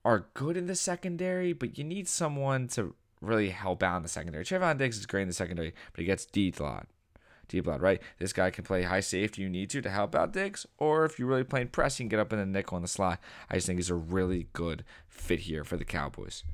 are 0.04 0.26
good 0.34 0.58
in 0.58 0.66
the 0.66 0.74
secondary, 0.74 1.54
but 1.54 1.78
you 1.78 1.84
need 1.84 2.06
someone 2.06 2.68
to 2.68 2.94
really 3.22 3.48
help 3.48 3.82
out 3.82 3.96
in 3.96 4.02
the 4.02 4.08
secondary. 4.10 4.44
Trevon 4.44 4.76
Diggs 4.76 4.98
is 4.98 5.06
great 5.06 5.22
in 5.22 5.28
the 5.28 5.34
secondary, 5.34 5.72
but 5.92 6.00
he 6.00 6.04
gets 6.04 6.26
D 6.26 6.52
a 6.58 6.62
lot. 6.62 6.86
Deep 7.48 7.64
blood, 7.64 7.80
right? 7.80 8.00
This 8.18 8.32
guy 8.32 8.50
can 8.50 8.64
play 8.64 8.82
high 8.82 9.00
safety 9.00 9.42
you 9.42 9.48
need 9.48 9.70
to 9.70 9.82
to 9.82 9.90
help 9.90 10.14
out 10.14 10.32
Diggs, 10.32 10.66
or 10.78 11.04
if 11.04 11.18
you're 11.18 11.28
really 11.28 11.44
playing 11.44 11.68
press, 11.68 11.98
you 11.98 12.04
can 12.04 12.08
get 12.08 12.20
up 12.20 12.32
in 12.32 12.38
the 12.38 12.46
nickel 12.46 12.76
on 12.76 12.82
the 12.82 12.88
slot. 12.88 13.20
I 13.50 13.54
just 13.54 13.66
think 13.66 13.78
he's 13.78 13.90
a 13.90 13.94
really 13.94 14.48
good 14.52 14.84
fit 15.08 15.40
here 15.40 15.64
for 15.64 15.76
the 15.76 15.84
Cowboys. 15.84 16.44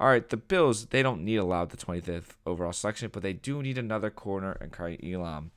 All 0.00 0.08
right, 0.08 0.28
the 0.28 0.36
Bills, 0.36 0.86
they 0.86 1.02
don't 1.02 1.24
need 1.24 1.36
a 1.36 1.44
lot 1.44 1.70
the 1.70 1.76
25th 1.76 2.36
overall 2.46 2.72
selection, 2.72 3.10
but 3.12 3.22
they 3.22 3.32
do 3.32 3.62
need 3.62 3.78
another 3.78 4.10
corner 4.10 4.56
and 4.60 4.72
Kaiir 4.72 4.98
Elam. 5.02 5.50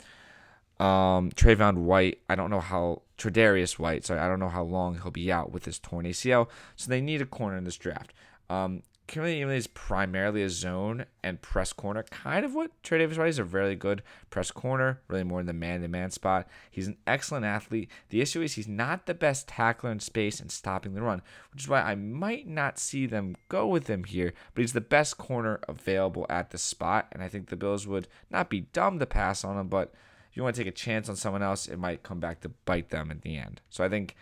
Um, 0.80 1.30
Trayvon 1.32 1.84
White, 1.84 2.22
I 2.28 2.34
don't 2.34 2.50
know 2.50 2.60
how, 2.60 3.04
Tre'Davious 3.20 3.78
White, 3.78 4.04
sorry, 4.04 4.20
I 4.20 4.28
don't 4.28 4.40
know 4.40 4.50
how 4.50 4.64
long 4.64 4.96
he'll 4.96 5.12
be 5.12 5.32
out 5.32 5.52
with 5.52 5.66
his 5.66 5.78
torn 5.78 6.06
ACL, 6.06 6.50
so 6.76 6.90
they 6.90 7.02
need 7.02 7.22
a 7.22 7.26
corner 7.28 7.56
in 7.56 7.66
this 7.66 7.78
draft. 7.78 8.14
Um, 8.50 8.82
Kimberly 9.12 9.42
is 9.42 9.68
primarily 9.68 10.42
a 10.42 10.50
zone 10.50 11.04
and 11.22 11.42
press 11.42 11.74
corner, 11.74 12.04
kind 12.04 12.46
of 12.46 12.56
what 12.56 12.72
Tre'Davious 12.82 13.18
White 13.18 13.28
is 13.28 13.40
a 13.40 13.44
really 13.44 13.76
good 13.76 14.04
press 14.30 14.52
corner, 14.52 15.02
really 15.10 15.26
more 15.26 15.42
in 15.42 15.48
the 15.48 15.52
man 15.52 15.82
to 15.82 15.90
man 15.90 16.12
spot. 16.12 16.48
He's 16.72 16.88
an 16.88 16.96
excellent 17.06 17.44
athlete. 17.44 17.92
The 18.08 18.22
issue 18.22 18.42
is 18.42 18.54
he's 18.54 18.70
not 18.70 19.08
the 19.08 19.14
best 19.14 19.50
tackler 19.50 19.92
in 19.92 20.00
space 20.00 20.40
and 20.40 20.50
stopping 20.50 20.94
the 20.94 21.02
run, 21.02 21.22
which 21.52 21.64
is 21.64 21.68
why 21.68 21.82
I 21.82 21.94
might 21.94 22.48
not 22.48 22.80
see 22.80 23.06
them 23.06 23.36
go 23.50 23.68
with 23.68 23.88
him 23.88 24.06
here, 24.06 24.34
but 24.56 24.62
he's 24.62 24.72
the 24.72 24.80
best 24.80 25.18
corner 25.18 25.60
available 25.68 26.26
at 26.30 26.52
the 26.52 26.58
spot, 26.58 27.10
and 27.12 27.22
I 27.22 27.28
think 27.28 27.50
the 27.50 27.58
Bills 27.58 27.86
would 27.86 28.08
not 28.30 28.50
be 28.50 28.62
dumb 28.62 28.98
to 29.00 29.06
pass 29.06 29.44
on 29.44 29.60
him, 29.60 29.68
but 29.68 29.94
if 30.30 30.38
you 30.38 30.44
want 30.44 30.56
to 30.56 30.64
take 30.64 30.74
a 30.74 30.74
chance 30.74 31.10
on 31.10 31.18
someone 31.18 31.44
else, 31.44 31.68
it 31.68 31.78
might 31.78 32.04
come 32.04 32.22
back 32.22 32.40
to 32.42 32.50
bite 32.64 32.92
them 32.92 33.12
at 33.12 33.24
the 33.24 33.36
end. 33.36 33.60
So 33.70 33.84
I 33.84 33.90
think 33.90 34.16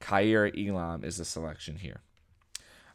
Kaiir 0.00 0.50
Elam 0.56 1.04
is 1.04 1.18
the 1.18 1.26
selection 1.26 1.76
here. 1.76 2.00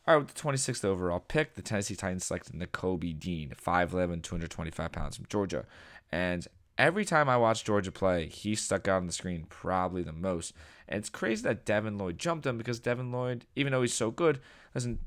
All 0.08 0.15
right, 0.15 0.24
with 0.24 0.34
the 0.34 0.41
26th 0.41 0.86
overall 0.86 1.20
pick, 1.20 1.56
the 1.56 1.62
Tennessee 1.62 1.96
Titans 1.96 2.24
selected 2.24 2.56
Nakobe 2.56 3.20
Dean, 3.20 3.54
5'11, 3.62 4.24
225 4.24 4.91
pounds 4.93 5.17
from 5.17 5.26
Georgia. 5.26 5.65
And 6.13 6.48
every 6.78 7.04
time 7.04 7.28
I 7.28 7.36
watched 7.36 7.65
Georgia 7.65 7.91
play, 7.91 8.28
he 8.28 8.56
stuck 8.56 8.88
out 8.88 9.02
on 9.02 9.08
the 9.08 9.12
screen 9.12 9.46
probably 9.50 10.04
the 10.04 10.13
most. 10.13 10.54
And 10.88 11.00
it's 11.00 11.10
crazy 11.10 11.43
that 11.43 11.65
Devin 11.65 11.98
Lloyd 11.98 12.20
jumped 12.20 12.46
him 12.46 12.58
because 12.58 12.80
Devin 12.80 13.12
Lloyd, 13.12 13.46
even 13.58 13.74
though 13.74 13.82
he's 13.82 13.93
so 13.93 14.10
good, 14.10 14.39
doesn't 14.74 15.02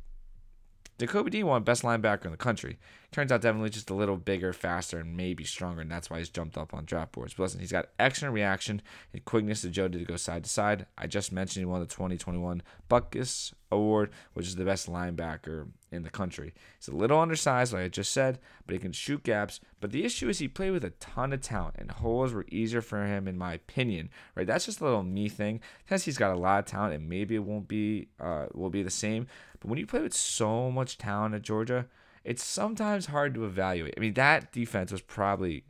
Jacoby 0.99 1.31
D 1.31 1.43
won 1.43 1.63
best 1.63 1.83
linebacker 1.83 2.27
in 2.27 2.31
the 2.31 2.37
country. 2.37 2.79
Turns 3.12 3.33
out 3.33 3.40
Devin 3.40 3.68
just 3.70 3.90
a 3.90 3.94
little 3.94 4.16
bigger, 4.16 4.53
faster, 4.53 5.01
and 5.01 5.16
maybe 5.16 5.42
stronger, 5.42 5.81
and 5.81 5.90
that's 5.90 6.09
why 6.09 6.18
he's 6.18 6.29
jumped 6.29 6.57
up 6.57 6.73
on 6.73 6.85
draft 6.85 7.11
boards. 7.11 7.35
But 7.35 7.44
listen, 7.44 7.61
he's 7.61 7.73
got 7.73 7.88
excellent 7.99 8.35
reaction 8.35 8.83
and 9.12 9.25
quickness 9.25 9.64
agility 9.64 9.99
to 9.99 10.05
go 10.05 10.16
side 10.16 10.44
to 10.44 10.51
side. 10.51 10.87
I 10.96 11.09
just 11.09 11.33
mentioned 11.33 11.62
he 11.62 11.64
won 11.64 11.81
the 11.81 11.87
2021 11.87 12.62
Butkus 12.88 13.53
Award, 13.73 14.11
which 14.35 14.46
is 14.46 14.55
the 14.55 14.64
best 14.64 14.88
linebacker 14.88 15.66
in 15.90 16.05
the 16.05 16.11
country. 16.11 16.55
He's 16.79 16.87
a 16.87 16.94
little 16.94 17.18
undersized, 17.18 17.73
like 17.73 17.83
I 17.83 17.88
just 17.88 18.12
said, 18.12 18.38
but 18.64 18.75
he 18.75 18.79
can 18.79 18.92
shoot 18.92 19.25
gaps. 19.25 19.59
But 19.81 19.90
the 19.90 20.05
issue 20.05 20.29
is 20.29 20.38
he 20.38 20.46
played 20.46 20.70
with 20.70 20.85
a 20.85 20.90
ton 20.90 21.33
of 21.33 21.40
talent, 21.40 21.77
and 21.81 21.90
holes 21.90 22.33
were 22.33 22.46
easier 22.49 22.81
for 22.81 23.05
him, 23.05 23.27
in 23.27 23.37
my 23.37 23.55
opinion. 23.55 24.11
Right? 24.37 24.46
That's 24.46 24.66
just 24.66 24.81
a 24.81 24.85
little 24.85 25.03
me 25.03 25.29
thing. 25.29 25.61
Tennessee's 25.88 26.16
got 26.16 26.33
a 26.33 26.38
lot 26.38 26.61
of 26.61 26.66
talent, 26.66 26.94
and 26.94 27.09
maybe 27.09 27.35
it 27.35 27.42
won't 27.44 27.66
be 27.66 28.07
uh, 28.20 28.46
will 28.55 28.70
be 28.70 28.85
the 28.85 28.90
same. 28.90 29.27
But 29.59 29.68
when 29.68 29.81
you 29.81 29.87
play 29.87 30.01
with 30.01 30.14
so 30.14 30.70
much 30.70 30.96
talent 30.96 31.35
at 31.35 31.42
Georgia, 31.42 31.87
it's 32.24 32.44
sometimes 32.44 33.06
hard 33.06 33.35
to 33.35 33.44
evaluate. 33.44 33.94
I 33.96 34.00
mean, 34.00 34.14
that 34.14 34.52
defense 34.52 34.92
was 34.92 35.00
probably, 35.00 35.64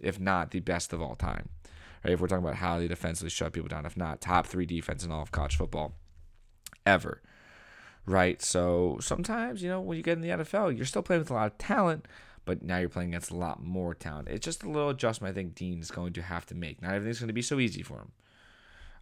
if 0.00 0.18
not 0.18 0.50
the 0.50 0.60
best 0.60 0.92
of 0.92 1.00
all 1.00 1.14
time. 1.14 1.48
Right? 2.04 2.12
If 2.12 2.20
we're 2.20 2.28
talking 2.28 2.44
about 2.44 2.56
how 2.56 2.78
they 2.78 2.88
defensively 2.88 3.30
shut 3.30 3.52
people 3.52 3.68
down, 3.68 3.86
if 3.86 3.96
not 3.96 4.20
top 4.20 4.46
three 4.46 4.66
defense 4.66 5.04
in 5.04 5.12
all 5.12 5.22
of 5.22 5.32
college 5.32 5.56
football 5.56 5.94
ever. 6.86 7.22
Right? 8.06 8.40
So 8.42 8.98
sometimes, 9.00 9.62
you 9.62 9.68
know, 9.68 9.80
when 9.80 9.96
you 9.96 10.02
get 10.02 10.18
in 10.18 10.22
the 10.22 10.28
NFL, 10.28 10.76
you're 10.76 10.86
still 10.86 11.02
playing 11.02 11.20
with 11.20 11.30
a 11.30 11.34
lot 11.34 11.52
of 11.52 11.58
talent, 11.58 12.06
but 12.44 12.62
now 12.62 12.78
you're 12.78 12.88
playing 12.88 13.10
against 13.10 13.30
a 13.30 13.36
lot 13.36 13.62
more 13.62 13.94
talent. 13.94 14.28
It's 14.28 14.44
just 14.44 14.62
a 14.62 14.70
little 14.70 14.88
adjustment 14.88 15.32
I 15.32 15.34
think 15.34 15.54
Dean 15.54 15.80
is 15.80 15.90
going 15.90 16.14
to 16.14 16.22
have 16.22 16.46
to 16.46 16.54
make. 16.54 16.80
Not 16.80 16.94
everything's 16.94 17.20
going 17.20 17.28
to 17.28 17.34
be 17.34 17.42
so 17.42 17.60
easy 17.60 17.82
for 17.82 17.98
him. 17.98 18.12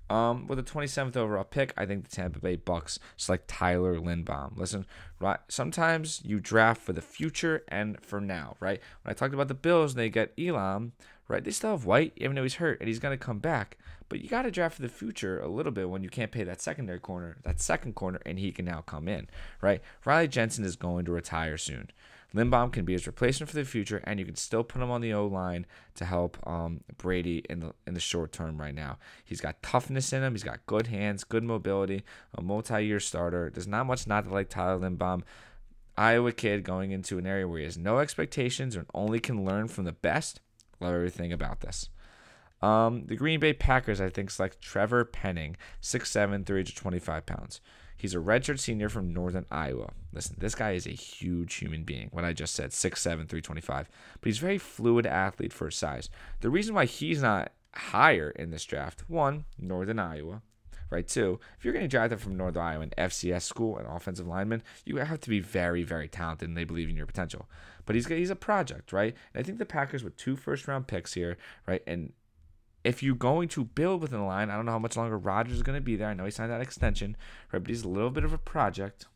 Um, 0.08 0.46
with 0.46 0.58
the 0.58 0.70
27th 0.70 1.16
overall 1.16 1.44
pick, 1.44 1.72
I 1.76 1.84
think 1.84 2.08
the 2.08 2.14
Tampa 2.14 2.38
Bay 2.38 2.56
Bucks 2.56 2.98
select 3.16 3.48
Tyler 3.48 3.98
Linderbaum. 3.98 4.56
Listen, 4.56 4.86
right? 5.18 5.40
Sometimes 5.48 6.22
you 6.24 6.38
draft 6.38 6.80
for 6.80 6.92
the 6.92 7.02
future 7.02 7.64
and 7.68 8.00
for 8.00 8.20
now, 8.20 8.56
right? 8.60 8.80
When 9.02 9.10
I 9.10 9.14
talked 9.14 9.34
about 9.34 9.48
the 9.48 9.54
Bills 9.54 9.92
and 9.92 10.00
they 10.00 10.10
get 10.10 10.32
Elam, 10.38 10.92
right? 11.26 11.42
They 11.42 11.50
still 11.50 11.72
have 11.72 11.86
White, 11.86 12.12
even 12.16 12.36
though 12.36 12.44
he's 12.44 12.54
hurt 12.56 12.78
and 12.78 12.86
he's 12.86 13.00
gonna 13.00 13.16
come 13.16 13.40
back. 13.40 13.78
But 14.08 14.20
you 14.20 14.28
got 14.28 14.42
to 14.42 14.50
draft 14.50 14.76
for 14.76 14.82
the 14.82 14.88
future 14.88 15.40
a 15.40 15.48
little 15.48 15.72
bit 15.72 15.90
when 15.90 16.02
you 16.02 16.08
can't 16.08 16.30
pay 16.30 16.44
that 16.44 16.60
secondary 16.60 17.00
corner, 17.00 17.38
that 17.42 17.60
second 17.60 17.94
corner, 17.94 18.20
and 18.24 18.38
he 18.38 18.52
can 18.52 18.64
now 18.64 18.82
come 18.82 19.08
in, 19.08 19.28
right? 19.60 19.82
Riley 20.04 20.28
Jensen 20.28 20.64
is 20.64 20.76
going 20.76 21.04
to 21.06 21.12
retire 21.12 21.58
soon. 21.58 21.90
Linderbaum 22.36 22.72
can 22.72 22.84
be 22.84 22.92
his 22.92 23.06
replacement 23.06 23.48
for 23.48 23.56
the 23.56 23.64
future, 23.64 24.02
and 24.04 24.20
you 24.20 24.26
can 24.26 24.36
still 24.36 24.62
put 24.62 24.82
him 24.82 24.90
on 24.90 25.00
the 25.00 25.14
O 25.14 25.26
line 25.26 25.64
to 25.94 26.04
help 26.04 26.36
um, 26.46 26.82
Brady 26.98 27.42
in 27.48 27.60
the 27.60 27.72
in 27.86 27.94
the 27.94 28.00
short 28.00 28.32
term 28.32 28.60
right 28.60 28.74
now. 28.74 28.98
He's 29.24 29.40
got 29.40 29.62
toughness 29.62 30.12
in 30.12 30.22
him. 30.22 30.34
He's 30.34 30.44
got 30.44 30.66
good 30.66 30.88
hands, 30.88 31.24
good 31.24 31.44
mobility, 31.44 32.04
a 32.34 32.42
multi-year 32.42 33.00
starter. 33.00 33.50
There's 33.52 33.66
not 33.66 33.86
much 33.86 34.06
not 34.06 34.24
to 34.24 34.30
like 34.32 34.50
Tyler 34.50 34.78
Linderbaum. 34.78 35.22
Iowa 35.96 36.32
kid 36.32 36.62
going 36.62 36.90
into 36.90 37.16
an 37.16 37.26
area 37.26 37.48
where 37.48 37.58
he 37.58 37.64
has 37.64 37.78
no 37.78 37.98
expectations 37.98 38.76
and 38.76 38.86
only 38.94 39.18
can 39.18 39.44
learn 39.44 39.68
from 39.68 39.84
the 39.84 39.92
best. 39.92 40.40
Love 40.78 40.94
everything 40.94 41.32
about 41.32 41.60
this. 41.60 41.88
Um, 42.60 43.06
the 43.06 43.16
Green 43.16 43.40
Bay 43.40 43.52
Packers, 43.52 44.00
I 44.00 44.10
think, 44.10 44.30
select 44.30 44.60
Trevor 44.60 45.04
Penning, 45.04 45.56
6'7, 45.82 46.44
325 46.44 47.26
pounds. 47.26 47.60
He's 47.96 48.14
a 48.14 48.18
redshirt 48.18 48.58
senior 48.58 48.88
from 48.88 49.12
Northern 49.12 49.46
Iowa. 49.50 49.90
Listen, 50.12 50.36
this 50.38 50.54
guy 50.54 50.72
is 50.72 50.86
a 50.86 50.90
huge 50.90 51.54
human 51.54 51.84
being. 51.84 52.08
What 52.12 52.24
I 52.24 52.32
just 52.32 52.54
said, 52.54 52.70
6'7, 52.70 53.02
325. 53.02 53.88
But 54.20 54.26
he's 54.26 54.38
a 54.38 54.42
very 54.42 54.58
fluid 54.58 55.06
athlete 55.06 55.52
for 55.52 55.66
his 55.66 55.76
size. 55.76 56.10
The 56.40 56.50
reason 56.50 56.74
why 56.74 56.84
he's 56.84 57.22
not 57.22 57.52
higher 57.74 58.30
in 58.30 58.50
this 58.50 58.64
draft, 58.64 59.04
one, 59.08 59.44
Northern 59.58 59.98
Iowa, 59.98 60.42
right? 60.90 61.06
Two, 61.06 61.40
if 61.58 61.64
you're 61.64 61.74
going 61.74 61.84
to 61.84 61.88
draft 61.88 62.10
drafted 62.10 62.24
from 62.24 62.36
Northern 62.36 62.62
Iowa, 62.62 62.82
an 62.82 62.92
FCS 62.98 63.42
school, 63.42 63.78
an 63.78 63.86
offensive 63.86 64.26
lineman, 64.26 64.62
you 64.84 64.96
have 64.96 65.20
to 65.20 65.30
be 65.30 65.40
very, 65.40 65.82
very 65.82 66.08
talented, 66.08 66.48
and 66.48 66.56
they 66.56 66.64
believe 66.64 66.88
in 66.88 66.96
your 66.96 67.06
potential. 67.06 67.48
But 67.84 67.94
he's 67.96 68.06
he's 68.06 68.30
a 68.30 68.36
project, 68.36 68.92
right? 68.92 69.14
And 69.34 69.40
I 69.40 69.44
think 69.44 69.58
the 69.58 69.66
Packers 69.66 70.04
with 70.04 70.16
two 70.16 70.36
first 70.36 70.66
round 70.68 70.86
picks 70.86 71.14
here, 71.14 71.36
right, 71.66 71.82
and 71.86 72.12
if 72.86 73.02
you're 73.02 73.16
going 73.16 73.48
to 73.48 73.64
build 73.64 74.00
within 74.00 74.20
the 74.20 74.24
line, 74.24 74.48
I 74.48 74.54
don't 74.54 74.64
know 74.64 74.72
how 74.72 74.78
much 74.78 74.96
longer 74.96 75.18
Rodgers 75.18 75.56
is 75.56 75.64
going 75.64 75.76
to 75.76 75.84
be 75.84 75.96
there. 75.96 76.08
I 76.08 76.14
know 76.14 76.24
he 76.24 76.30
signed 76.30 76.52
that 76.52 76.60
extension, 76.60 77.16
right? 77.52 77.58
But 77.58 77.68
he's 77.68 77.82
a 77.82 77.88
little 77.88 78.10
bit 78.10 78.22
of 78.22 78.32
a 78.32 78.38
project, 78.38 79.06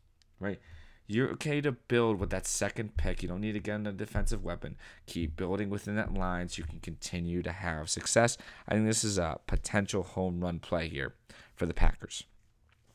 right? 0.41 0.59
You're 1.07 1.29
okay 1.31 1.61
to 1.61 1.71
build 1.71 2.19
with 2.19 2.29
that 2.31 2.45
second 2.45 2.97
pick. 2.97 3.23
You 3.23 3.29
don't 3.29 3.39
need 3.39 3.53
to 3.53 3.59
get 3.59 3.87
a 3.87 3.93
defensive 3.93 4.43
weapon. 4.43 4.75
Keep 5.07 5.37
building 5.37 5.69
within 5.69 5.95
that 5.95 6.13
line 6.13 6.49
so 6.49 6.59
you 6.59 6.65
can 6.65 6.79
continue 6.79 7.41
to 7.43 7.51
have 7.51 7.89
success. 7.89 8.37
I 8.67 8.73
think 8.73 8.85
this 8.85 9.05
is 9.05 9.17
a 9.17 9.39
potential 9.47 10.03
home 10.03 10.41
run 10.41 10.59
play 10.59 10.89
here 10.89 11.15
for 11.55 11.65
the 11.65 11.73
Packers. 11.73 12.25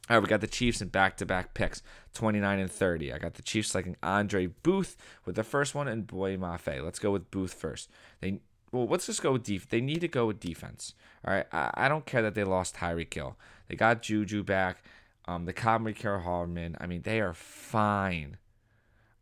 All 0.08 0.16
right, 0.16 0.22
we 0.22 0.28
got 0.28 0.42
the 0.42 0.46
Chiefs 0.46 0.82
in 0.82 0.88
back-to-back 0.88 1.54
picks, 1.54 1.82
29 2.14 2.58
and 2.58 2.70
30. 2.70 3.12
I 3.12 3.18
got 3.18 3.34
the 3.34 3.42
Chiefs 3.42 3.70
selecting 3.70 3.96
Andrew 4.02 4.50
Booth 4.62 4.96
with 5.24 5.36
the 5.36 5.42
first 5.42 5.74
one 5.74 5.88
and 5.88 6.06
Boye 6.06 6.36
Mafe. 6.36 6.84
Let's 6.84 6.98
go 6.98 7.10
with 7.10 7.30
Booth 7.30 7.54
first. 7.54 7.90
They 8.20 8.40
well, 8.76 8.86
let's 8.86 9.06
just 9.06 9.22
go 9.22 9.32
with 9.32 9.44
def. 9.44 9.68
They 9.68 9.80
need 9.80 10.00
to 10.00 10.08
go 10.08 10.26
with 10.26 10.40
defense. 10.40 10.94
All 11.24 11.34
right, 11.34 11.46
I, 11.52 11.70
I 11.74 11.88
don't 11.88 12.06
care 12.06 12.22
that 12.22 12.34
they 12.34 12.44
lost 12.44 12.76
Tyreek 12.76 13.12
Hill. 13.12 13.36
They 13.68 13.76
got 13.76 14.02
Juju 14.02 14.42
back. 14.42 14.84
Um, 15.28 15.44
the 15.44 15.52
Comrie 15.52 15.96
Carroll 15.96 16.22
Harmon. 16.22 16.76
I 16.80 16.86
mean, 16.86 17.02
they 17.02 17.20
are 17.20 17.34
fine 17.34 18.36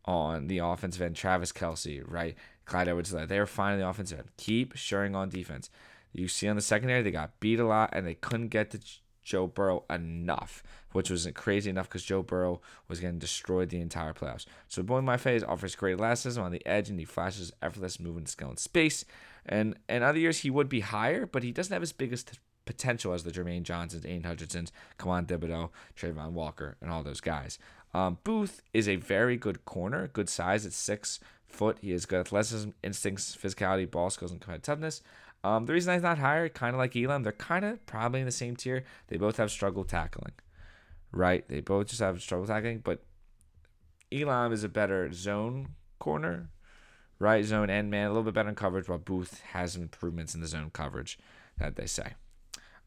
on 0.05 0.47
the 0.47 0.59
offensive 0.59 1.01
end. 1.01 1.15
Travis 1.15 1.51
Kelce, 1.51 2.03
right? 2.05 2.35
Clyde 2.65 2.87
Edwards, 2.87 3.11
they 3.11 3.37
are 3.37 3.45
fine 3.45 3.73
on 3.73 3.79
the 3.79 3.87
offensive 3.87 4.19
end. 4.19 4.29
Keep 4.37 4.75
shoring 4.75 5.15
on 5.15 5.29
defense. 5.29 5.69
You 6.13 6.27
see 6.27 6.47
on 6.47 6.55
the 6.55 6.61
secondary, 6.61 7.01
they 7.01 7.11
got 7.11 7.39
beat 7.39 7.59
a 7.59 7.65
lot 7.65 7.89
and 7.93 8.05
they 8.05 8.15
couldn't 8.15 8.47
get 8.47 8.71
to 8.71 8.79
Joe 9.21 9.47
Burrow 9.47 9.83
enough, 9.89 10.63
which 10.93 11.09
was 11.09 11.27
crazy 11.33 11.69
enough 11.69 11.89
because 11.89 12.03
Joe 12.03 12.21
Burrow 12.21 12.61
was 12.87 12.99
getting 12.99 13.19
destroyed 13.19 13.69
the 13.69 13.81
entire 13.81 14.13
playoffs. 14.13 14.45
So 14.67 14.83
Boye 14.83 15.01
Mafe 15.01 15.43
offers 15.47 15.75
great 15.75 15.93
athleticism 15.93 16.39
on 16.39 16.51
the 16.51 16.65
edge 16.65 16.89
and 16.89 16.99
he 16.99 17.05
flashes 17.05 17.51
effortless 17.61 17.99
movement 17.99 18.29
skill 18.29 18.51
in 18.51 18.57
space. 18.57 19.03
And 19.45 19.75
in 19.87 20.03
other 20.03 20.19
years 20.19 20.39
he 20.39 20.49
would 20.49 20.69
be 20.69 20.79
higher, 20.81 21.25
but 21.25 21.43
he 21.43 21.51
doesn't 21.51 21.73
have 21.73 21.83
as 21.83 21.89
his 21.89 21.93
biggest 21.93 22.39
potential 22.65 23.13
as 23.13 23.23
the 23.23 23.31
Jermaine 23.31 23.63
Johnsons, 23.63 24.05
Aidan 24.05 24.23
Hutchinsons, 24.23 24.71
Kayvon 24.97 25.27
Thibodeaux, 25.27 25.69
Travon 25.95 26.31
Walker, 26.31 26.77
and 26.81 26.91
all 26.91 27.03
those 27.03 27.21
guys. 27.21 27.59
Um, 27.93 28.17
Booth 28.23 28.61
is 28.73 28.89
a 28.89 28.97
very 28.97 29.37
good 29.37 29.63
corner, 29.65 30.07
good 30.07 30.27
size 30.27 30.65
at 30.65 30.73
six 30.73 31.19
foot. 31.47 31.77
He 31.81 31.91
has 31.91 32.05
good 32.05 32.19
athleticism, 32.19 32.71
instincts, 32.83 33.37
physicality, 33.41 33.89
ball 33.89 34.09
skills, 34.09 34.31
and 34.31 34.41
competitiveness. 34.41 35.01
Um, 35.43 35.65
the 35.65 35.73
reason 35.73 35.93
he's 35.93 36.01
not 36.01 36.17
higher, 36.17 36.49
kind 36.49 36.73
of 36.73 36.79
like 36.79 36.95
Elam, 36.95 37.23
they're 37.23 37.31
kind 37.31 37.63
of 37.63 37.85
probably 37.85 38.19
in 38.19 38.25
the 38.25 38.31
same 38.31 38.55
tier. 38.55 38.83
They 39.07 39.17
both 39.17 39.37
have 39.37 39.51
struggle 39.51 39.83
tackling, 39.83 40.33
right? 41.11 41.47
They 41.47 41.61
both 41.61 41.87
just 41.87 42.01
have 42.01 42.19
struggle 42.21 42.47
tackling, 42.47 42.79
but 42.79 43.03
Elam 44.11 44.51
is 44.51 44.63
a 44.63 44.69
better 44.69 45.11
zone 45.13 45.75
corner, 45.99 46.49
right? 47.19 47.43
Zone 47.45 47.69
and 47.69 47.89
man, 47.89 48.07
a 48.07 48.09
little 48.09 48.23
bit 48.23 48.33
better 48.33 48.49
in 48.49 48.55
coverage, 48.55 48.87
while 48.87 48.97
Booth 48.97 49.41
has 49.51 49.75
improvements 49.75 50.35
in 50.35 50.41
the 50.41 50.47
zone 50.47 50.71
coverage 50.71 51.17
that 51.57 51.75
they 51.75 51.85
say. 51.85 52.13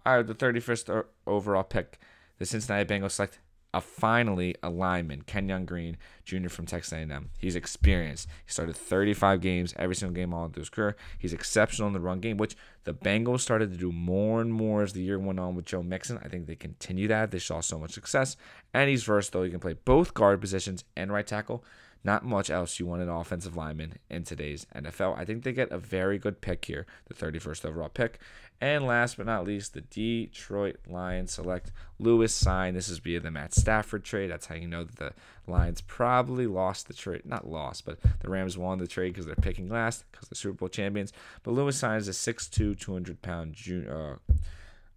All 0.05 0.17
right, 0.17 0.27
the 0.27 0.35
31st 0.35 1.05
overall 1.27 1.65
pick, 1.65 1.99
the 2.39 2.47
Cincinnati 2.47 2.85
Bengals 2.85 3.13
select 3.13 3.41
a 3.75 3.81
finally 3.81 4.55
a 4.63 4.71
lineman, 4.71 5.23
Kenyon 5.23 5.67
Green 5.67 5.99
Jr. 6.25 6.49
from 6.49 6.65
Texas 6.65 6.93
A&M. 6.93 7.31
He's 7.39 7.55
experienced. 7.55 8.27
He 8.47 8.53
started 8.53 8.77
35 8.77 9.41
games, 9.41 9.75
every 9.77 9.95
single 9.95 10.15
game 10.15 10.33
all 10.33 10.49
through 10.49 10.63
his 10.63 10.71
career. 10.71 10.97
He's 11.19 11.35
exceptional 11.35 11.89
in 11.89 11.93
the 11.93 12.01
run 12.01 12.21
game, 12.21 12.39
which 12.39 12.57
the 12.85 12.95
Bengals 12.95 13.41
started 13.41 13.71
to 13.71 13.77
do 13.77 13.93
more 13.93 14.41
and 14.41 14.53
more 14.53 14.83
as 14.83 14.95
the 14.95 15.03
year 15.03 15.19
went 15.19 15.39
on 15.39 15.55
with 15.55 15.67
Joe 15.67 15.83
Mixon. 15.83 16.19
I 16.25 16.29
think 16.29 16.47
they 16.47 16.57
continue 16.57 17.09
that. 17.09 17.31
They 17.31 17.39
saw 17.39 17.61
so 17.61 17.79
much 17.79 17.93
success, 17.93 18.37
and 18.73 18.89
he's 18.89 19.05
versatile. 19.05 19.43
He 19.43 19.51
can 19.51 19.61
play 19.61 19.75
both 19.75 20.15
guard 20.15 20.41
positions 20.41 20.85
and 20.97 21.13
right 21.13 21.27
tackle. 21.27 21.63
Not 22.05 22.25
much 22.25 22.49
else 22.51 22.79
you 22.79 22.87
want 22.87 23.03
an 23.03 23.09
offensive 23.09 23.57
lineman 23.57 23.99
in 24.09 24.25
today's 24.25 24.67
NFL. 24.75 25.19
I 25.19 25.25
think 25.25 25.43
they 25.43 25.53
get 25.53 25.71
a 25.71 25.79
very 25.79 26.19
good 26.19 26.41
pick 26.41 26.65
here, 26.65 26.87
the 27.07 27.15
31st 27.15 27.67
overall 27.67 27.89
pick. 27.89 28.19
And 28.61 28.85
last 28.87 29.17
but 29.17 29.27
not 29.27 29.47
least, 29.47 29.75
the 29.75 29.83
Detroit 29.83 30.77
Lions 30.89 31.33
select 31.33 31.71
Lewis 32.01 32.43
Cine. 32.43 32.75
This 32.75 32.89
is 32.89 32.99
via 32.99 33.21
the 33.21 33.31
Matt 33.31 33.55
Stafford 33.55 34.05
trade. 34.05 34.31
That's 34.31 34.47
how 34.47 34.57
you 34.57 34.67
know 34.67 34.83
that 34.83 34.97
the 34.97 35.13
Lions 35.47 35.81
probably 35.81 36.47
lost 36.47 36.89
the 36.89 36.95
trade. 36.95 37.23
Not 37.25 37.49
lost, 37.49 37.85
but 37.85 37.99
the 38.21 38.29
Rams 38.29 38.59
won 38.59 38.79
the 38.79 38.89
trade 38.89 39.13
because 39.13 39.27
they're 39.27 39.37
picking 39.37 39.69
last 39.69 40.05
because 40.11 40.29
they're 40.29 40.37
Super 40.37 40.59
Bowl 40.59 40.69
champions. 40.69 41.13
But 41.45 41.53
Lewis 41.53 41.81
Cine 41.81 41.99
is 41.99 42.09
a 42.09 42.13
6'2", 42.13 42.79
200 42.79 43.23
pound 43.23 43.55
junior, 43.55 44.19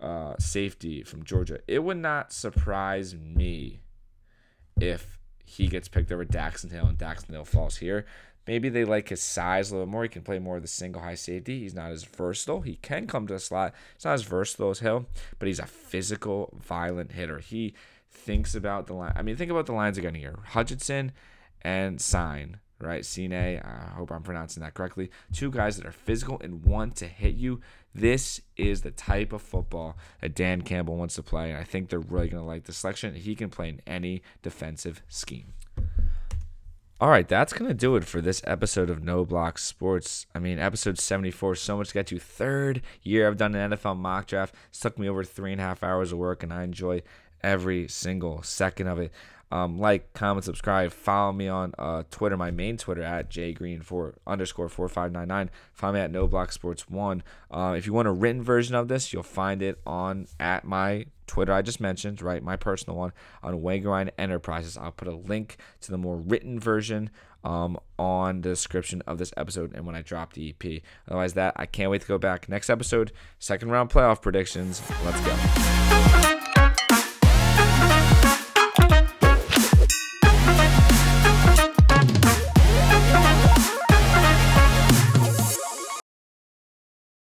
uh, 0.01 0.03
uh, 0.03 0.35
safety 0.39 1.03
from 1.03 1.23
Georgia. 1.23 1.59
It 1.67 1.83
would 1.83 1.97
not 1.97 2.33
surprise 2.33 3.15
me 3.15 3.81
if 4.79 5.19
he 5.51 5.67
gets 5.67 5.89
picked 5.89 6.11
over 6.13 6.23
Daxton 6.23 6.71
Hill 6.71 6.85
and 6.85 6.97
Daxton 6.97 7.31
Hill 7.31 7.43
falls 7.43 7.77
here. 7.77 8.05
Maybe 8.47 8.69
they 8.69 8.85
like 8.85 9.09
his 9.09 9.21
size 9.21 9.69
a 9.69 9.75
little 9.75 9.89
more. 9.89 10.03
He 10.03 10.09
can 10.09 10.21
play 10.21 10.39
more 10.39 10.55
of 10.55 10.61
the 10.61 10.67
single 10.67 11.01
high 11.01 11.15
safety. 11.15 11.59
He's 11.59 11.75
not 11.75 11.91
as 11.91 12.05
versatile. 12.05 12.61
He 12.61 12.75
can 12.77 13.05
come 13.05 13.27
to 13.27 13.33
the 13.33 13.39
slot. 13.39 13.73
He's 13.93 14.05
not 14.05 14.13
as 14.13 14.23
versatile 14.23 14.69
as 14.69 14.79
Hill, 14.79 15.07
but 15.39 15.47
he's 15.47 15.59
a 15.59 15.65
physical, 15.65 16.57
violent 16.63 17.11
hitter. 17.11 17.39
He 17.39 17.73
thinks 18.09 18.55
about 18.55 18.87
the 18.87 18.93
line. 18.93 19.13
I 19.15 19.21
mean, 19.23 19.35
think 19.35 19.51
about 19.51 19.65
the 19.65 19.73
lines 19.73 19.97
again 19.97 20.15
here. 20.15 20.39
Hutchinson 20.47 21.11
and 21.61 21.99
Cine, 21.99 22.55
right? 22.83 23.03
Cine, 23.03 23.63
I 23.63 23.91
hope 23.95 24.11
I'm 24.11 24.23
pronouncing 24.23 24.63
that 24.63 24.73
correctly. 24.73 25.09
Two 25.33 25.51
guys 25.51 25.77
that 25.77 25.85
are 25.85 25.91
physical 25.91 26.39
and 26.41 26.65
want 26.65 26.95
to 26.97 27.07
hit 27.07 27.35
you. 27.35 27.61
This 27.93 28.41
is 28.55 28.81
the 28.81 28.91
type 28.91 29.33
of 29.33 29.41
football 29.41 29.97
that 30.21 30.35
Dan 30.35 30.61
Campbell 30.61 30.95
wants 30.95 31.15
to 31.15 31.23
play, 31.23 31.49
and 31.49 31.59
I 31.59 31.63
think 31.63 31.89
they're 31.89 31.99
really 31.99 32.29
going 32.29 32.41
to 32.41 32.47
like 32.47 32.63
the 32.63 32.73
selection. 32.73 33.15
He 33.15 33.35
can 33.35 33.49
play 33.49 33.69
in 33.69 33.81
any 33.85 34.21
defensive 34.41 35.01
scheme. 35.09 35.53
All 37.01 37.09
right, 37.09 37.27
that's 37.27 37.51
going 37.51 37.67
to 37.67 37.73
do 37.73 37.95
it 37.95 38.05
for 38.05 38.21
this 38.21 38.43
episode 38.45 38.91
of 38.91 39.03
No 39.03 39.25
Block 39.25 39.57
Sports. 39.57 40.27
I 40.35 40.39
mean, 40.39 40.59
episode 40.59 40.99
74, 40.99 41.55
so 41.55 41.77
much 41.77 41.87
to 41.87 41.93
get 41.95 42.05
to. 42.07 42.19
Third 42.19 42.83
year 43.01 43.27
I've 43.27 43.37
done 43.37 43.55
an 43.55 43.71
NFL 43.71 43.97
mock 43.97 44.27
draft. 44.27 44.53
It 44.53 44.79
took 44.79 44.99
me 44.99 45.09
over 45.09 45.23
three 45.23 45.51
and 45.51 45.59
a 45.59 45.63
half 45.63 45.83
hours 45.83 46.11
of 46.11 46.19
work, 46.19 46.43
and 46.43 46.53
I 46.53 46.63
enjoy 46.63 47.01
every 47.41 47.87
single 47.87 48.43
second 48.43 48.85
of 48.85 48.99
it. 48.99 49.11
Um, 49.51 49.77
like, 49.77 50.13
comment, 50.13 50.45
subscribe. 50.45 50.91
Follow 50.91 51.33
me 51.33 51.47
on 51.47 51.73
uh, 51.77 52.03
Twitter, 52.09 52.37
my 52.37 52.51
main 52.51 52.77
Twitter 52.77 53.03
at 53.03 53.29
jgreen4 53.29 54.13
underscore 54.25 54.69
4599. 54.69 55.49
Follow 55.73 55.93
me 55.93 55.99
at 55.99 56.11
No 56.11 56.27
Block 56.27 56.51
Sports 56.51 56.89
1. 56.89 57.23
Uh, 57.49 57.75
if 57.77 57.85
you 57.85 57.93
want 57.93 58.07
a 58.07 58.11
written 58.11 58.41
version 58.41 58.75
of 58.75 58.87
this, 58.87 59.11
you'll 59.11 59.23
find 59.23 59.61
it 59.61 59.79
on 59.85 60.27
at 60.39 60.63
my 60.63 61.05
Twitter 61.31 61.53
I 61.53 61.61
just 61.61 61.79
mentioned, 61.79 62.21
right? 62.21 62.43
My 62.43 62.57
personal 62.57 62.97
one 62.97 63.13
on 63.41 63.61
Waygrind 63.61 64.09
Enterprises. 64.17 64.75
I'll 64.75 64.91
put 64.91 65.07
a 65.07 65.15
link 65.15 65.55
to 65.79 65.89
the 65.89 65.97
more 65.97 66.17
written 66.17 66.59
version 66.59 67.09
um, 67.45 67.79
on 67.97 68.41
the 68.41 68.49
description 68.49 69.01
of 69.07 69.17
this 69.17 69.31
episode 69.37 69.73
and 69.73 69.85
when 69.85 69.95
I 69.95 70.01
drop 70.01 70.33
the 70.33 70.49
EP. 70.49 70.81
Otherwise, 71.07 71.33
that 71.35 71.53
I 71.55 71.67
can't 71.67 71.89
wait 71.89 72.01
to 72.01 72.07
go 72.07 72.17
back. 72.17 72.49
Next 72.49 72.69
episode, 72.69 73.13
second 73.39 73.71
round 73.71 73.89
playoff 73.89 74.21
predictions. 74.21 74.81
Let's 75.05 75.21
go. 75.21 76.40